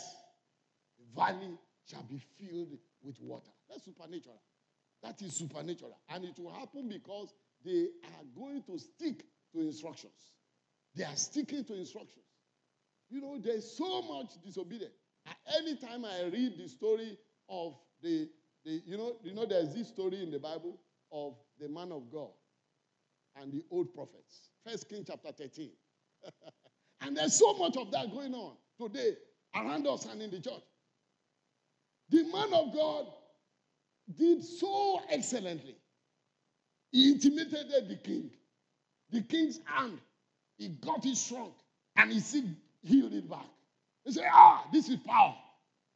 the 0.99 1.21
valley 1.21 1.59
shall 1.89 2.05
be 2.05 2.21
filled 2.39 2.79
with 3.03 3.21
water. 3.21 3.51
That's 3.69 3.85
supernatural. 3.85 4.41
That 5.03 5.21
is 5.23 5.35
supernatural. 5.35 5.99
And 6.09 6.25
it 6.25 6.39
will 6.39 6.53
happen 6.53 6.89
because 6.89 7.35
they 7.65 7.89
are 8.05 8.25
going 8.37 8.63
to 8.65 8.79
stick 8.79 9.25
to 9.53 9.61
instructions. 9.61 10.33
They 10.95 11.05
are 11.05 11.17
sticking 11.17 11.65
to 11.65 11.75
instructions. 11.75 12.25
You 13.09 13.21
know, 13.21 13.39
there's 13.39 13.71
so 13.71 14.03
much 14.03 14.33
disobedience. 14.45 14.95
Anytime 15.59 16.05
I 16.05 16.25
read 16.33 16.59
the 16.59 16.69
story 16.69 17.17
of 17.49 17.75
the, 18.03 18.29
the 18.65 18.83
you 18.87 18.97
know, 18.97 19.17
you 19.23 19.35
know, 19.35 19.47
there's 19.47 19.75
this 19.75 19.89
story 19.89 20.23
in 20.23 20.31
the 20.31 20.39
Bible 20.39 20.79
of 21.13 21.35
the 21.61 21.69
man 21.69 21.93
of 21.93 22.11
God 22.11 22.31
and 23.41 23.53
the 23.53 23.63
old 23.71 23.93
prophets. 23.95 24.51
First 24.67 24.89
King 24.89 25.05
chapter 25.07 25.31
13. 25.33 25.71
and 27.03 27.17
there's 27.17 27.35
so 27.35 27.55
much 27.55 27.77
of 27.77 27.91
that 27.93 28.13
going 28.13 28.35
on 28.35 28.55
today 28.81 29.17
around 29.55 29.87
us 29.87 30.07
and 30.07 30.23
in 30.23 30.31
the 30.31 30.41
church. 30.41 30.63
The 32.11 32.25
man 32.25 32.55
of 32.55 32.75
God 32.75 33.07
did 34.19 34.45
so 34.45 35.01
excellently. 35.11 35.77
He 36.93 37.13
intimidated 37.13 37.89
the 37.89 37.97
king. 37.97 38.31
The 39.11 39.23
king's 39.23 39.61
hand, 39.67 39.99
he 40.59 40.69
got 40.69 41.05
it 41.07 41.17
shrunk 41.17 41.55
and 41.97 42.13
he 42.13 42.21
healed 42.83 43.15
it 43.15 43.29
back. 43.29 43.47
He 44.05 44.13
said, 44.13 44.25
Ah, 44.33 44.67
this 44.73 44.89
is 44.89 44.97
power. 45.07 45.37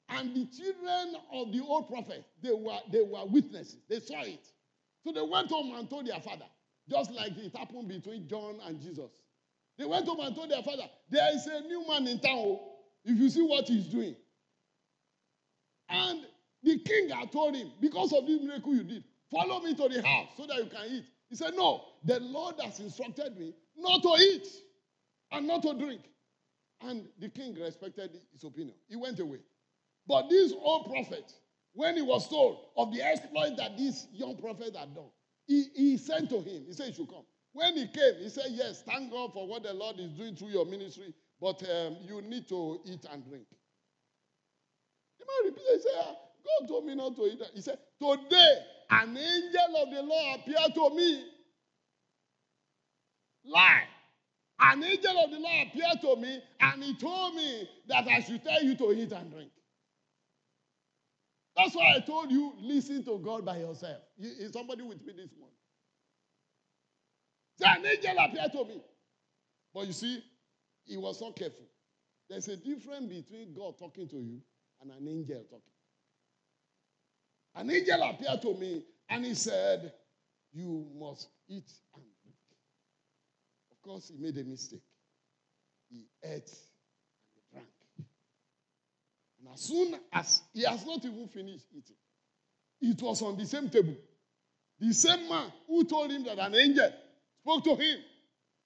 And 0.08 0.34
the 0.34 0.46
children 0.46 1.16
of 1.32 1.52
the 1.52 1.60
old 1.62 1.88
prophet, 1.88 2.24
they 2.42 2.52
were, 2.52 2.78
they 2.92 3.02
were 3.02 3.26
witnesses. 3.26 3.76
They 3.88 4.00
saw 4.00 4.22
it. 4.22 4.46
So 5.04 5.12
they 5.12 5.22
went 5.22 5.48
home 5.50 5.74
and 5.76 5.88
told 5.88 6.06
their 6.06 6.20
father, 6.20 6.46
just 6.90 7.12
like 7.12 7.36
it 7.38 7.56
happened 7.56 7.88
between 7.88 8.28
John 8.28 8.56
and 8.66 8.80
Jesus. 8.80 9.10
They 9.80 9.86
went 9.86 10.06
home 10.06 10.20
and 10.20 10.36
told 10.36 10.50
their 10.50 10.62
father, 10.62 10.82
There 11.08 11.34
is 11.34 11.46
a 11.46 11.62
new 11.62 11.88
man 11.88 12.06
in 12.06 12.18
town. 12.18 12.36
Oh. 12.36 12.60
If 13.02 13.18
you 13.18 13.30
see 13.30 13.40
what 13.40 13.66
he's 13.66 13.86
doing. 13.86 14.14
And 15.88 16.20
the 16.62 16.78
king 16.80 17.08
had 17.08 17.32
told 17.32 17.56
him, 17.56 17.72
Because 17.80 18.12
of 18.12 18.26
this 18.26 18.42
miracle 18.42 18.74
you 18.74 18.84
did, 18.84 19.04
follow 19.30 19.58
me 19.60 19.74
to 19.74 19.88
the 19.88 20.02
house 20.06 20.28
so 20.36 20.44
that 20.46 20.58
you 20.58 20.66
can 20.66 20.86
eat. 20.90 21.04
He 21.30 21.34
said, 21.36 21.54
No, 21.54 21.82
the 22.04 22.20
Lord 22.20 22.56
has 22.62 22.78
instructed 22.78 23.38
me 23.38 23.54
not 23.74 24.02
to 24.02 24.16
eat 24.20 24.46
and 25.32 25.46
not 25.46 25.62
to 25.62 25.72
drink. 25.72 26.02
And 26.82 27.06
the 27.18 27.30
king 27.30 27.54
respected 27.58 28.20
his 28.34 28.44
opinion. 28.44 28.74
He 28.86 28.96
went 28.96 29.18
away. 29.18 29.38
But 30.06 30.28
this 30.28 30.52
old 30.52 30.92
prophet, 30.92 31.32
when 31.72 31.96
he 31.96 32.02
was 32.02 32.28
told 32.28 32.58
of 32.76 32.92
the 32.92 33.00
exploit 33.00 33.56
that 33.56 33.78
this 33.78 34.08
young 34.12 34.36
prophet 34.36 34.76
had 34.76 34.94
done, 34.94 35.10
he, 35.46 35.64
he 35.74 35.96
sent 35.96 36.28
to 36.28 36.40
him. 36.40 36.64
He 36.66 36.74
said, 36.74 36.88
You 36.88 36.94
should 36.94 37.08
come. 37.08 37.24
When 37.52 37.74
he 37.76 37.86
came, 37.88 38.14
he 38.20 38.28
said, 38.28 38.46
Yes, 38.50 38.82
thank 38.86 39.10
God 39.10 39.32
for 39.32 39.46
what 39.46 39.62
the 39.62 39.72
Lord 39.74 39.98
is 39.98 40.10
doing 40.12 40.36
through 40.36 40.48
your 40.48 40.66
ministry, 40.66 41.12
but 41.40 41.62
um, 41.62 41.96
you 42.02 42.22
need 42.22 42.48
to 42.48 42.80
eat 42.84 43.04
and 43.10 43.24
drink. 43.28 43.46
The 45.18 45.26
man 45.26 45.52
repeated, 45.52 45.72
He 45.74 45.80
said, 45.82 46.16
God 46.60 46.68
told 46.68 46.86
me 46.86 46.94
not 46.94 47.16
to 47.16 47.22
eat. 47.26 47.42
He 47.54 47.60
said, 47.60 47.78
Today, 48.00 48.54
an 48.90 49.16
angel 49.16 49.76
of 49.82 49.90
the 49.90 50.02
Lord 50.02 50.40
appeared 50.40 50.74
to 50.74 50.90
me. 50.96 51.24
Lie. 53.44 53.84
An 54.60 54.84
angel 54.84 55.18
of 55.24 55.30
the 55.30 55.38
Lord 55.38 55.68
appeared 55.68 56.00
to 56.02 56.16
me 56.16 56.40
and 56.60 56.84
he 56.84 56.94
told 56.96 57.34
me 57.34 57.68
that 57.88 58.06
I 58.06 58.20
should 58.20 58.44
tell 58.44 58.62
you 58.62 58.76
to 58.76 58.92
eat 58.92 59.12
and 59.12 59.30
drink. 59.32 59.50
That's 61.56 61.74
why 61.74 61.94
I 61.96 62.00
told 62.00 62.30
you, 62.30 62.54
listen 62.60 63.04
to 63.04 63.18
God 63.18 63.44
by 63.44 63.58
yourself. 63.58 63.98
Is 64.18 64.52
somebody 64.52 64.82
with 64.82 65.04
me 65.04 65.12
this 65.14 65.30
morning? 65.38 65.56
An 67.62 67.86
angel 67.86 68.16
appeared 68.18 68.52
to 68.52 68.64
me. 68.64 68.82
But 69.74 69.86
you 69.86 69.92
see, 69.92 70.22
he 70.84 70.96
was 70.96 71.20
not 71.20 71.36
careful. 71.36 71.66
There's 72.28 72.48
a 72.48 72.56
difference 72.56 73.06
between 73.06 73.54
God 73.54 73.78
talking 73.78 74.08
to 74.08 74.16
you 74.16 74.40
and 74.80 74.90
an 74.90 75.08
angel 75.08 75.42
talking. 75.50 75.60
An 77.56 77.70
angel 77.70 78.02
appeared 78.02 78.42
to 78.42 78.54
me 78.54 78.84
and 79.08 79.24
he 79.24 79.34
said, 79.34 79.92
You 80.52 80.86
must 80.98 81.28
eat 81.48 81.70
and 81.94 82.04
drink. 82.22 82.36
Of 83.72 83.82
course, 83.82 84.08
he 84.08 84.22
made 84.22 84.38
a 84.38 84.44
mistake. 84.44 84.82
He 85.90 86.06
ate 86.22 86.32
and 86.32 87.34
he 87.34 87.40
drank. 87.52 87.66
And 89.40 89.48
as 89.52 89.60
soon 89.60 89.96
as 90.12 90.42
he 90.52 90.62
has 90.64 90.86
not 90.86 91.04
even 91.04 91.26
finished 91.28 91.66
eating, 91.72 91.96
it 92.80 93.02
was 93.02 93.22
on 93.22 93.36
the 93.36 93.46
same 93.46 93.68
table. 93.68 93.96
The 94.78 94.92
same 94.94 95.28
man 95.28 95.52
who 95.66 95.84
told 95.84 96.10
him 96.10 96.24
that 96.24 96.38
an 96.38 96.54
angel 96.54 96.90
spoke 97.42 97.64
to 97.64 97.74
him 97.76 97.98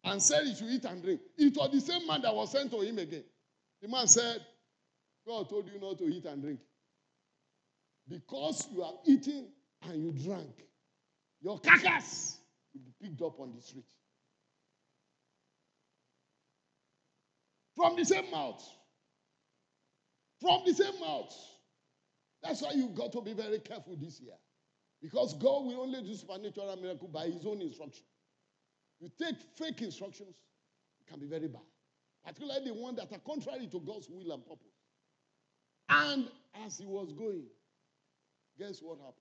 and 0.05 0.23
said 0.23 0.45
he 0.45 0.55
should 0.55 0.69
eat 0.69 0.85
and 0.85 1.03
drink. 1.03 1.21
It 1.39 1.57
was 1.57 1.71
the 1.71 1.81
same 1.81 2.07
man 2.07 2.23
that 2.23 2.35
was 2.35 2.53
sent 2.53 2.71
to 2.73 2.81
him 2.81 2.99
again. 2.99 3.25
The 3.81 3.89
man 3.89 4.07
said, 4.07 4.45
God 5.27 5.49
told 5.49 5.69
you 5.73 5.81
not 5.81 5.99
to 5.99 6.05
eat 6.05 6.25
and 6.27 6.43
drink. 6.43 6.61
Because 8.09 8.69
you 8.73 8.83
are 8.83 8.95
eating 9.07 9.47
and 9.83 10.03
you 10.03 10.13
drank, 10.25 10.67
your 11.41 11.59
carcass 11.59 12.39
will 12.75 12.83
be 12.83 13.09
picked 13.09 13.23
up 13.23 13.41
on 13.41 13.53
the 13.55 13.63
street. 13.63 13.85
From 17.75 17.97
the 17.97 18.05
same 18.05 18.31
mouth. 18.31 18.63
From 20.41 20.63
the 20.67 20.75
same 20.75 21.01
mouth. 21.01 21.35
That's 22.43 22.61
why 22.63 22.73
you've 22.75 22.95
got 22.95 23.13
to 23.13 23.23
be 23.23 23.33
very 23.33 23.59
careful 23.59 23.97
this 23.97 24.21
year. 24.21 24.35
Because 25.01 25.35
God 25.35 25.65
will 25.65 25.81
only 25.81 26.03
do 26.03 26.15
supernatural 26.15 26.77
miracle 26.81 27.09
by 27.09 27.27
his 27.27 27.45
own 27.47 27.61
instruction. 27.63 28.05
You 29.05 29.11
take 29.23 29.37
fake 29.59 29.83
instructions, 29.83 30.35
it 30.99 31.11
can 31.11 31.21
be 31.21 31.27
very 31.27 31.47
bad. 31.47 31.61
Particularly 32.25 32.65
the 32.65 32.73
one 32.73 32.97
that 32.97 33.13
are 33.13 33.19
contrary 33.19 33.67
to 33.67 33.79
God's 33.81 34.09
will 34.09 34.33
and 34.33 34.43
purpose. 34.43 34.73
And 35.91 36.27
as 36.65 36.79
he 36.79 36.87
was 36.87 37.13
going, 37.13 37.43
guess 38.59 38.81
what 38.81 38.97
happened? 38.97 39.15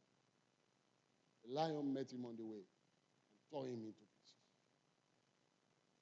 The 1.46 1.54
lion 1.54 1.94
met 1.94 2.14
him 2.14 2.24
on 2.24 2.38
the 2.38 2.46
way 2.46 2.64
and 2.64 3.42
tore 3.52 3.66
him 3.66 3.84
into 3.84 4.00
pieces. 4.16 4.38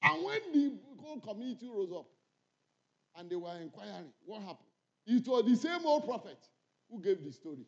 And 0.03 0.25
when 0.25 0.41
the 0.53 0.77
whole 1.01 1.19
community 1.19 1.67
rose 1.67 1.91
up 1.91 2.05
and 3.17 3.31
they 3.31 3.35
were 3.35 3.57
inquiring, 3.59 4.13
what 4.27 4.41
happened? 4.41 4.69
It 5.07 5.27
was 5.27 5.43
the 5.45 5.55
same 5.55 5.87
old 5.87 6.05
prophet 6.05 6.37
who 6.91 7.01
gave 7.01 7.23
the 7.23 7.31
story. 7.31 7.65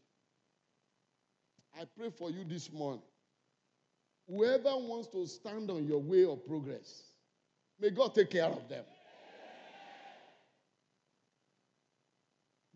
I 1.76 1.86
pray 1.97 2.11
for 2.11 2.30
you 2.30 2.43
this 2.43 2.72
morning. 2.72 3.01
Whoever 4.28 4.69
wants 4.78 5.09
to 5.09 5.26
stand 5.28 5.69
on 5.69 5.86
your 5.86 5.99
way 5.99 6.24
of 6.26 6.45
progress, 6.47 7.03
may 7.80 7.89
God 7.89 8.15
take 8.15 8.30
care 8.30 8.45
of 8.45 8.67
them. 8.69 8.86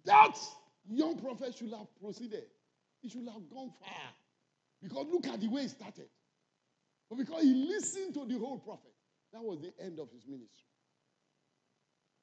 That 0.05 0.37
young 0.89 1.17
prophet 1.19 1.55
should 1.57 1.71
have 1.71 1.87
proceeded. 2.01 2.45
He 3.01 3.09
should 3.09 3.27
have 3.27 3.49
gone 3.49 3.71
far. 3.79 4.13
Because 4.81 5.07
look 5.11 5.27
at 5.27 5.41
the 5.41 5.47
way 5.47 5.63
he 5.63 5.67
started. 5.67 6.07
But 7.09 7.17
because 7.17 7.43
he 7.43 7.53
listened 7.53 8.13
to 8.15 8.25
the 8.25 8.37
whole 8.37 8.59
prophet, 8.59 8.93
that 9.33 9.41
was 9.41 9.59
the 9.59 9.73
end 9.83 9.99
of 9.99 10.09
his 10.11 10.25
ministry. 10.25 10.65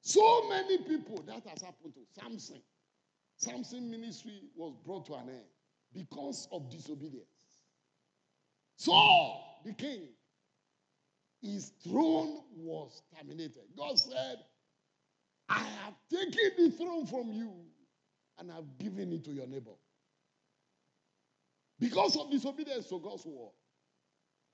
So 0.01 0.47
many 0.49 0.77
people 0.79 1.23
that 1.27 1.45
has 1.47 1.61
happened 1.61 1.93
to 1.95 2.01
Samson. 2.19 2.61
Samson 3.37 3.89
ministry 3.89 4.41
was 4.55 4.73
brought 4.85 5.05
to 5.07 5.13
an 5.15 5.29
end 5.29 5.45
because 5.93 6.47
of 6.51 6.69
disobedience. 6.69 7.34
Saul, 8.77 9.61
the 9.65 9.73
king, 9.73 10.07
his 11.41 11.71
throne 11.83 12.41
was 12.57 13.01
terminated. 13.15 13.63
God 13.77 13.97
said, 13.97 14.37
I 15.47 15.59
have 15.59 15.93
taken 16.09 16.51
the 16.57 16.71
throne 16.71 17.05
from 17.05 17.31
you 17.31 17.51
and 18.39 18.51
I've 18.51 18.77
given 18.79 19.13
it 19.13 19.23
to 19.25 19.31
your 19.31 19.47
neighbor. 19.47 19.71
Because 21.79 22.15
of 22.17 22.31
disobedience 22.31 22.87
to 22.87 22.99
God's 22.99 23.25
word. 23.25 23.51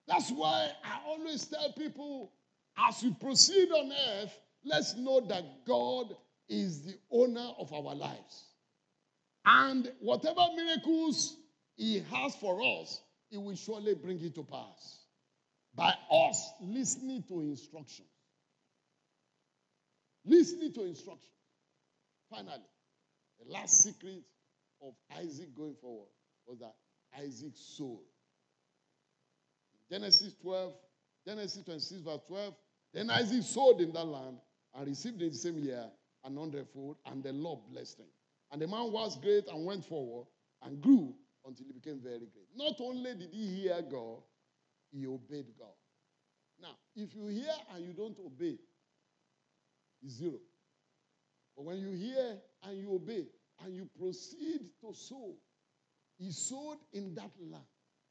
That's 0.07 0.31
why 0.31 0.71
I 0.83 0.99
always 1.07 1.45
tell 1.45 1.71
people 1.73 2.31
as 2.77 3.03
we 3.03 3.13
proceed 3.13 3.69
on 3.71 3.91
earth, 3.91 4.37
let's 4.65 4.95
know 4.95 5.21
that 5.21 5.65
God 5.65 6.15
is 6.49 6.83
the 6.83 6.95
owner 7.11 7.47
of 7.59 7.71
our 7.73 7.95
lives. 7.95 8.45
And 9.45 9.91
whatever 9.99 10.41
miracles 10.55 11.37
He 11.75 12.03
has 12.11 12.35
for 12.35 12.61
us, 12.61 13.01
He 13.31 13.37
will 13.37 13.55
surely 13.55 13.95
bring 13.95 14.21
it 14.21 14.35
to 14.35 14.43
pass 14.43 14.99
by 15.73 15.93
us 16.11 16.51
listening 16.61 17.23
to 17.29 17.39
instruction. 17.39 18.05
Listening 20.25 20.73
to 20.73 20.83
instruction. 20.83 21.29
Finally, 22.29 22.61
the 23.39 23.51
last 23.51 23.81
secret 23.81 24.21
of 24.83 24.93
Isaac 25.17 25.55
going 25.55 25.75
forward 25.81 26.09
was 26.45 26.59
that 26.59 26.75
Isaac 27.17 27.53
sowed. 27.55 27.99
Genesis 29.89 30.35
12, 30.41 30.73
Genesis 31.25 31.63
26, 31.63 32.01
verse 32.01 32.19
12. 32.27 32.53
Then 32.93 33.09
Isaac 33.09 33.43
sold 33.43 33.79
in 33.79 33.93
that 33.93 34.05
land 34.05 34.37
and 34.75 34.87
received 34.87 35.21
in 35.21 35.29
the 35.29 35.35
same 35.35 35.57
year 35.59 35.85
an 36.25 36.35
hundredfold, 36.35 36.97
and 37.05 37.23
the 37.23 37.31
Lord 37.31 37.59
blessed 37.71 37.99
him. 37.99 38.07
And 38.51 38.61
the 38.61 38.67
man 38.67 38.91
was 38.91 39.17
great 39.17 39.47
and 39.47 39.65
went 39.65 39.85
forward 39.85 40.27
and 40.63 40.81
grew 40.81 41.15
until 41.45 41.65
he 41.65 41.73
became 41.73 41.99
very 42.01 42.19
great. 42.19 42.47
Not 42.55 42.75
only 42.79 43.15
did 43.15 43.29
he 43.31 43.61
hear 43.61 43.81
God, 43.81 44.19
he 44.91 45.07
obeyed 45.07 45.47
God. 45.57 45.73
Now, 46.61 46.75
if 46.95 47.15
you 47.15 47.27
hear 47.27 47.53
and 47.73 47.85
you 47.85 47.93
don't 47.93 48.17
obey, 48.19 48.57
it's 50.03 50.13
zero. 50.13 50.39
But 51.55 51.65
when 51.65 51.77
you 51.77 51.91
hear 51.91 52.37
and 52.63 52.77
you 52.77 52.93
obey 52.93 53.25
and 53.63 53.75
you 53.75 53.89
proceed 53.99 54.61
to 54.81 54.93
sow, 54.93 55.33
he 56.17 56.31
sowed 56.31 56.77
in 56.93 57.15
that 57.15 57.31
land 57.39 57.63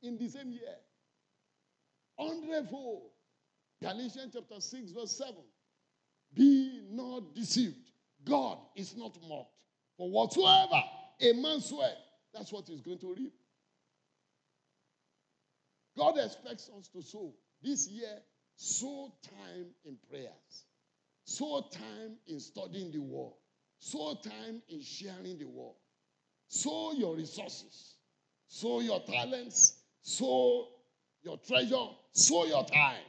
in 0.03 0.19
the 0.19 0.29
same 0.29 0.51
year. 0.53 0.77
Hundredfold. 2.19 3.11
Galatians 3.83 4.35
chapter 4.35 4.61
6, 4.61 4.93
verse 4.93 5.17
7. 5.17 5.35
Be 6.35 6.83
not 6.91 7.35
deceived. 7.35 7.77
God 8.25 8.59
is 8.77 8.97
not 8.97 9.17
mocked. 9.29 9.55
For 9.97 10.11
whatsoever 10.11 10.83
a 11.21 11.33
man 11.35 11.61
swear, 11.61 11.93
that's 12.33 12.53
what 12.53 12.67
he's 12.69 12.81
going 12.81 12.99
to 12.99 13.15
reap. 13.15 13.35
God 15.97 16.19
expects 16.19 16.71
us 16.79 16.89
to 16.89 17.03
sow. 17.03 17.35
This 17.63 17.89
year, 17.89 18.19
sow 18.57 19.13
time 19.23 19.67
in 19.85 19.97
prayers, 20.09 20.65
sow 21.25 21.69
time 21.73 22.17
in 22.27 22.41
studying 22.41 22.91
the 22.91 23.01
word, 23.01 23.33
sow 23.79 24.19
time 24.23 24.63
in 24.69 24.83
sharing 24.83 25.39
the 25.39 25.47
word, 25.47 25.75
sow 26.49 26.93
your 26.93 27.17
resources, 27.17 27.97
sow 28.47 28.81
your 28.81 29.01
talents, 29.01 29.83
sow 30.03 30.69
your 31.23 31.39
treasure, 31.39 31.87
sow 32.13 32.47
your 32.47 32.65
time. 32.65 33.05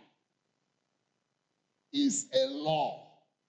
It's 1.94 2.26
a 2.34 2.48
law. 2.48 3.08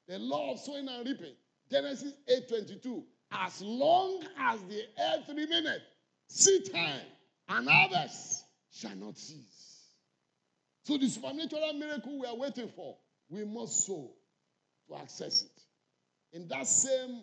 The 0.09 0.19
law 0.19 0.53
of 0.53 0.59
sowing 0.59 0.89
and 0.89 1.07
reaping. 1.07 1.35
Genesis 1.71 2.15
8:22. 2.29 3.05
As 3.33 3.61
long 3.63 4.23
as 4.39 4.61
the 4.65 4.83
earth 5.01 5.29
remaineth, 5.29 5.83
seed 6.29 6.73
time 6.73 7.01
and 7.49 7.69
harvest 7.69 8.45
shall 8.71 8.95
not 8.97 9.17
cease. 9.17 9.63
So 10.85 10.99
the 10.99 11.09
supernatural 11.09 11.73
miracle 11.75 12.19
we 12.21 12.27
are 12.27 12.37
waiting 12.37 12.69
for, 12.75 12.97
we 13.29 13.45
must 13.45 13.87
sow 13.87 14.11
to 14.89 14.97
access 14.97 15.43
it. 15.43 16.37
In 16.37 16.49
that 16.49 16.67
same 16.67 17.23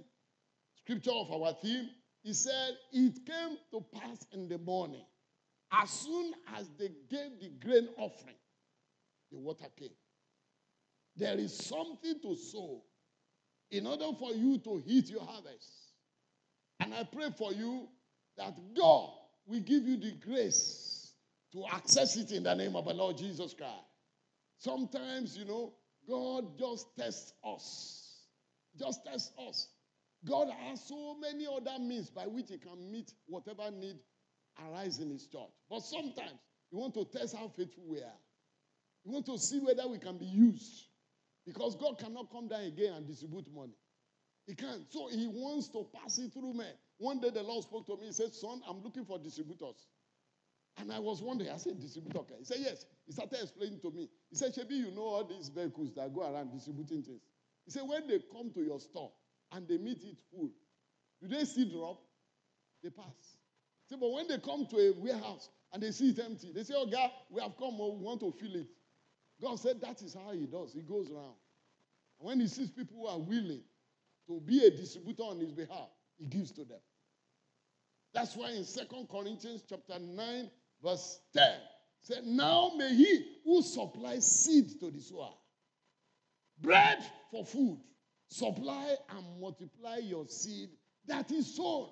scripture 0.75 1.11
of 1.11 1.31
our 1.31 1.53
theme, 1.61 1.89
he 2.23 2.33
said, 2.33 2.77
It 2.91 3.25
came 3.25 3.57
to 3.71 3.81
pass 3.99 4.25
in 4.31 4.47
the 4.47 4.57
morning. 4.57 5.05
As 5.71 5.89
soon 5.89 6.33
as 6.57 6.67
they 6.77 6.89
gave 7.09 7.39
the 7.39 7.49
grain 7.63 7.89
offering, 7.97 8.35
the 9.31 9.37
water 9.37 9.67
came. 9.77 9.89
There 11.15 11.37
is 11.37 11.55
something 11.55 12.19
to 12.21 12.35
sow 12.35 12.81
in 13.71 13.85
order 13.85 14.07
for 14.17 14.31
you 14.31 14.57
to 14.59 14.81
hit 14.85 15.09
your 15.09 15.21
harvest. 15.21 15.88
And 16.89 16.97
I 16.97 17.03
pray 17.03 17.29
for 17.37 17.53
you 17.53 17.87
that 18.35 18.57
God 18.75 19.11
will 19.45 19.59
give 19.59 19.83
you 19.83 19.95
the 19.95 20.13
grace 20.25 21.13
to 21.53 21.63
access 21.71 22.17
it 22.17 22.31
in 22.31 22.41
the 22.41 22.55
name 22.55 22.75
of 22.75 22.85
the 22.85 22.95
Lord 22.95 23.15
Jesus 23.15 23.53
Christ. 23.53 23.75
Sometimes, 24.57 25.37
you 25.37 25.45
know, 25.45 25.73
God 26.09 26.57
just 26.57 26.87
tests 26.97 27.33
us. 27.45 28.25
Just 28.75 29.05
tests 29.05 29.31
us. 29.47 29.67
God 30.27 30.47
has 30.49 30.81
so 30.81 31.15
many 31.19 31.45
other 31.45 31.77
means 31.79 32.09
by 32.09 32.23
which 32.23 32.47
He 32.49 32.57
can 32.57 32.91
meet 32.91 33.13
whatever 33.27 33.69
need 33.69 33.97
arise 34.67 34.97
in 34.97 35.11
His 35.11 35.27
church. 35.27 35.51
But 35.69 35.81
sometimes 35.81 36.39
He 36.71 36.75
want 36.75 36.95
to 36.95 37.05
test 37.05 37.35
how 37.35 37.49
faithful 37.49 37.83
we 37.87 37.99
are. 37.99 38.19
He 39.03 39.11
want 39.11 39.27
to 39.27 39.37
see 39.37 39.59
whether 39.59 39.87
we 39.87 39.99
can 39.99 40.17
be 40.17 40.25
used. 40.25 40.87
Because 41.45 41.75
God 41.75 41.99
cannot 41.99 42.31
come 42.31 42.47
down 42.47 42.61
again 42.61 42.93
and 42.93 43.05
distribute 43.05 43.45
money. 43.53 43.75
He 44.49 44.55
can't. 44.55 44.81
So 44.89 45.07
he 45.09 45.27
wants 45.27 45.67
to 45.69 45.85
pass 45.93 46.17
it 46.17 46.33
through 46.33 46.55
me. 46.55 46.65
One 46.97 47.19
day 47.19 47.29
the 47.29 47.43
Lord 47.43 47.63
spoke 47.63 47.85
to 47.85 47.95
me. 47.97 48.07
He 48.07 48.13
said, 48.13 48.33
Son, 48.33 48.59
I'm 48.67 48.81
looking 48.83 49.05
for 49.05 49.19
distributors. 49.19 49.85
And 50.79 50.91
I 50.91 50.97
was 50.97 51.21
wondering, 51.21 51.51
I 51.51 51.57
said, 51.57 51.79
distributor. 51.79 52.17
Okay. 52.19 52.33
He 52.39 52.45
said, 52.45 52.57
Yes. 52.59 52.87
He 53.05 53.11
started 53.13 53.37
explaining 53.43 53.79
to 53.81 53.91
me. 53.91 54.09
He 54.31 54.35
said, 54.35 54.55
Shebi, 54.55 54.71
you 54.71 54.89
know 54.89 55.03
all 55.03 55.23
these 55.23 55.49
vehicles 55.49 55.93
that 55.95 56.11
go 56.15 56.21
around 56.21 56.51
distributing 56.51 57.03
things. 57.03 57.21
He 57.65 57.69
said, 57.69 57.83
when 57.87 58.07
they 58.07 58.19
come 58.31 58.49
to 58.55 58.61
your 58.61 58.79
store 58.79 59.11
and 59.51 59.67
they 59.67 59.77
meet 59.77 60.03
it 60.03 60.17
full, 60.31 60.49
do 61.21 61.27
they 61.27 61.45
see 61.45 61.71
drop? 61.71 62.01
They 62.81 62.89
pass. 62.89 63.37
Say, 63.87 63.97
but 63.99 64.11
when 64.11 64.27
they 64.27 64.39
come 64.39 64.65
to 64.65 64.77
a 64.77 64.93
warehouse 64.97 65.49
and 65.73 65.83
they 65.83 65.91
see 65.91 66.09
it 66.09 66.19
empty, 66.25 66.51
they 66.55 66.63
say, 66.63 66.73
Oh 66.75 66.87
God, 66.87 67.11
we 67.29 67.39
have 67.39 67.55
come, 67.55 67.77
oh, 67.79 67.93
we 67.99 68.03
want 68.03 68.21
to 68.21 68.31
fill 68.31 68.55
it. 68.55 68.67
God 69.39 69.59
said 69.59 69.79
that 69.81 70.01
is 70.01 70.15
how 70.15 70.31
he 70.31 70.47
does. 70.47 70.73
He 70.73 70.81
goes 70.81 71.11
around. 71.11 71.37
And 72.19 72.27
when 72.27 72.39
he 72.39 72.47
sees 72.47 72.71
people 72.71 72.97
who 72.97 73.05
are 73.05 73.19
willing 73.19 73.61
to 74.29 74.39
be 74.39 74.63
a 74.63 74.69
distributor 74.69 75.23
on 75.23 75.39
his 75.39 75.51
behalf, 75.51 75.89
he 76.17 76.25
gives 76.25 76.51
to 76.51 76.63
them. 76.63 76.79
That's 78.13 78.35
why 78.35 78.51
in 78.51 78.63
Second 78.63 79.09
Corinthians 79.09 79.63
chapter 79.67 79.99
9, 79.99 80.49
verse 80.83 81.19
10, 81.35 81.43
said, 82.01 82.25
Now 82.25 82.71
may 82.77 82.93
he 82.95 83.25
who 83.43 83.61
supplies 83.61 84.25
seed 84.25 84.79
to 84.79 84.91
the 84.91 85.01
sower, 85.01 85.33
bread 86.61 86.99
for 87.31 87.43
food, 87.43 87.79
supply 88.29 88.95
and 89.09 89.41
multiply 89.41 89.97
your 89.97 90.27
seed 90.27 90.69
that 91.07 91.31
is 91.31 91.55
sown. 91.55 91.89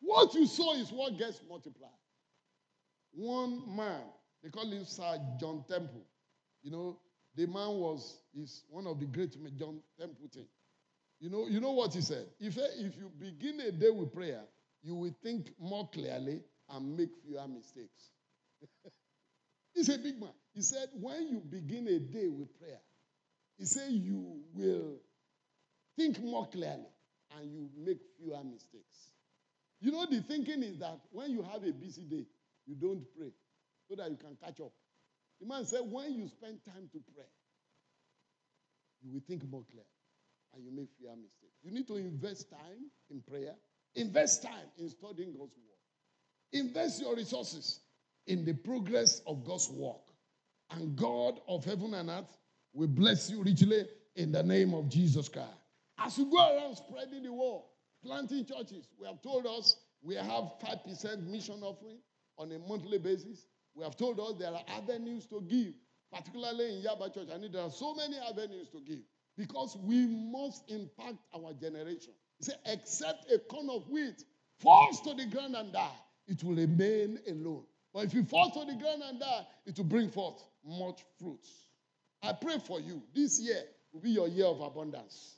What 0.00 0.34
you 0.34 0.46
sow 0.46 0.74
is 0.74 0.92
what 0.92 1.18
gets 1.18 1.40
multiplied. 1.48 1.90
One 3.12 3.62
man, 3.76 4.02
they 4.42 4.50
call 4.50 4.70
him 4.70 4.84
Sir 4.84 5.18
John 5.38 5.64
Temple. 5.68 6.02
You 6.62 6.70
know, 6.70 6.98
the 7.34 7.46
man 7.46 7.78
was 7.78 8.18
is 8.34 8.64
one 8.68 8.86
of 8.86 9.00
the 9.00 9.06
great 9.06 9.36
John 9.58 9.80
Templeton. 9.98 10.46
You 11.22 11.30
know, 11.30 11.46
you 11.46 11.60
know 11.60 11.70
what 11.70 11.94
he 11.94 12.00
said? 12.00 12.26
If, 12.40 12.58
if 12.58 12.96
you 12.96 13.08
begin 13.16 13.60
a 13.60 13.70
day 13.70 13.90
with 13.90 14.12
prayer, 14.12 14.42
you 14.82 14.96
will 14.96 15.14
think 15.22 15.52
more 15.56 15.88
clearly 15.88 16.40
and 16.68 16.96
make 16.96 17.10
fewer 17.24 17.46
mistakes. 17.46 18.10
He's 19.74 19.88
a 19.88 19.98
big 19.98 20.18
man. 20.20 20.32
He 20.52 20.62
said, 20.62 20.88
when 20.94 21.28
you 21.28 21.40
begin 21.48 21.86
a 21.86 22.00
day 22.00 22.26
with 22.26 22.58
prayer, 22.58 22.80
he 23.56 23.64
said 23.66 23.92
you 23.92 24.40
will 24.52 24.96
think 25.96 26.20
more 26.20 26.48
clearly 26.48 26.90
and 27.38 27.52
you 27.52 27.68
make 27.78 27.98
fewer 28.18 28.42
mistakes. 28.42 29.12
You 29.80 29.92
know, 29.92 30.04
the 30.10 30.22
thinking 30.22 30.64
is 30.64 30.80
that 30.80 30.98
when 31.12 31.30
you 31.30 31.42
have 31.52 31.62
a 31.62 31.72
busy 31.72 32.02
day, 32.02 32.26
you 32.66 32.74
don't 32.74 33.04
pray 33.16 33.30
so 33.88 33.94
that 33.94 34.10
you 34.10 34.16
can 34.16 34.36
catch 34.42 34.60
up. 34.60 34.72
The 35.40 35.46
man 35.46 35.66
said, 35.66 35.82
when 35.84 36.14
you 36.14 36.26
spend 36.26 36.58
time 36.64 36.88
to 36.90 36.98
pray, 37.14 37.26
you 39.04 39.12
will 39.12 39.22
think 39.28 39.48
more 39.48 39.62
clear 39.70 39.84
and 40.54 40.64
you 40.64 40.70
make 40.72 40.88
fewer 40.98 41.16
mistakes. 41.16 41.56
You 41.62 41.72
need 41.72 41.86
to 41.88 41.96
invest 41.96 42.50
time 42.50 42.90
in 43.10 43.20
prayer, 43.20 43.54
invest 43.94 44.42
time 44.42 44.68
in 44.78 44.88
studying 44.88 45.32
God's 45.32 45.56
word, 45.56 46.60
invest 46.60 47.00
your 47.00 47.16
resources 47.16 47.80
in 48.26 48.44
the 48.44 48.54
progress 48.54 49.22
of 49.26 49.44
God's 49.44 49.70
work. 49.70 50.00
And 50.70 50.96
God 50.96 51.40
of 51.48 51.64
heaven 51.64 51.94
and 51.94 52.08
earth 52.08 52.38
will 52.72 52.88
bless 52.88 53.30
you 53.30 53.42
richly 53.42 53.84
in 54.16 54.32
the 54.32 54.42
name 54.42 54.74
of 54.74 54.88
Jesus 54.88 55.28
Christ. 55.28 55.48
As 55.98 56.16
you 56.18 56.30
go 56.30 56.38
around 56.38 56.76
spreading 56.76 57.22
the 57.22 57.32
word, 57.32 57.62
planting 58.04 58.44
churches, 58.44 58.88
we 58.98 59.06
have 59.06 59.20
told 59.22 59.46
us 59.46 59.76
we 60.02 60.14
have 60.14 60.26
5% 60.26 61.26
mission 61.26 61.62
offering 61.62 61.98
on 62.38 62.50
a 62.52 62.58
monthly 62.58 62.98
basis. 62.98 63.46
We 63.74 63.84
have 63.84 63.96
told 63.96 64.18
us 64.18 64.34
there 64.38 64.52
are 64.52 64.64
avenues 64.68 65.26
to 65.26 65.40
give, 65.42 65.74
particularly 66.12 66.76
in 66.78 66.84
Yaba 66.84 67.12
Church. 67.14 67.28
I 67.32 67.38
need 67.38 67.52
there 67.52 67.62
are 67.62 67.70
so 67.70 67.94
many 67.94 68.16
avenues 68.18 68.68
to 68.70 68.80
give 68.80 69.00
because 69.36 69.76
we 69.82 70.06
must 70.06 70.70
impact 70.70 71.18
our 71.34 71.52
generation. 71.54 72.12
He 72.38 72.44
said, 72.44 72.58
except 72.66 73.30
a 73.30 73.38
corn 73.38 73.68
of 73.70 73.88
wheat 73.88 74.22
falls 74.60 75.00
to 75.02 75.14
the 75.14 75.26
ground 75.26 75.54
and 75.56 75.72
die, 75.72 75.98
it 76.26 76.42
will 76.42 76.54
remain 76.54 77.18
alone. 77.28 77.64
But 77.92 78.04
if 78.04 78.14
it 78.14 78.28
falls 78.28 78.52
to 78.54 78.64
the 78.64 78.78
ground 78.78 79.02
and 79.04 79.20
die, 79.20 79.46
it 79.66 79.76
will 79.76 79.84
bring 79.84 80.10
forth 80.10 80.42
much 80.64 81.04
fruits. 81.18 81.50
I 82.22 82.32
pray 82.32 82.58
for 82.66 82.80
you. 82.80 83.02
This 83.14 83.40
year 83.40 83.62
will 83.92 84.00
be 84.00 84.10
your 84.10 84.28
year 84.28 84.46
of 84.46 84.60
abundance. 84.60 85.36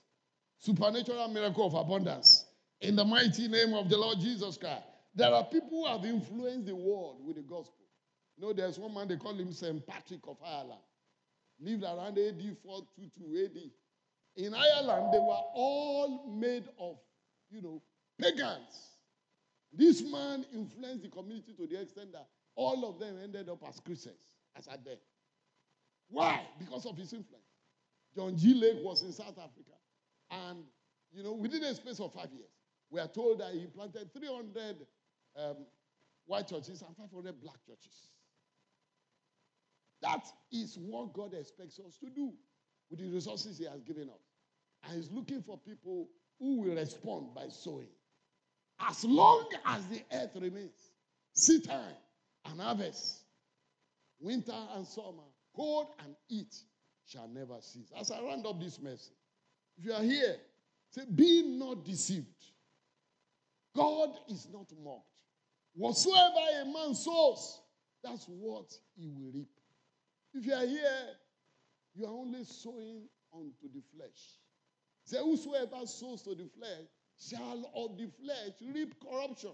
Supernatural 0.59 1.28
miracle 1.28 1.66
of 1.66 1.74
abundance. 1.74 2.45
In 2.80 2.97
the 2.97 3.05
mighty 3.05 3.49
name 3.49 3.74
of 3.74 3.88
the 3.88 3.97
Lord 3.97 4.18
Jesus 4.20 4.57
Christ. 4.59 4.84
There 5.14 5.32
are 5.32 5.45
people 5.45 5.70
who 5.70 5.86
have 5.86 6.05
influenced 6.05 6.66
the 6.66 6.74
world 6.74 7.18
with 7.24 7.36
the 7.36 7.42
gospel. 7.42 7.84
You 8.36 8.47
know, 8.47 8.53
there's 8.53 8.78
one 8.78 8.92
man, 8.92 9.09
they 9.09 9.16
call 9.16 9.34
him 9.34 9.53
St. 9.53 9.86
Patrick 9.86 10.20
of 10.26 10.36
Ireland. 10.45 10.80
Lived 11.61 11.84
around 11.84 12.18
AD 12.18 12.57
422 12.62 13.45
AD. 13.45 13.70
In 14.37 14.55
Ireland, 14.55 15.12
they 15.12 15.18
were 15.18 15.43
all 15.55 16.26
made 16.28 16.64
of, 16.78 16.97
you 17.51 17.62
know, 17.62 17.82
pagans. 18.20 18.91
This 19.72 20.03
man 20.03 20.45
influenced 20.53 21.03
the 21.03 21.09
community 21.09 21.53
to 21.57 21.66
the 21.66 21.80
extent 21.80 22.12
that 22.12 22.26
all 22.57 22.89
of 22.89 22.99
them 22.99 23.16
ended 23.22 23.49
up 23.49 23.59
as 23.68 23.80
Christians, 23.80 24.28
as 24.57 24.66
at 24.68 24.85
then. 24.85 24.97
Why? 26.09 26.43
Because 26.59 26.87
of 26.87 26.97
his 26.97 27.12
influence. 27.12 27.45
John 28.14 28.37
G. 28.37 28.55
Lake 28.55 28.78
was 28.85 29.03
in 29.03 29.12
South 29.12 29.39
Africa. 29.39 29.74
And, 30.30 30.64
you 31.12 31.22
know, 31.22 31.32
within 31.32 31.62
a 31.64 31.74
space 31.74 32.01
of 32.01 32.12
five 32.12 32.30
years, 32.32 32.51
we 32.91 33.01
are 33.01 33.09
told 33.09 33.41
that 33.41 33.53
he 33.53 33.66
planted 33.66 34.12
300 34.14 34.76
um, 35.37 35.57
white 36.26 36.47
churches 36.49 36.82
and 36.82 36.97
500 36.97 37.41
black 37.41 37.57
churches. 37.66 38.09
That 40.03 40.26
is 40.53 40.76
what 40.78 41.12
God 41.12 41.35
expects 41.35 41.78
us 41.78 41.97
to 41.99 42.11
do 42.11 42.32
with 42.91 43.01
the 43.01 43.09
resources 43.09 43.59
He 43.59 43.64
has 43.64 43.82
given 43.82 44.11
us. 44.11 44.24
And 44.87 44.97
He's 44.97 45.11
looking 45.11 45.43
for 45.43 45.59
people 45.59 46.09
who 46.39 46.61
will 46.61 46.74
respond 46.74 47.35
by 47.35 47.49
sowing. 47.49 47.89
As 48.80 49.05
long 49.05 49.49
as 49.66 49.87
the 49.87 50.03
earth 50.12 50.32
remains, 50.35 50.91
seed 51.32 51.64
time 51.64 51.95
and 52.47 52.61
harvest, 52.61 53.20
winter 54.20 54.53
and 54.74 54.87
summer, 54.87 55.22
cold 55.55 55.89
and 56.05 56.14
heat 56.28 56.55
shall 57.07 57.28
never 57.28 57.57
cease. 57.61 57.93
As 57.99 58.11
I 58.11 58.20
round 58.20 58.47
up 58.47 58.61
this 58.61 58.80
message, 58.80 59.16
if 59.78 59.85
you 59.85 59.93
are 59.93 60.03
here, 60.03 60.37
say, 60.91 61.03
Be 61.14 61.43
not 61.59 61.85
deceived. 61.85 62.26
God 63.76 64.11
is 64.28 64.49
not 64.53 64.66
mocked. 64.82 65.07
Whatsoever 65.74 66.39
a 66.62 66.64
man 66.66 66.95
sows, 66.95 67.61
that's 68.03 68.26
what 68.26 68.72
he 68.97 69.09
will 69.09 69.32
reap. 69.32 69.51
If 70.32 70.47
you 70.47 70.55
are 70.55 70.66
here, 70.66 71.09
you 71.95 72.07
are 72.07 72.12
only 72.12 72.45
sowing 72.45 73.09
unto 73.32 73.72
the 73.72 73.82
flesh. 73.97 74.39
Say, 75.05 75.18
Whosoever 75.18 75.86
sows 75.86 76.22
to 76.22 76.34
the 76.34 76.48
flesh 76.59 76.86
shall 77.18 77.70
of 77.74 77.96
the 77.96 78.09
flesh 78.22 78.74
reap 78.74 78.94
corruption. 79.00 79.52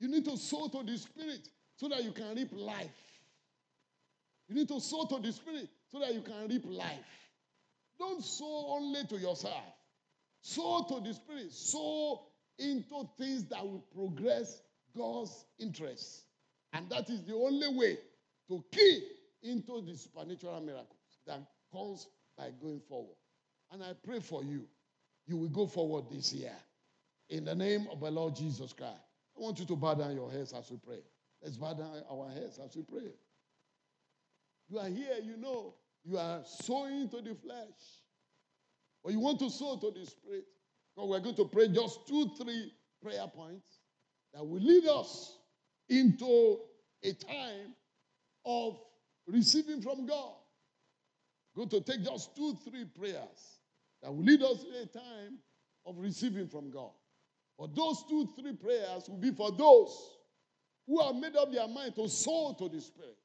You 0.00 0.08
need 0.08 0.24
to 0.24 0.36
sow 0.36 0.68
to 0.68 0.82
the 0.82 0.98
spirit 0.98 1.48
so 1.76 1.88
that 1.88 2.02
you 2.02 2.12
can 2.12 2.34
reap 2.34 2.50
life. 2.52 2.90
You 4.48 4.56
need 4.56 4.68
to 4.68 4.80
sow 4.80 5.06
to 5.06 5.18
the 5.20 5.32
spirit 5.32 5.68
so 5.90 6.00
that 6.00 6.12
you 6.12 6.20
can 6.22 6.48
reap 6.48 6.64
life. 6.66 6.98
Don't 7.98 8.22
sow 8.24 8.66
only 8.70 9.04
to 9.04 9.16
yourself. 9.16 9.62
Sow 10.40 10.84
to 10.88 11.00
the 11.00 11.14
spirit. 11.14 11.52
Sow 11.52 12.22
into 12.58 13.08
things 13.16 13.44
that 13.44 13.62
will 13.62 13.84
progress 13.94 14.60
God's 14.96 15.44
interests. 15.58 16.24
And 16.72 16.88
that 16.90 17.08
is 17.10 17.22
the 17.22 17.34
only 17.34 17.68
way 17.68 17.98
to 18.48 18.64
key 18.72 19.04
into 19.42 19.82
the 19.82 19.96
supernatural 19.96 20.60
miracles 20.60 20.86
that 21.26 21.42
comes 21.72 22.08
by 22.36 22.50
going 22.60 22.80
forward. 22.88 23.16
And 23.72 23.82
I 23.82 23.94
pray 24.04 24.20
for 24.20 24.44
you. 24.44 24.66
You 25.26 25.38
will 25.38 25.48
go 25.48 25.66
forward 25.66 26.04
this 26.10 26.32
year. 26.32 26.52
In 27.30 27.46
the 27.46 27.54
name 27.54 27.86
of 27.90 28.00
the 28.00 28.10
Lord 28.10 28.36
Jesus 28.36 28.74
Christ. 28.74 29.00
I 29.36 29.40
want 29.40 29.58
you 29.58 29.64
to 29.64 29.76
bow 29.76 29.94
down 29.94 30.14
your 30.14 30.30
heads 30.30 30.52
as 30.52 30.70
we 30.70 30.76
pray. 30.76 31.00
Let's 31.42 31.56
bow 31.56 31.72
down 31.72 32.02
our 32.10 32.28
heads 32.28 32.60
as 32.62 32.76
we 32.76 32.82
pray. 32.82 33.12
You 34.68 34.78
are 34.78 34.88
here, 34.88 35.16
you 35.22 35.38
know, 35.38 35.74
you 36.04 36.18
are 36.18 36.40
sowing 36.44 37.08
to 37.08 37.22
the 37.22 37.34
flesh. 37.34 38.02
Or 39.02 39.10
you 39.10 39.20
want 39.20 39.38
to 39.38 39.48
sow 39.48 39.76
to 39.76 39.90
the 39.90 40.04
spirit. 40.04 40.44
So 40.94 41.06
we're 41.06 41.20
going 41.20 41.36
to 41.36 41.46
pray 41.46 41.68
just 41.68 42.06
two, 42.06 42.30
three 42.40 42.72
prayer 43.02 43.26
points 43.34 43.78
that 44.34 44.46
will 44.46 44.60
lead 44.60 44.86
us 44.86 45.38
into 45.88 46.58
a 47.02 47.12
time 47.14 47.74
of 48.44 48.78
receiving 49.26 49.80
from 49.80 50.06
God. 50.06 50.34
Going 51.56 51.70
to 51.70 51.80
take 51.80 52.04
just 52.04 52.36
two, 52.36 52.56
three 52.64 52.84
prayers 52.84 53.61
that 54.02 54.12
will 54.12 54.24
lead 54.24 54.42
us 54.42 54.62
to 54.62 54.68
a 54.82 54.86
time 54.86 55.38
of 55.86 55.98
receiving 55.98 56.48
from 56.48 56.70
God. 56.70 56.90
But 57.58 57.74
those 57.74 58.04
two, 58.08 58.28
three 58.38 58.54
prayers 58.54 59.08
will 59.08 59.18
be 59.18 59.30
for 59.30 59.52
those 59.52 60.10
who 60.86 61.00
have 61.00 61.14
made 61.16 61.36
up 61.36 61.52
their 61.52 61.68
mind 61.68 61.94
to 61.96 62.08
sow 62.08 62.54
to 62.58 62.68
the 62.68 62.80
Spirit. 62.80 63.16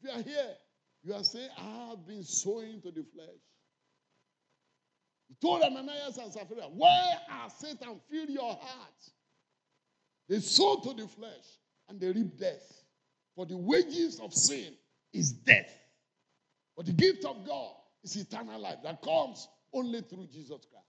If 0.00 0.08
you 0.08 0.18
are 0.18 0.22
here, 0.22 0.54
you 1.02 1.14
are 1.14 1.24
saying, 1.24 1.50
I 1.58 1.88
have 1.90 2.06
been 2.06 2.24
sowing 2.24 2.80
to 2.82 2.90
the 2.90 3.04
flesh. 3.14 3.28
He 5.28 5.34
told 5.42 5.62
Ananias 5.62 6.16
and 6.16 6.32
Sapphira, 6.32 6.62
Why 6.72 7.14
has 7.28 7.52
Satan 7.58 8.00
filled 8.10 8.30
your 8.30 8.54
heart? 8.54 9.10
They 10.28 10.40
sow 10.40 10.80
to 10.80 10.94
the 10.94 11.06
flesh 11.06 11.58
and 11.88 12.00
they 12.00 12.08
reap 12.08 12.38
death. 12.38 12.82
For 13.34 13.46
the 13.46 13.56
wages 13.56 14.20
of 14.20 14.32
sin 14.32 14.74
is 15.12 15.32
death. 15.32 15.72
But 16.76 16.86
the 16.86 16.92
gift 16.92 17.24
of 17.24 17.46
God 17.46 17.72
is 18.02 18.16
eternal 18.16 18.60
life 18.60 18.78
that 18.84 19.02
comes 19.02 19.48
only 19.72 20.00
through 20.02 20.26
Jesus 20.26 20.66
Christ. 20.70 20.86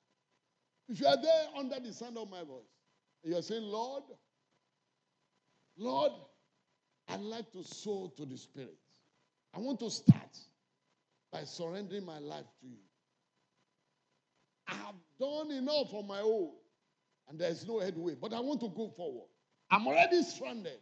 If 0.88 1.00
you 1.00 1.08
are 1.08 1.22
there 1.22 1.46
under 1.58 1.80
the 1.80 1.94
sound 1.94 2.18
of 2.18 2.30
my 2.30 2.44
voice, 2.44 2.64
and 3.24 3.34
you 3.34 3.40
are 3.40 3.44
saying, 3.44 3.64
Lord, 3.64 4.04
Lord, 5.78 6.12
I'd 7.08 7.22
like 7.22 7.52
to 7.52 7.64
sow 7.64 8.12
to 8.18 8.26
the 8.26 8.38
Spirit. 8.38 8.78
I 9.56 9.60
want 9.60 9.80
to 9.80 9.90
start 9.90 10.38
by 11.32 11.44
surrendering 11.44 12.06
my 12.06 12.20
life 12.20 12.46
to 12.62 12.68
you. 12.68 12.78
I 14.68 14.74
have 14.74 14.96
done 15.20 15.52
enough 15.52 15.94
on 15.94 16.08
my 16.08 16.22
own, 16.22 16.52
and 17.28 17.40
there's 17.40 17.68
no 17.68 17.80
headway. 17.80 18.16
But 18.20 18.34
I 18.34 18.40
want 18.40 18.60
to 18.62 18.70
go 18.70 18.90
forward. 18.96 19.28
I'm 19.72 19.88
already 19.88 20.22
stranded, 20.24 20.80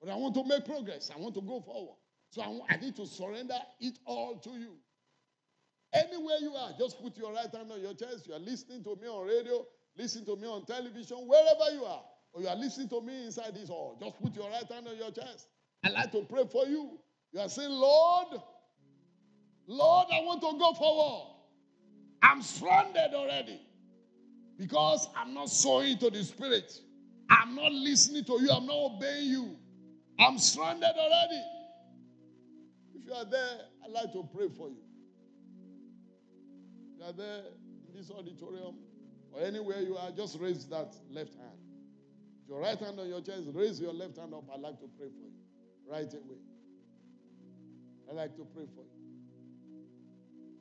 but 0.00 0.10
I 0.10 0.16
want 0.16 0.34
to 0.34 0.44
make 0.44 0.64
progress. 0.64 1.10
I 1.14 1.18
want 1.18 1.34
to 1.34 1.42
go 1.42 1.60
forward. 1.60 1.96
So 2.30 2.42
I, 2.42 2.74
I 2.74 2.76
need 2.76 2.96
to 2.96 3.06
surrender 3.06 3.58
it 3.80 3.98
all 4.04 4.36
to 4.38 4.50
you. 4.50 4.76
Anywhere 5.92 6.36
you 6.40 6.54
are, 6.54 6.70
just 6.78 7.02
put 7.02 7.16
your 7.16 7.32
right 7.32 7.52
hand 7.52 7.70
on 7.72 7.80
your 7.80 7.94
chest. 7.94 8.26
You 8.26 8.34
are 8.34 8.38
listening 8.38 8.84
to 8.84 8.96
me 8.96 9.08
on 9.08 9.26
radio, 9.26 9.66
listening 9.96 10.24
to 10.26 10.36
me 10.36 10.46
on 10.46 10.64
television, 10.64 11.18
wherever 11.26 11.74
you 11.74 11.84
are, 11.84 12.02
or 12.32 12.42
you 12.42 12.48
are 12.48 12.56
listening 12.56 12.88
to 12.90 13.00
me 13.00 13.26
inside 13.26 13.54
this 13.54 13.68
hall. 13.68 13.98
Just 14.00 14.20
put 14.22 14.34
your 14.36 14.48
right 14.48 14.70
hand 14.70 14.86
on 14.86 14.96
your 14.96 15.10
chest. 15.10 15.48
I'd 15.84 15.92
like 15.92 16.12
to 16.12 16.22
pray 16.22 16.44
for 16.50 16.66
you. 16.66 16.98
You 17.32 17.40
are 17.40 17.48
saying, 17.48 17.70
Lord, 17.70 18.40
Lord, 19.66 20.06
I 20.12 20.20
want 20.20 20.40
to 20.42 20.58
go 20.58 20.74
forward. 20.74 21.36
I'm 22.22 22.42
stranded 22.42 23.14
already 23.14 23.60
because 24.58 25.08
I'm 25.16 25.34
not 25.34 25.48
sowing 25.48 25.98
to 25.98 26.10
the 26.10 26.22
Spirit. 26.22 26.72
I'm 27.30 27.54
not 27.54 27.72
listening 27.72 28.24
to 28.24 28.32
you. 28.40 28.50
I'm 28.50 28.66
not 28.66 28.76
obeying 28.76 29.30
you. 29.30 29.56
I'm 30.18 30.38
stranded 30.38 30.90
already. 30.96 31.42
If 32.94 33.06
you 33.06 33.12
are 33.14 33.24
there, 33.24 33.58
I'd 33.84 33.90
like 33.90 34.12
to 34.12 34.28
pray 34.34 34.48
for 34.56 34.68
you. 34.68 34.76
You 37.00 37.06
are 37.06 37.12
there 37.12 37.42
in 37.88 37.96
this 37.96 38.10
auditorium 38.10 38.74
or 39.32 39.40
anywhere 39.42 39.80
you 39.80 39.96
are, 39.96 40.10
just 40.10 40.38
raise 40.38 40.66
that 40.66 40.94
left 41.10 41.34
hand. 41.34 41.58
If 42.42 42.48
your 42.50 42.60
right 42.60 42.78
hand 42.78 43.00
on 43.00 43.08
your 43.08 43.22
chest, 43.22 43.44
raise 43.54 43.80
your 43.80 43.94
left 43.94 44.18
hand 44.18 44.34
up. 44.34 44.44
I'd 44.52 44.60
like 44.60 44.78
to 44.80 44.88
pray 44.98 45.08
for 45.08 45.26
you 45.26 45.32
right 45.90 46.12
away. 46.12 46.38
I'd 48.08 48.16
like 48.16 48.36
to 48.36 48.44
pray 48.54 48.64
for 48.74 48.82
you. 48.82 49.00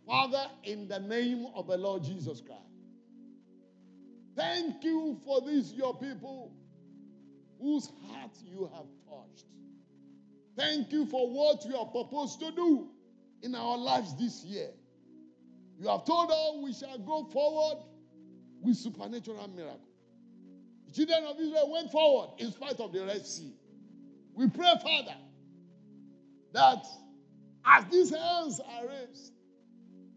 Father, 0.08 0.46
in 0.64 0.88
the 0.88 1.00
name 1.00 1.48
of 1.56 1.68
the 1.68 1.78
Lord 1.78 2.04
Jesus 2.04 2.42
Christ, 2.42 2.62
thank 4.36 4.82
you 4.84 5.20
for 5.26 5.42
these, 5.42 5.74
your 5.74 5.94
people, 5.98 6.54
whose 7.60 7.92
heart 8.08 8.32
you 8.46 8.72
have 8.74 8.86
touched. 9.10 9.46
Thank 10.58 10.94
you 10.94 11.06
for 11.06 11.30
what 11.30 11.66
you 11.66 11.76
are 11.76 11.86
proposed 11.86 12.40
to 12.40 12.52
do 12.52 12.88
in 13.42 13.56
our 13.56 13.78
lives 13.78 14.16
this 14.16 14.46
year. 14.46 14.70
You 15.80 15.88
have 15.88 16.04
told 16.04 16.30
us 16.30 16.56
we 16.62 16.74
shall 16.74 16.98
go 17.00 17.24
forward 17.32 17.86
with 18.62 18.76
supernatural 18.76 19.48
miracle. 19.56 19.80
The 20.88 20.94
children 20.94 21.24
of 21.24 21.40
Israel 21.40 21.72
went 21.72 21.90
forward 21.90 22.32
in 22.38 22.52
spite 22.52 22.80
of 22.82 22.92
the 22.92 23.06
Red 23.06 23.26
Sea. 23.26 23.54
We 24.34 24.50
pray, 24.50 24.74
Father, 24.84 25.16
that 26.54 26.86
as 27.66 27.86
these 27.92 28.10
hands 28.10 28.60
are 28.60 28.88
raised, 28.88 29.32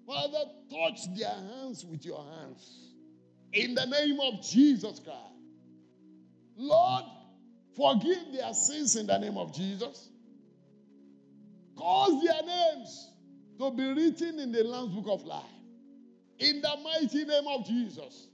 Father, 0.05 0.45
touch 0.69 1.01
their 1.17 1.29
hands 1.29 1.85
with 1.85 2.05
your 2.05 2.25
hands. 2.25 2.95
In 3.53 3.75
the 3.75 3.87
name 3.87 4.19
of 4.21 4.43
Jesus 4.43 4.99
Christ. 4.99 5.19
Lord, 6.57 7.05
forgive 7.77 8.33
their 8.33 8.53
sins 8.53 8.97
in 8.97 9.07
the 9.07 9.19
name 9.19 9.37
of 9.37 9.55
Jesus. 9.55 10.09
Cause 11.77 12.23
their 12.23 12.43
names 12.43 13.11
to 13.59 13.71
be 13.71 13.93
written 13.93 14.41
in 14.41 14.51
the 14.51 14.65
Lamb's 14.65 14.95
Book 14.95 15.07
of 15.09 15.25
Life. 15.25 15.45
In 16.43 16.61
the 16.61 16.77
mighty 16.83 17.25
name 17.25 17.47
of 17.47 17.65
Jesus. 17.65 18.27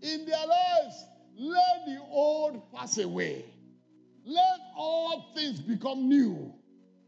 In 0.00 0.24
their 0.24 0.46
lives, 0.46 1.04
let 1.36 1.84
the 1.86 1.98
old 2.10 2.72
pass 2.72 2.96
away. 2.96 3.44
Let 4.24 4.60
all 4.74 5.32
things 5.36 5.60
become 5.60 6.08
new. 6.08 6.54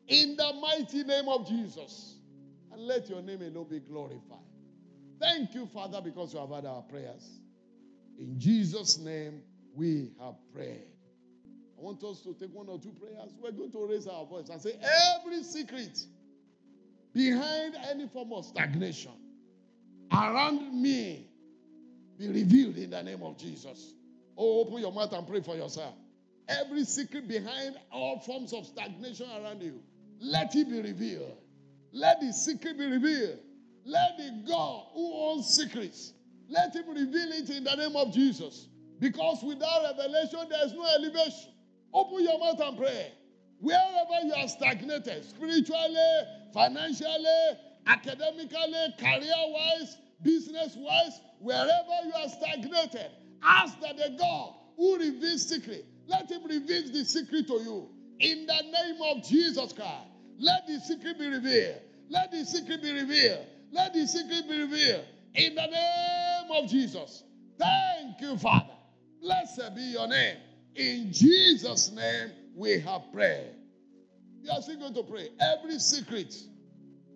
In 0.06 0.36
the 0.36 0.52
mighty 0.60 1.02
name 1.02 1.28
of 1.30 1.48
Jesus. 1.48 2.16
And 2.70 2.82
let 2.82 3.08
your 3.08 3.22
name 3.22 3.40
alone 3.40 3.68
be 3.70 3.80
glorified. 3.80 4.38
Thank 5.18 5.54
you, 5.54 5.66
Father, 5.66 6.02
because 6.02 6.34
you 6.34 6.40
have 6.40 6.50
heard 6.50 6.66
our 6.66 6.82
prayers. 6.82 7.40
In 8.18 8.38
Jesus' 8.38 8.98
name, 8.98 9.40
we 9.74 10.10
have 10.20 10.34
prayed. 10.52 10.88
I 11.78 11.82
want 11.82 12.04
us 12.04 12.20
to 12.20 12.34
take 12.34 12.52
one 12.52 12.68
or 12.68 12.78
two 12.78 12.92
prayers. 13.00 13.32
We're 13.40 13.52
going 13.52 13.72
to 13.72 13.86
raise 13.86 14.06
our 14.06 14.26
voice 14.26 14.50
and 14.50 14.60
say, 14.60 14.74
Every 15.16 15.42
secret 15.42 15.98
behind 17.14 17.76
any 17.90 18.08
form 18.08 18.32
of 18.34 18.44
stagnation 18.44 19.12
around 20.14 20.80
me 20.80 21.28
be 22.18 22.28
revealed 22.28 22.76
in 22.76 22.90
the 22.90 23.02
name 23.02 23.22
of 23.22 23.36
Jesus. 23.38 23.94
Oh, 24.36 24.60
open 24.60 24.78
your 24.78 24.92
mouth 24.92 25.12
and 25.12 25.26
pray 25.26 25.40
for 25.40 25.56
yourself. 25.56 25.94
Every 26.48 26.84
secret 26.84 27.26
behind 27.28 27.76
all 27.90 28.20
forms 28.20 28.52
of 28.52 28.66
stagnation 28.66 29.26
around 29.30 29.62
you, 29.62 29.80
let 30.20 30.54
it 30.54 30.68
be 30.68 30.80
revealed. 30.80 31.36
Let 31.92 32.20
the 32.20 32.32
secret 32.32 32.78
be 32.78 32.86
revealed. 32.86 33.38
Let 33.84 34.16
the 34.16 34.44
God 34.48 34.86
who 34.94 35.12
owns 35.14 35.46
secrets, 35.46 36.12
let 36.48 36.74
him 36.74 36.88
reveal 36.88 37.32
it 37.32 37.50
in 37.50 37.64
the 37.64 37.74
name 37.76 37.96
of 37.96 38.12
Jesus. 38.12 38.68
Because 38.98 39.42
without 39.42 39.96
revelation, 39.96 40.40
there 40.48 40.64
is 40.64 40.72
no 40.72 40.84
elevation. 40.94 41.52
Open 41.92 42.22
your 42.24 42.38
mouth 42.38 42.60
and 42.60 42.78
pray. 42.78 43.12
Wherever 43.60 44.26
you 44.26 44.34
are 44.34 44.48
stagnated, 44.48 45.24
spiritually, 45.24 45.96
financially, 46.52 47.58
academically, 47.86 48.94
career 48.98 49.34
wise, 49.48 49.96
business 50.24 50.74
wise, 50.76 51.20
wherever 51.38 51.96
you 52.04 52.12
are 52.16 52.28
stagnated, 52.28 53.10
ask 53.42 53.78
that 53.80 53.96
the 53.96 54.16
God 54.18 54.54
who 54.76 54.98
reveals 54.98 55.48
secret, 55.48 55.84
let 56.06 56.30
him 56.30 56.42
reveal 56.44 56.92
the 56.92 57.04
secret 57.04 57.46
to 57.46 57.54
you. 57.54 57.88
In 58.18 58.46
the 58.46 58.62
name 58.62 59.00
of 59.10 59.22
Jesus 59.22 59.72
Christ, 59.72 60.08
let 60.38 60.66
the 60.66 60.80
secret 60.80 61.18
be 61.18 61.28
revealed. 61.28 61.76
Let 62.10 62.30
the 62.30 62.44
secret 62.44 62.82
be 62.82 62.92
revealed. 62.92 63.46
Let 63.72 63.92
the 63.94 64.06
secret 64.06 64.48
be 64.48 64.60
revealed. 64.60 65.04
In 65.34 65.54
the 65.54 65.66
name 65.66 66.62
of 66.62 66.70
Jesus. 66.70 67.22
Thank 67.58 68.20
you, 68.20 68.36
Father. 68.38 68.74
Blessed 69.20 69.74
be 69.74 69.82
your 69.82 70.06
name. 70.06 70.36
In 70.76 71.12
Jesus' 71.12 71.90
name 71.92 72.30
we 72.54 72.80
have 72.80 73.02
prayed. 73.12 73.54
You 74.42 74.50
are 74.50 74.60
still 74.60 74.78
going 74.78 74.94
to 74.94 75.02
pray. 75.02 75.28
Every 75.40 75.78
secret 75.78 76.34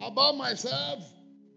about 0.01 0.37
myself, 0.37 1.05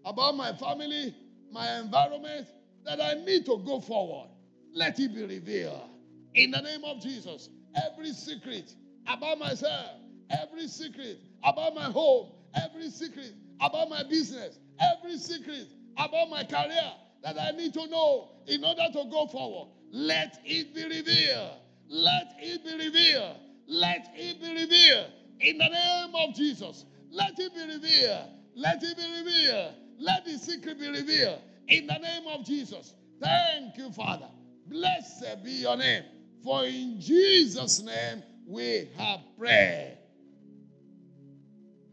about 0.04 0.36
my 0.36 0.52
family, 0.52 1.14
my 1.52 1.78
environment, 1.78 2.46
that 2.84 3.00
I 3.00 3.14
need 3.24 3.46
to 3.46 3.62
go 3.64 3.80
forward, 3.80 4.28
let 4.74 4.98
it 4.98 5.14
be 5.14 5.22
revealed. 5.22 5.88
In 6.34 6.50
the 6.50 6.60
name 6.60 6.82
of 6.84 7.00
Jesus, 7.00 7.48
every 7.74 8.12
secret 8.12 8.74
about 9.06 9.38
myself, 9.38 9.90
every 10.30 10.66
secret 10.66 11.18
about 11.44 11.74
my 11.74 11.84
home, 11.84 12.32
every 12.54 12.90
secret 12.90 13.34
about 13.60 13.88
my 13.88 14.02
business, 14.02 14.58
every 14.80 15.18
secret 15.18 15.68
about 15.96 16.30
my 16.30 16.44
career 16.44 16.92
that 17.22 17.36
I 17.38 17.50
need 17.52 17.74
to 17.74 17.86
know 17.86 18.30
in 18.46 18.64
order 18.64 18.86
to 18.92 19.04
go 19.10 19.26
forward, 19.26 19.68
let 19.92 20.40
it 20.44 20.74
be 20.74 20.84
revealed. 20.84 21.58
Let 21.88 22.34
it 22.38 22.64
be 22.64 22.72
revealed. 22.72 23.36
Let 23.68 24.08
it 24.14 24.40
be 24.40 24.48
revealed. 24.48 25.12
In 25.40 25.58
the 25.58 25.68
name 25.68 26.14
of 26.14 26.34
Jesus. 26.34 26.86
Let 27.10 27.38
it 27.38 27.54
be 27.54 27.60
revealed. 27.60 28.28
Let 28.56 28.82
it 28.82 28.96
be 28.96 29.02
revealed. 29.02 29.74
Let 29.98 30.24
the 30.24 30.38
secret 30.38 30.78
be 30.78 30.88
revealed. 30.88 31.40
In 31.68 31.86
the 31.86 31.98
name 31.98 32.26
of 32.28 32.44
Jesus. 32.44 32.94
Thank 33.20 33.76
you, 33.76 33.90
Father. 33.92 34.28
Blessed 34.66 35.44
be 35.44 35.52
your 35.52 35.76
name. 35.76 36.04
For 36.42 36.64
in 36.64 37.00
Jesus' 37.00 37.82
name 37.82 38.22
we 38.46 38.88
have 38.96 39.20
prayed. 39.38 39.98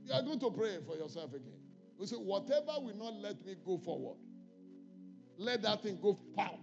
You 0.06 0.14
are 0.14 0.24
going 0.24 0.40
to 0.40 0.50
pray 0.50 0.78
for 0.88 0.96
yourself 0.96 1.34
again. 1.34 1.60
You 2.00 2.08
say, 2.08 2.16
whatever 2.16 2.80
will 2.80 2.96
not 2.96 3.14
let 3.22 3.46
me 3.46 3.56
go 3.64 3.78
forward, 3.78 4.18
let 5.38 5.62
that 5.62 5.84
thing 5.84 6.00
go 6.02 6.18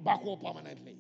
backward 0.05 0.41
permanently. 0.43 0.97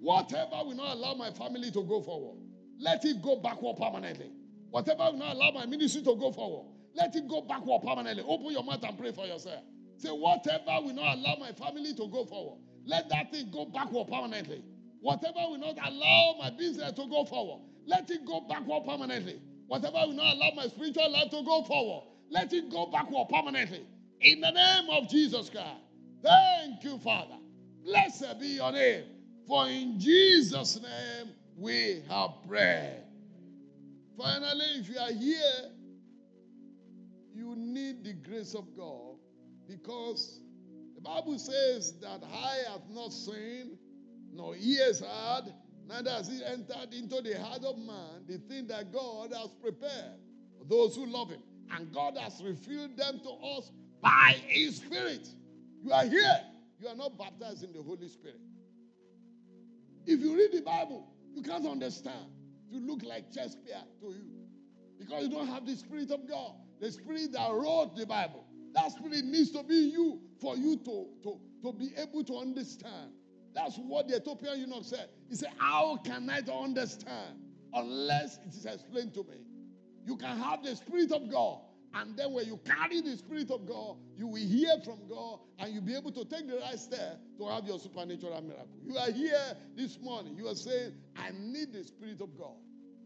Whatever 0.00 0.64
will 0.64 0.74
not 0.74 0.96
allow 0.96 1.14
my 1.14 1.30
family 1.30 1.70
to 1.70 1.82
go 1.82 2.00
forward, 2.02 2.38
let 2.80 3.04
it 3.04 3.22
go 3.22 3.36
backward 3.36 3.76
permanently. 3.76 4.30
Whatever 4.70 5.04
will 5.04 5.18
not 5.18 5.34
allow 5.36 5.50
my 5.52 5.66
ministry 5.66 6.02
to 6.02 6.16
go 6.16 6.32
forward, 6.32 6.66
let 6.94 7.14
it 7.14 7.28
go 7.28 7.42
backward 7.42 7.82
permanently. 7.82 8.24
Open 8.26 8.52
your 8.52 8.64
mouth 8.64 8.82
and 8.82 8.98
pray 8.98 9.12
for 9.12 9.26
yourself. 9.26 9.62
Say, 9.96 10.08
whatever 10.08 10.84
will 10.84 10.94
not 10.94 11.16
allow 11.18 11.36
my 11.38 11.52
family 11.52 11.94
to 11.94 12.08
go 12.08 12.24
forward, 12.24 12.58
let 12.86 13.08
that 13.10 13.30
thing 13.30 13.50
go 13.52 13.66
backward 13.66 14.08
permanently. 14.08 14.64
Whatever 15.00 15.40
will 15.48 15.58
not 15.58 15.76
allow 15.84 16.34
my 16.38 16.50
business 16.50 16.92
to 16.92 17.06
go 17.06 17.24
forward, 17.24 17.62
let 17.86 18.10
it 18.10 18.26
go 18.26 18.40
backward 18.48 18.84
permanently. 18.86 19.40
Whatever 19.66 19.98
will 20.06 20.14
not 20.14 20.34
allow 20.34 20.50
my 20.56 20.66
spiritual 20.66 21.10
life 21.12 21.30
to 21.30 21.42
go 21.44 21.62
forward, 21.64 22.04
let 22.30 22.52
it 22.52 22.70
go 22.70 22.86
backward 22.86 23.28
permanently. 23.28 23.86
In 24.20 24.40
the 24.40 24.50
name 24.50 24.90
of 24.90 25.08
Jesus 25.08 25.48
Christ. 25.48 25.80
Thank 26.22 26.84
you, 26.84 26.98
Father. 26.98 27.36
Blessed 27.84 28.38
be 28.40 28.48
your 28.48 28.72
name. 28.72 29.04
For 29.46 29.66
in 29.68 29.98
Jesus' 29.98 30.80
name 30.80 31.32
we 31.56 32.02
have 32.08 32.30
prayed. 32.46 33.02
Finally, 34.18 34.64
if 34.76 34.88
you 34.88 34.98
are 34.98 35.12
here, 35.12 35.69
you 37.34 37.54
need 37.56 38.04
the 38.04 38.12
grace 38.12 38.54
of 38.54 38.64
God 38.76 39.16
because 39.68 40.40
the 40.94 41.00
Bible 41.00 41.38
says 41.38 41.94
that 42.00 42.22
eye 42.24 42.58
hath 42.68 42.88
not 42.90 43.12
seen, 43.12 43.78
nor 44.32 44.54
ears 44.56 45.00
heard, 45.00 45.52
neither 45.88 46.10
has 46.10 46.28
it 46.28 46.42
entered 46.46 46.92
into 46.92 47.22
the 47.22 47.38
heart 47.40 47.64
of 47.64 47.78
man 47.78 48.24
the 48.28 48.38
thing 48.38 48.66
that 48.66 48.92
God 48.92 49.32
has 49.32 49.50
prepared 49.62 50.18
for 50.58 50.64
those 50.64 50.96
who 50.96 51.06
love 51.06 51.30
him. 51.30 51.42
And 51.72 51.92
God 51.92 52.16
has 52.18 52.42
revealed 52.42 52.96
them 52.96 53.20
to 53.20 53.30
us 53.56 53.70
by 54.02 54.36
his 54.46 54.76
Spirit. 54.76 55.28
You 55.82 55.92
are 55.92 56.04
here. 56.04 56.40
you 56.80 56.88
are 56.88 56.96
not 56.96 57.16
baptized 57.16 57.62
in 57.62 57.72
the 57.72 57.82
Holy 57.82 58.08
Spirit. 58.08 58.40
If 60.06 60.20
you 60.20 60.36
read 60.36 60.52
the 60.52 60.62
Bible, 60.62 61.06
you 61.34 61.42
can't 61.42 61.66
understand. 61.66 62.26
You 62.70 62.80
look 62.80 63.02
like 63.02 63.26
Shakespeare 63.34 63.82
to 64.00 64.06
you 64.06 64.40
because 64.98 65.24
you 65.24 65.30
don't 65.30 65.48
have 65.48 65.66
the 65.66 65.76
Spirit 65.76 66.10
of 66.10 66.28
God, 66.28 66.54
the 66.80 66.90
Spirit 66.90 67.32
that 67.32 67.50
wrote 67.50 67.94
the 67.96 68.06
Bible. 68.06 68.44
That 68.74 68.90
Spirit 68.92 69.24
needs 69.24 69.50
to 69.52 69.62
be 69.62 69.74
you 69.74 70.20
for 70.40 70.56
you 70.56 70.76
to, 70.78 71.06
to, 71.22 71.40
to 71.62 71.72
be 71.72 71.90
able 71.96 72.24
to 72.24 72.38
understand. 72.38 73.12
That's 73.54 73.76
what 73.76 74.08
the 74.08 74.16
Ethiopian 74.16 74.60
eunuch 74.60 74.84
said. 74.84 75.08
He 75.28 75.34
said, 75.34 75.50
How 75.58 75.98
can 76.04 76.30
I 76.30 76.40
understand 76.50 77.36
unless 77.74 78.38
it 78.38 78.54
is 78.54 78.64
explained 78.64 79.14
to 79.14 79.24
me? 79.24 79.44
You 80.04 80.16
can 80.16 80.38
have 80.38 80.62
the 80.64 80.74
Spirit 80.76 81.12
of 81.12 81.30
God, 81.30 81.60
and 81.94 82.16
then 82.16 82.32
when 82.32 82.46
you 82.46 82.58
carry 82.64 83.00
the 83.00 83.16
Spirit 83.16 83.50
of 83.50 83.66
God, 83.66 83.96
you 84.16 84.28
will 84.28 84.36
hear 84.36 84.74
from 84.84 85.08
God 85.08 85.40
and 85.58 85.74
you'll 85.74 85.82
be 85.82 85.96
able 85.96 86.12
to 86.12 86.24
take 86.24 86.46
the 86.46 86.56
right 86.56 86.78
step 86.78 87.20
to 87.38 87.48
have 87.48 87.66
your 87.66 87.78
supernatural 87.78 88.40
miracle. 88.40 88.68
You 88.82 88.96
are 88.96 89.10
here 89.10 89.56
this 89.76 89.98
morning. 90.00 90.36
You 90.36 90.48
are 90.48 90.54
saying, 90.54 90.92
I 91.16 91.30
need 91.32 91.72
the 91.72 91.84
Spirit 91.84 92.20
of 92.20 92.36
God. 92.38 92.54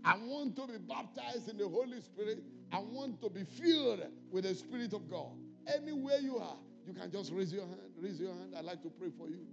I 0.05 0.17
want 0.19 0.57
to 0.57 0.67
be 0.67 0.79
baptized 0.79 1.49
in 1.49 1.57
the 1.57 1.69
Holy 1.69 2.01
Spirit. 2.01 2.43
I 2.73 2.79
want 2.81 3.21
to 3.23 3.31
be 3.31 3.45
filled 3.45 4.03
with 4.31 4.45
the 4.45 4.55
Spirit 4.55 4.93
of 4.93 5.09
God. 5.11 5.33
Anywhere 5.67 6.19
you 6.19 6.37
are, 6.39 6.57
you 6.87 6.93
can 6.93 7.11
just 7.11 7.33
raise 7.33 7.53
your 7.53 7.63
hand. 7.63 7.81
Raise 7.99 8.21
your 8.21 8.33
hand. 8.33 8.55
I'd 8.57 8.65
like 8.65 8.83
to 8.83 8.91
pray 8.91 9.09
for 9.17 9.29
you. 9.29 9.47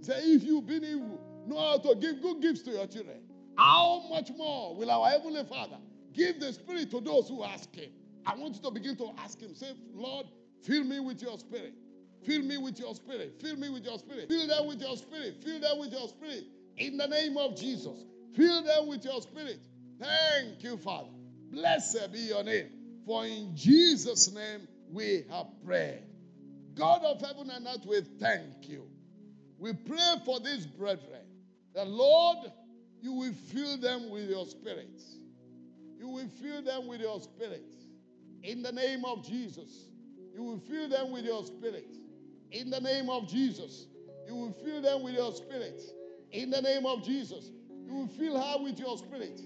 Say, 0.00 0.14
if 0.18 0.42
you've 0.42 0.66
been 0.66 0.84
evil, 0.84 1.20
know 1.46 1.58
how 1.58 1.78
to 1.78 1.94
give 1.94 2.20
good 2.20 2.42
gifts 2.42 2.62
to 2.62 2.72
your 2.72 2.86
children. 2.86 3.20
How 3.56 4.02
much 4.10 4.30
more 4.36 4.74
will 4.74 4.90
our 4.90 5.08
Heavenly 5.08 5.44
Father 5.44 5.78
give 6.12 6.40
the 6.40 6.52
Spirit 6.52 6.90
to 6.90 7.00
those 7.00 7.28
who 7.28 7.44
ask 7.44 7.74
Him? 7.74 7.90
I 8.26 8.34
want 8.34 8.56
you 8.56 8.62
to 8.62 8.70
begin 8.70 8.96
to 8.96 9.10
ask 9.18 9.40
Him. 9.40 9.54
Say, 9.54 9.72
Lord, 9.94 10.26
fill 10.62 10.84
me 10.84 11.00
with 11.00 11.22
your 11.22 11.38
Spirit. 11.38 11.74
Fill 12.26 12.42
me 12.42 12.58
with 12.58 12.78
your 12.78 12.94
Spirit. 12.94 13.40
Fill 13.40 13.56
me 13.56 13.68
with 13.68 13.84
your 13.84 13.98
Spirit. 13.98 14.28
Fill 14.28 14.46
them 14.48 14.66
with 14.66 14.80
your 14.80 14.96
Spirit. 14.96 15.36
Fill 15.44 15.60
them 15.60 15.78
with 15.78 15.92
your 15.92 16.08
Spirit. 16.08 16.44
In 16.76 16.96
the 16.96 17.06
name 17.06 17.36
of 17.36 17.56
Jesus. 17.56 18.04
Fill 18.36 18.62
them 18.62 18.88
with 18.88 19.04
your 19.04 19.20
Spirit. 19.22 19.60
Thank 20.00 20.62
you, 20.62 20.76
Father. 20.76 21.10
Blessed 21.50 22.12
be 22.12 22.20
your 22.20 22.42
name. 22.42 22.68
For 23.06 23.24
in 23.26 23.54
Jesus' 23.54 24.32
name 24.32 24.66
we 24.90 25.24
have 25.30 25.46
prayed. 25.64 26.04
God 26.74 27.02
of 27.04 27.20
heaven 27.20 27.50
and 27.50 27.66
earth, 27.66 27.86
we 27.86 28.00
thank 28.18 28.68
you. 28.68 28.88
We 29.58 29.72
pray 29.72 30.16
for 30.24 30.40
these 30.40 30.66
brethren. 30.66 31.26
The 31.74 31.84
Lord, 31.84 32.50
you 33.00 33.12
will 33.12 33.32
fill 33.52 33.78
them 33.78 34.10
with 34.10 34.28
your 34.28 34.46
spirit. 34.46 35.00
You 35.98 36.08
will 36.08 36.28
fill 36.40 36.62
them 36.62 36.88
with 36.88 37.00
your 37.00 37.20
spirit. 37.20 37.72
In 38.42 38.62
the 38.62 38.72
name 38.72 39.04
of 39.04 39.24
Jesus, 39.26 39.88
you 40.34 40.42
will 40.42 40.58
fill 40.58 40.88
them 40.88 41.12
with 41.12 41.24
your 41.24 41.44
spirit. 41.46 41.94
In 42.50 42.70
the 42.70 42.80
name 42.80 43.08
of 43.08 43.28
Jesus, 43.28 43.86
you 44.26 44.34
will 44.34 44.52
fill 44.64 44.82
them 44.82 45.02
with 45.02 45.14
your 45.14 45.32
spirit. 45.32 45.80
In 46.32 46.50
the 46.50 46.60
name 46.60 46.84
of 46.84 47.04
Jesus, 47.04 47.50
you 47.86 47.94
will 47.94 48.08
fill 48.08 48.40
her 48.40 48.62
with 48.62 48.78
your 48.78 48.96
spirit. 48.98 49.40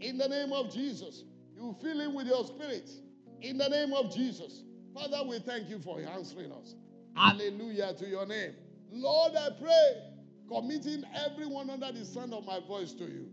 In 0.00 0.18
the 0.18 0.28
name 0.28 0.52
of 0.52 0.72
Jesus, 0.72 1.24
you 1.54 1.64
will 1.64 1.74
fill 1.74 2.00
him 2.00 2.14
with 2.14 2.26
your 2.26 2.44
spirit. 2.44 2.90
In 3.40 3.58
the 3.58 3.68
name 3.68 3.92
of 3.92 4.14
Jesus. 4.14 4.62
Father, 4.94 5.22
we 5.28 5.38
thank 5.40 5.68
you 5.68 5.78
for 5.78 6.00
answering 6.00 6.52
us. 6.52 6.74
Hallelujah 7.16 7.94
to 7.98 8.06
your 8.06 8.26
name. 8.26 8.52
Lord, 8.92 9.32
I 9.36 9.50
pray, 9.60 10.02
committing 10.48 11.04
everyone 11.26 11.70
under 11.70 11.92
the 11.92 12.04
sound 12.04 12.32
of 12.32 12.44
my 12.44 12.60
voice 12.60 12.92
to 12.92 13.04
you. 13.04 13.28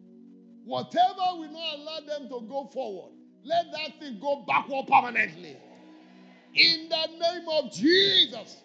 Whatever 0.65 1.37
will 1.37 1.51
not 1.51 1.75
allow 1.75 1.99
them 2.07 2.29
to 2.29 2.47
go 2.47 2.69
forward, 2.73 3.13
let 3.43 3.65
that 3.71 3.99
thing 3.99 4.19
go 4.21 4.43
backward 4.47 4.87
permanently. 4.87 5.57
In 6.53 6.89
the 6.89 7.07
name 7.07 7.47
of 7.51 7.71
Jesus. 7.71 8.63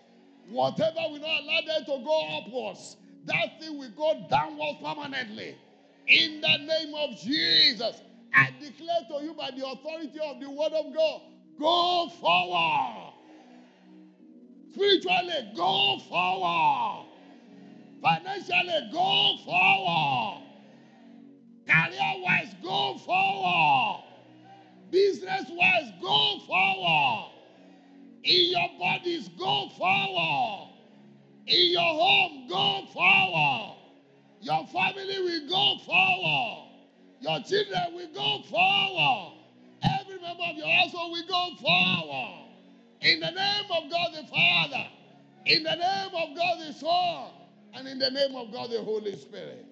Whatever 0.49 1.01
will 1.11 1.21
not 1.21 1.43
allow 1.43 1.61
them 1.67 1.85
to 1.87 2.05
go 2.05 2.39
upwards, 2.39 2.97
that 3.25 3.61
thing 3.61 3.79
will 3.79 3.91
go 3.97 4.27
downwards 4.31 4.79
permanently. 4.83 5.57
In 6.09 6.41
the 6.41 6.59
name 6.59 6.95
of 6.97 7.17
Jesus. 7.17 8.03
I 8.35 8.51
declare 8.61 9.03
to 9.09 9.25
you 9.25 9.35
by 9.35 9.51
the 9.53 9.67
authority 9.67 10.21
of 10.25 10.41
the 10.41 10.51
word 10.51 10.73
of 10.75 10.95
God 10.95 11.23
go 11.59 12.09
forward. 12.21 13.15
Spiritually, 14.73 15.53
go 15.57 15.99
forward. 16.09 17.07
Financially, 18.03 18.91
go 18.93 19.37
forward. 19.45 20.43
Career 21.67 22.15
wise, 22.23 22.55
go 22.63 22.99
forward. 22.99 24.05
Business 24.91 25.47
wise, 25.51 25.93
go 26.01 26.39
forward. 26.47 27.33
In 28.25 28.53
your 28.53 28.69
bodies, 28.79 29.29
go 29.39 29.69
forward. 29.79 30.71
In 31.47 31.73
your 31.73 31.83
home, 31.83 32.47
go 32.49 32.83
forward. 32.93 33.76
Your 34.47 34.65
family 34.69 35.19
will 35.25 35.49
go 35.49 35.77
forward. 35.85 36.69
Your 37.19 37.41
children 37.41 37.95
will 37.95 38.13
go 38.15 38.43
forward. 38.49 39.33
Every 39.83 40.21
member 40.21 40.45
of 40.45 40.57
your 40.57 40.69
household 40.69 41.11
will 41.11 41.27
go 41.27 41.57
forward. 41.61 42.47
In 43.01 43.19
the 43.19 43.33
name 43.33 43.65
of 43.73 43.91
God 43.91 44.11
the 44.15 44.25
Father, 44.29 44.87
in 45.47 45.65
the 45.65 45.75
name 45.75 46.15
of 46.15 46.37
God 46.37 46.61
the 46.61 46.73
Son, 46.75 47.31
and 47.75 47.89
in 47.89 47.99
the 47.99 48.09
name 48.09 48.37
of 48.37 48.53
God 48.53 48.71
the 48.71 48.83
Holy 48.85 49.17
Spirit. 49.17 49.67